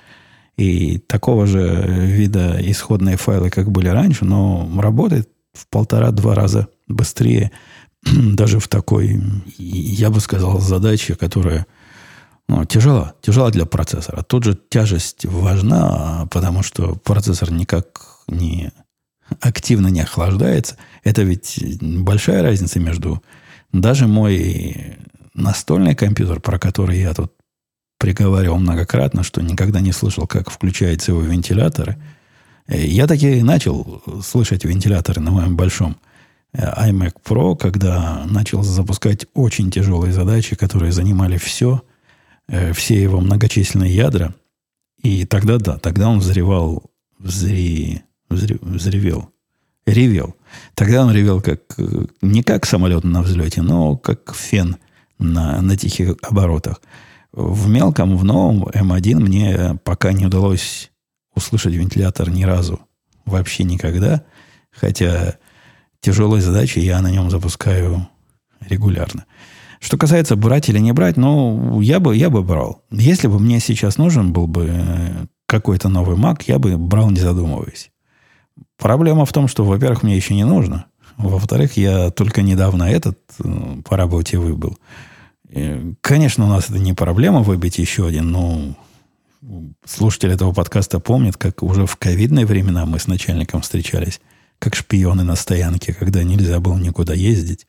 и 0.58 0.98
такого 0.98 1.46
же 1.46 1.84
вида 1.88 2.58
исходные 2.60 3.16
файлы, 3.16 3.50
как 3.50 3.70
были 3.70 3.88
раньше, 3.88 4.24
но 4.26 4.68
работает 4.78 5.30
в 5.54 5.66
полтора-два 5.68 6.34
раза 6.34 6.68
быстрее, 6.88 7.52
даже 8.34 8.60
в 8.60 8.68
такой, 8.68 9.20
я 9.58 10.10
бы 10.10 10.20
сказал, 10.20 10.60
задаче, 10.60 11.14
которая 11.14 11.66
ну, 12.48 12.64
тяжела, 12.64 13.14
тяжела 13.20 13.50
для 13.50 13.66
процессора. 13.66 14.22
Тут 14.22 14.44
же 14.44 14.58
тяжесть 14.68 15.24
важна, 15.24 16.28
потому 16.30 16.62
что 16.62 16.94
процессор 16.94 17.50
никак 17.50 17.86
не 18.28 18.70
активно 19.40 19.88
не 19.88 20.00
охлаждается. 20.00 20.76
Это 21.02 21.22
ведь 21.22 21.58
большая 21.80 22.42
разница 22.42 22.78
между 22.78 23.22
даже 23.72 24.06
мой 24.06 24.96
настольный 25.34 25.94
компьютер, 25.94 26.40
про 26.40 26.58
который 26.58 27.00
я 27.00 27.12
тут 27.12 27.32
приговаривал 27.98 28.58
многократно, 28.58 29.22
что 29.22 29.42
никогда 29.42 29.80
не 29.80 29.92
слышал, 29.92 30.26
как 30.26 30.50
включаются 30.50 31.12
его 31.12 31.22
вентиляторы. 31.22 31.96
Э, 32.68 32.86
я 32.86 33.06
таки 33.06 33.42
начал 33.42 34.02
слышать 34.22 34.64
вентиляторы 34.64 35.20
на 35.20 35.30
моем 35.30 35.56
большом 35.56 35.96
iMac 36.56 37.14
Pro, 37.24 37.56
когда 37.56 38.24
начал 38.26 38.62
запускать 38.62 39.26
очень 39.34 39.70
тяжелые 39.70 40.12
задачи, 40.12 40.56
которые 40.56 40.92
занимали 40.92 41.36
все, 41.36 41.82
э, 42.48 42.72
все 42.72 43.00
его 43.00 43.20
многочисленные 43.20 43.94
ядра. 43.94 44.34
И 45.02 45.24
тогда, 45.24 45.58
да, 45.58 45.78
тогда 45.78 46.08
он 46.08 46.18
взревал, 46.18 46.90
взре, 47.18 48.02
взре, 48.28 48.58
взревел, 48.60 49.30
ревел. 49.86 50.36
Тогда 50.74 51.04
он 51.04 51.12
ревел 51.12 51.40
как, 51.40 51.60
не 52.22 52.42
как 52.42 52.66
самолет 52.66 53.04
на 53.04 53.22
взлете, 53.22 53.62
но 53.62 53.96
как 53.96 54.34
фен 54.34 54.76
на, 55.18 55.60
на 55.60 55.76
тихих 55.76 56.16
оборотах. 56.22 56.80
В 57.32 57.68
мелком, 57.68 58.16
в 58.16 58.24
новом 58.24 58.64
M1 58.64 59.16
мне 59.16 59.78
пока 59.84 60.12
не 60.12 60.26
удалось 60.26 60.90
услышать 61.34 61.74
вентилятор 61.74 62.30
ни 62.30 62.44
разу. 62.44 62.80
Вообще 63.26 63.64
никогда. 63.64 64.24
Хотя 64.70 65.36
тяжелые 66.06 66.40
задачи 66.40 66.78
я 66.78 67.02
на 67.02 67.10
нем 67.10 67.30
запускаю 67.30 68.08
регулярно. 68.60 69.24
Что 69.80 69.98
касается 69.98 70.36
брать 70.36 70.68
или 70.68 70.78
не 70.78 70.92
брать, 70.92 71.16
ну, 71.16 71.80
я 71.80 71.98
бы, 71.98 72.16
я 72.16 72.30
бы 72.30 72.44
брал. 72.44 72.84
Если 72.92 73.26
бы 73.26 73.40
мне 73.40 73.58
сейчас 73.58 73.98
нужен 73.98 74.32
был 74.32 74.46
бы 74.46 74.68
э, 74.70 75.26
какой-то 75.46 75.88
новый 75.88 76.16
Mac, 76.16 76.44
я 76.46 76.60
бы 76.60 76.78
брал, 76.78 77.10
не 77.10 77.18
задумываясь. 77.18 77.90
Проблема 78.78 79.26
в 79.26 79.32
том, 79.32 79.48
что, 79.48 79.64
во-первых, 79.64 80.04
мне 80.04 80.14
еще 80.14 80.34
не 80.34 80.44
нужно. 80.44 80.86
Во-вторых, 81.16 81.76
я 81.76 82.10
только 82.10 82.42
недавно 82.42 82.84
этот 82.84 83.18
э, 83.42 83.82
по 83.84 83.96
работе 83.96 84.38
выбыл. 84.38 84.78
Конечно, 86.02 86.44
у 86.44 86.48
нас 86.48 86.70
это 86.70 86.78
не 86.78 86.92
проблема 86.92 87.40
выбить 87.40 87.78
еще 87.78 88.06
один, 88.06 88.30
но 88.30 88.76
слушатели 89.84 90.34
этого 90.34 90.52
подкаста 90.52 91.00
помнят, 91.00 91.36
как 91.36 91.62
уже 91.62 91.86
в 91.86 91.96
ковидные 91.96 92.46
времена 92.46 92.86
мы 92.86 92.98
с 92.98 93.06
начальником 93.06 93.60
встречались, 93.60 94.20
как 94.58 94.74
шпионы 94.74 95.22
на 95.22 95.36
стоянке, 95.36 95.92
когда 95.92 96.22
нельзя 96.22 96.60
было 96.60 96.78
никуда 96.78 97.14
ездить. 97.14 97.66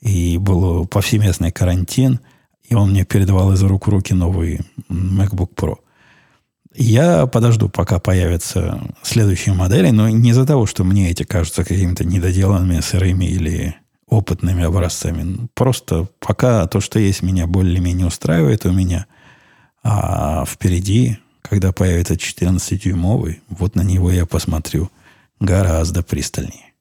И 0.00 0.38
был 0.38 0.86
повсеместный 0.86 1.50
карантин, 1.50 2.20
и 2.62 2.74
он 2.74 2.90
мне 2.90 3.04
передавал 3.04 3.52
из 3.52 3.62
рук 3.62 3.86
в 3.86 3.90
руки 3.90 4.14
новый 4.14 4.60
MacBook 4.88 5.54
Pro. 5.54 5.76
Я 6.74 7.26
подожду, 7.26 7.68
пока 7.68 7.98
появятся 7.98 8.80
следующие 9.02 9.54
модели, 9.54 9.90
но 9.90 10.08
не 10.08 10.30
из-за 10.30 10.46
того, 10.46 10.66
что 10.66 10.84
мне 10.84 11.10
эти 11.10 11.24
кажутся 11.24 11.64
какими-то 11.64 12.04
недоделанными, 12.04 12.80
сырыми 12.80 13.24
или 13.24 13.74
опытными 14.06 14.62
образцами. 14.62 15.48
Просто 15.54 16.08
пока 16.20 16.66
то, 16.66 16.80
что 16.80 16.98
есть, 16.98 17.22
меня 17.22 17.46
более-менее 17.46 18.06
устраивает 18.06 18.64
у 18.66 18.72
меня. 18.72 19.06
А 19.82 20.44
впереди, 20.46 21.18
когда 21.42 21.72
появится 21.72 22.14
14-дюймовый, 22.14 23.40
вот 23.48 23.74
на 23.74 23.82
него 23.82 24.10
я 24.10 24.26
посмотрю 24.26 24.90
гораздо 25.40 26.02
пристальнее. 26.02 26.72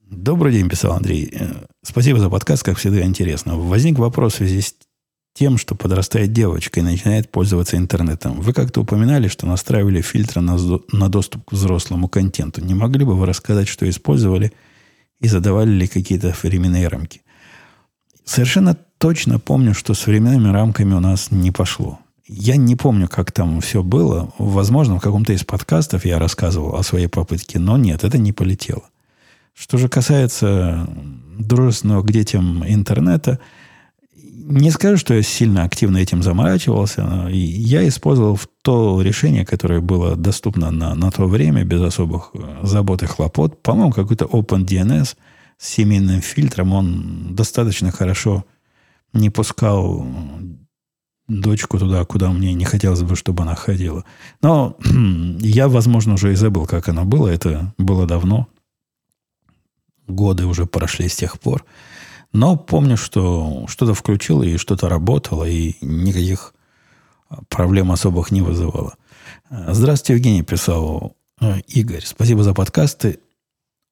Добрый 0.00 0.52
день, 0.52 0.68
писал 0.68 0.92
Андрей. 0.92 1.28
Э, 1.32 1.66
спасибо 1.82 2.18
за 2.18 2.30
подкаст, 2.30 2.62
как 2.62 2.78
всегда 2.78 3.02
интересно. 3.02 3.56
Возник 3.56 3.98
вопрос 3.98 4.34
в 4.34 4.36
связи 4.36 4.60
с 4.60 4.74
тем, 5.34 5.58
что 5.58 5.74
подрастает 5.74 6.32
девочка 6.32 6.80
и 6.80 6.82
начинает 6.82 7.30
пользоваться 7.30 7.76
интернетом. 7.76 8.40
Вы 8.40 8.52
как-то 8.52 8.80
упоминали, 8.80 9.28
что 9.28 9.46
настраивали 9.46 10.00
фильтры 10.00 10.40
на, 10.40 10.56
на 10.92 11.08
доступ 11.08 11.44
к 11.44 11.52
взрослому 11.52 12.08
контенту. 12.08 12.64
Не 12.64 12.74
могли 12.74 13.04
бы 13.04 13.16
вы 13.16 13.26
рассказать, 13.26 13.68
что 13.68 13.88
использовали– 13.88 14.52
и 15.20 15.28
задавали 15.28 15.70
ли 15.70 15.86
какие-то 15.86 16.34
временные 16.42 16.88
рамки. 16.88 17.22
Совершенно 18.24 18.76
точно 18.98 19.38
помню, 19.38 19.74
что 19.74 19.94
с 19.94 20.06
временными 20.06 20.52
рамками 20.52 20.94
у 20.94 21.00
нас 21.00 21.30
не 21.30 21.50
пошло. 21.50 21.98
Я 22.28 22.56
не 22.56 22.76
помню, 22.76 23.08
как 23.08 23.32
там 23.32 23.60
все 23.60 23.82
было. 23.82 24.32
Возможно, 24.38 24.96
в 24.96 25.00
каком-то 25.00 25.32
из 25.32 25.44
подкастов 25.44 26.04
я 26.04 26.18
рассказывал 26.18 26.74
о 26.74 26.82
своей 26.82 27.06
попытке, 27.06 27.58
но 27.58 27.76
нет, 27.76 28.04
это 28.04 28.18
не 28.18 28.32
полетело. 28.32 28.82
Что 29.54 29.78
же 29.78 29.88
касается 29.88 30.88
дружественного 31.38 32.02
к 32.02 32.10
детям 32.10 32.64
интернета– 32.66 33.38
не 34.48 34.70
скажу, 34.70 34.96
что 34.96 35.14
я 35.14 35.22
сильно 35.22 35.64
активно 35.64 35.98
этим 35.98 36.22
заморачивался. 36.22 37.02
Но 37.02 37.28
я 37.28 37.86
использовал 37.88 38.38
то 38.62 39.02
решение, 39.02 39.44
которое 39.44 39.80
было 39.80 40.14
доступно 40.14 40.70
на, 40.70 40.94
на 40.94 41.10
то 41.10 41.26
время, 41.26 41.64
без 41.64 41.82
особых 41.82 42.30
э, 42.32 42.60
забот 42.62 43.02
и 43.02 43.06
хлопот. 43.06 43.60
По-моему, 43.62 43.92
какой-то 43.92 44.26
OpenDNS 44.26 45.16
с 45.58 45.68
семейным 45.68 46.20
фильтром, 46.20 46.72
он 46.74 47.34
достаточно 47.34 47.90
хорошо 47.90 48.44
не 49.12 49.30
пускал 49.30 50.06
дочку 51.28 51.78
туда, 51.78 52.04
куда 52.04 52.30
мне 52.30 52.54
не 52.54 52.64
хотелось 52.64 53.02
бы, 53.02 53.16
чтобы 53.16 53.42
она 53.42 53.54
ходила. 53.54 54.04
Но 54.42 54.76
я, 55.40 55.68
возможно, 55.68 56.14
уже 56.14 56.32
и 56.32 56.36
забыл, 56.36 56.66
как 56.66 56.88
оно 56.88 57.04
было. 57.04 57.28
Это 57.28 57.74
было 57.78 58.06
давно. 58.06 58.48
Годы 60.06 60.46
уже 60.46 60.66
прошли 60.66 61.08
с 61.08 61.16
тех 61.16 61.40
пор. 61.40 61.64
Но 62.32 62.56
помню, 62.56 62.96
что 62.96 63.64
что-то 63.68 63.94
включил 63.94 64.42
и 64.42 64.56
что-то 64.56 64.88
работало, 64.88 65.44
и 65.44 65.76
никаких 65.80 66.54
проблем 67.48 67.92
особых 67.92 68.30
не 68.30 68.42
вызывало. 68.42 68.94
Здравствуйте, 69.50 70.14
Евгений, 70.14 70.42
писал 70.42 71.16
э, 71.40 71.60
Игорь. 71.66 72.04
Спасибо 72.04 72.42
за 72.42 72.52
подкасты. 72.52 73.20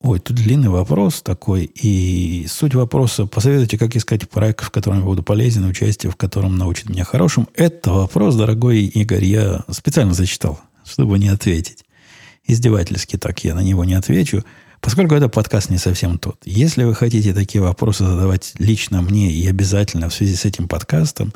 Ой, 0.04 0.18
тут 0.18 0.36
длинный 0.36 0.68
вопрос 0.68 1.22
такой. 1.22 1.64
И 1.64 2.46
суть 2.46 2.74
вопроса, 2.74 3.24
посоветуйте, 3.24 3.78
как 3.78 3.96
искать 3.96 4.28
проект, 4.28 4.62
в 4.62 4.70
котором 4.70 4.98
я 4.98 5.04
буду 5.04 5.22
полезен, 5.22 5.64
участие 5.64 6.12
в 6.12 6.16
котором 6.16 6.58
научит 6.58 6.90
меня 6.90 7.04
хорошим. 7.04 7.48
Это 7.54 7.90
вопрос, 7.90 8.34
дорогой 8.34 8.80
Игорь, 8.80 9.24
я 9.24 9.64
специально 9.70 10.12
зачитал, 10.12 10.60
чтобы 10.84 11.18
не 11.18 11.28
ответить. 11.28 11.86
Издевательски 12.46 13.16
так 13.16 13.42
я 13.44 13.54
на 13.54 13.60
него 13.60 13.86
не 13.86 13.94
отвечу. 13.94 14.44
Поскольку 14.82 15.14
это 15.14 15.30
подкаст 15.30 15.70
не 15.70 15.78
совсем 15.78 16.18
тот. 16.18 16.36
Если 16.44 16.84
вы 16.84 16.94
хотите 16.94 17.32
такие 17.32 17.62
вопросы 17.62 18.04
задавать 18.04 18.52
лично 18.58 19.00
мне 19.00 19.32
и 19.32 19.48
обязательно 19.48 20.10
в 20.10 20.14
связи 20.14 20.36
с 20.36 20.44
этим 20.44 20.68
подкастом, 20.68 21.32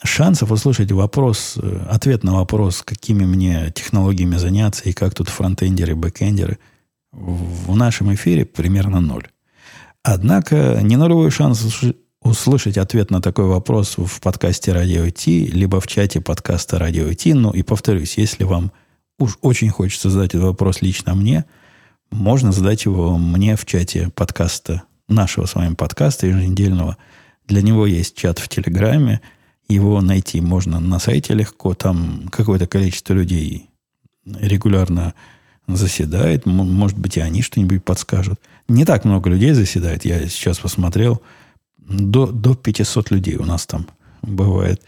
шансов 0.00 0.52
услышать 0.52 0.92
вопрос, 0.92 1.54
э, 1.60 1.86
ответ 1.90 2.22
на 2.22 2.34
вопрос, 2.34 2.82
какими 2.84 3.24
мне 3.24 3.72
технологиями 3.74 4.36
заняться 4.36 4.84
и 4.84 4.92
как 4.92 5.12
тут 5.12 5.28
фронтендеры, 5.28 5.96
бэкендеры, 5.96 6.60
в 7.14 7.74
нашем 7.76 8.14
эфире 8.14 8.44
примерно 8.44 9.00
ноль. 9.00 9.28
Однако 10.02 10.80
не 10.82 10.96
нулевой 10.96 11.30
шанс 11.30 11.64
услышать 12.20 12.78
ответ 12.78 13.10
на 13.10 13.20
такой 13.20 13.46
вопрос 13.46 13.96
в 13.96 14.20
подкасте 14.20 14.72
Радио 14.72 15.08
Ти, 15.10 15.46
либо 15.46 15.80
в 15.80 15.86
чате 15.86 16.20
подкаста 16.20 16.78
Радио 16.78 17.12
Ти. 17.14 17.34
Ну 17.34 17.50
и 17.50 17.62
повторюсь, 17.62 18.18
если 18.18 18.44
вам 18.44 18.72
уж 19.18 19.38
очень 19.42 19.70
хочется 19.70 20.10
задать 20.10 20.30
этот 20.30 20.42
вопрос 20.42 20.82
лично 20.82 21.14
мне, 21.14 21.44
можно 22.10 22.52
задать 22.52 22.84
его 22.84 23.16
мне 23.18 23.56
в 23.56 23.64
чате 23.64 24.10
подкаста, 24.14 24.82
нашего 25.08 25.46
с 25.46 25.54
вами 25.54 25.74
подкаста 25.74 26.26
еженедельного. 26.26 26.96
Для 27.46 27.62
него 27.62 27.86
есть 27.86 28.16
чат 28.16 28.38
в 28.38 28.48
Телеграме. 28.48 29.20
Его 29.68 30.00
найти 30.00 30.40
можно 30.40 30.80
на 30.80 30.98
сайте 30.98 31.34
легко. 31.34 31.74
Там 31.74 32.28
какое-то 32.30 32.66
количество 32.66 33.14
людей 33.14 33.70
регулярно 34.24 35.14
заседает. 35.66 36.46
Может 36.46 36.98
быть, 36.98 37.16
и 37.16 37.20
они 37.20 37.42
что-нибудь 37.42 37.84
подскажут. 37.84 38.40
Не 38.68 38.84
так 38.84 39.04
много 39.04 39.30
людей 39.30 39.52
заседает. 39.52 40.04
Я 40.04 40.26
сейчас 40.28 40.58
посмотрел– 40.58 41.22
до, 41.88 42.26
до 42.26 42.54
500 42.54 43.10
людей 43.10 43.36
у 43.36 43.44
нас 43.44 43.66
там 43.66 43.86
бывает 44.22 44.82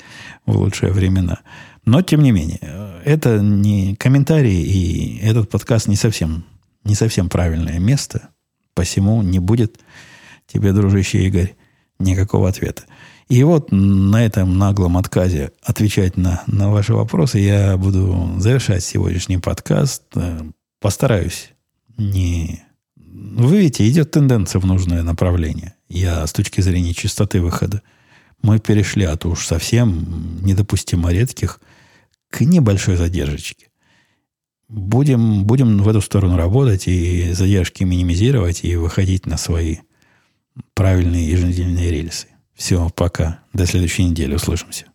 в 0.47 0.57
лучшие 0.57 0.93
времена. 0.93 1.41
Но, 1.85 2.03
тем 2.03 2.23
не 2.23 2.33
менее, 2.33 2.59
это 3.05 3.39
не 3.39 3.95
комментарии, 3.97 4.63
и 4.63 5.19
этот 5.19 5.51
подкаст 5.51 5.89
не 5.89 5.97
совсем, 5.97 6.45
не 6.85 6.95
совсем 6.95 7.29
правильное 7.29 7.79
место. 7.79 8.31
Посему 8.75 9.23
не 9.23 9.39
будет 9.39 9.79
тебе, 10.47 10.73
дружище 10.73 11.25
Игорь, 11.27 11.55
никакого 11.99 12.49
ответа. 12.49 12.85
И 13.29 13.43
вот 13.43 13.73
на 13.73 14.25
этом 14.25 14.59
наглом 14.59 14.97
отказе 14.97 15.53
отвечать 15.63 16.17
на, 16.17 16.43
на 16.47 16.71
ваши 16.71 16.95
вопросы 16.95 17.39
я 17.39 17.77
буду 17.77 18.35
завершать 18.39 18.85
сегодняшний 18.85 19.39
подкаст. 19.39 20.05
Постараюсь 20.87 21.51
не... 21.97 22.63
Вы 22.95 23.57
видите, 23.57 23.89
идет 23.89 24.13
тенденция 24.13 24.61
в 24.61 24.67
нужное 24.67 25.03
направление. 25.03 25.75
Я 25.89 26.25
с 26.25 26.33
точки 26.33 26.61
зрения 26.61 26.95
частоты 26.95 27.41
выхода. 27.41 27.83
Мы 28.41 28.61
перешли 28.61 29.05
от 29.05 29.27
уж 29.27 29.49
совсем 29.49 30.39
недопустимо 30.45 31.13
редких 31.13 31.61
к 32.31 32.43
небольшой 32.43 32.95
задержечке. 32.95 33.67
Будем, 34.69 35.45
будем 35.45 35.79
в 35.79 35.89
эту 35.89 36.01
сторону 36.01 36.37
работать 36.37 36.87
и 36.87 37.33
задержки 37.33 37.83
минимизировать 37.83 38.63
и 38.63 38.77
выходить 38.77 39.27
на 39.27 39.39
свои 39.39 39.79
правильные 40.75 41.29
еженедельные 41.29 41.91
рельсы. 41.91 42.29
Все, 42.55 42.91
пока. 42.91 43.41
До 43.53 43.67
следующей 43.67 44.05
недели. 44.05 44.37
Услышимся. 44.37 44.87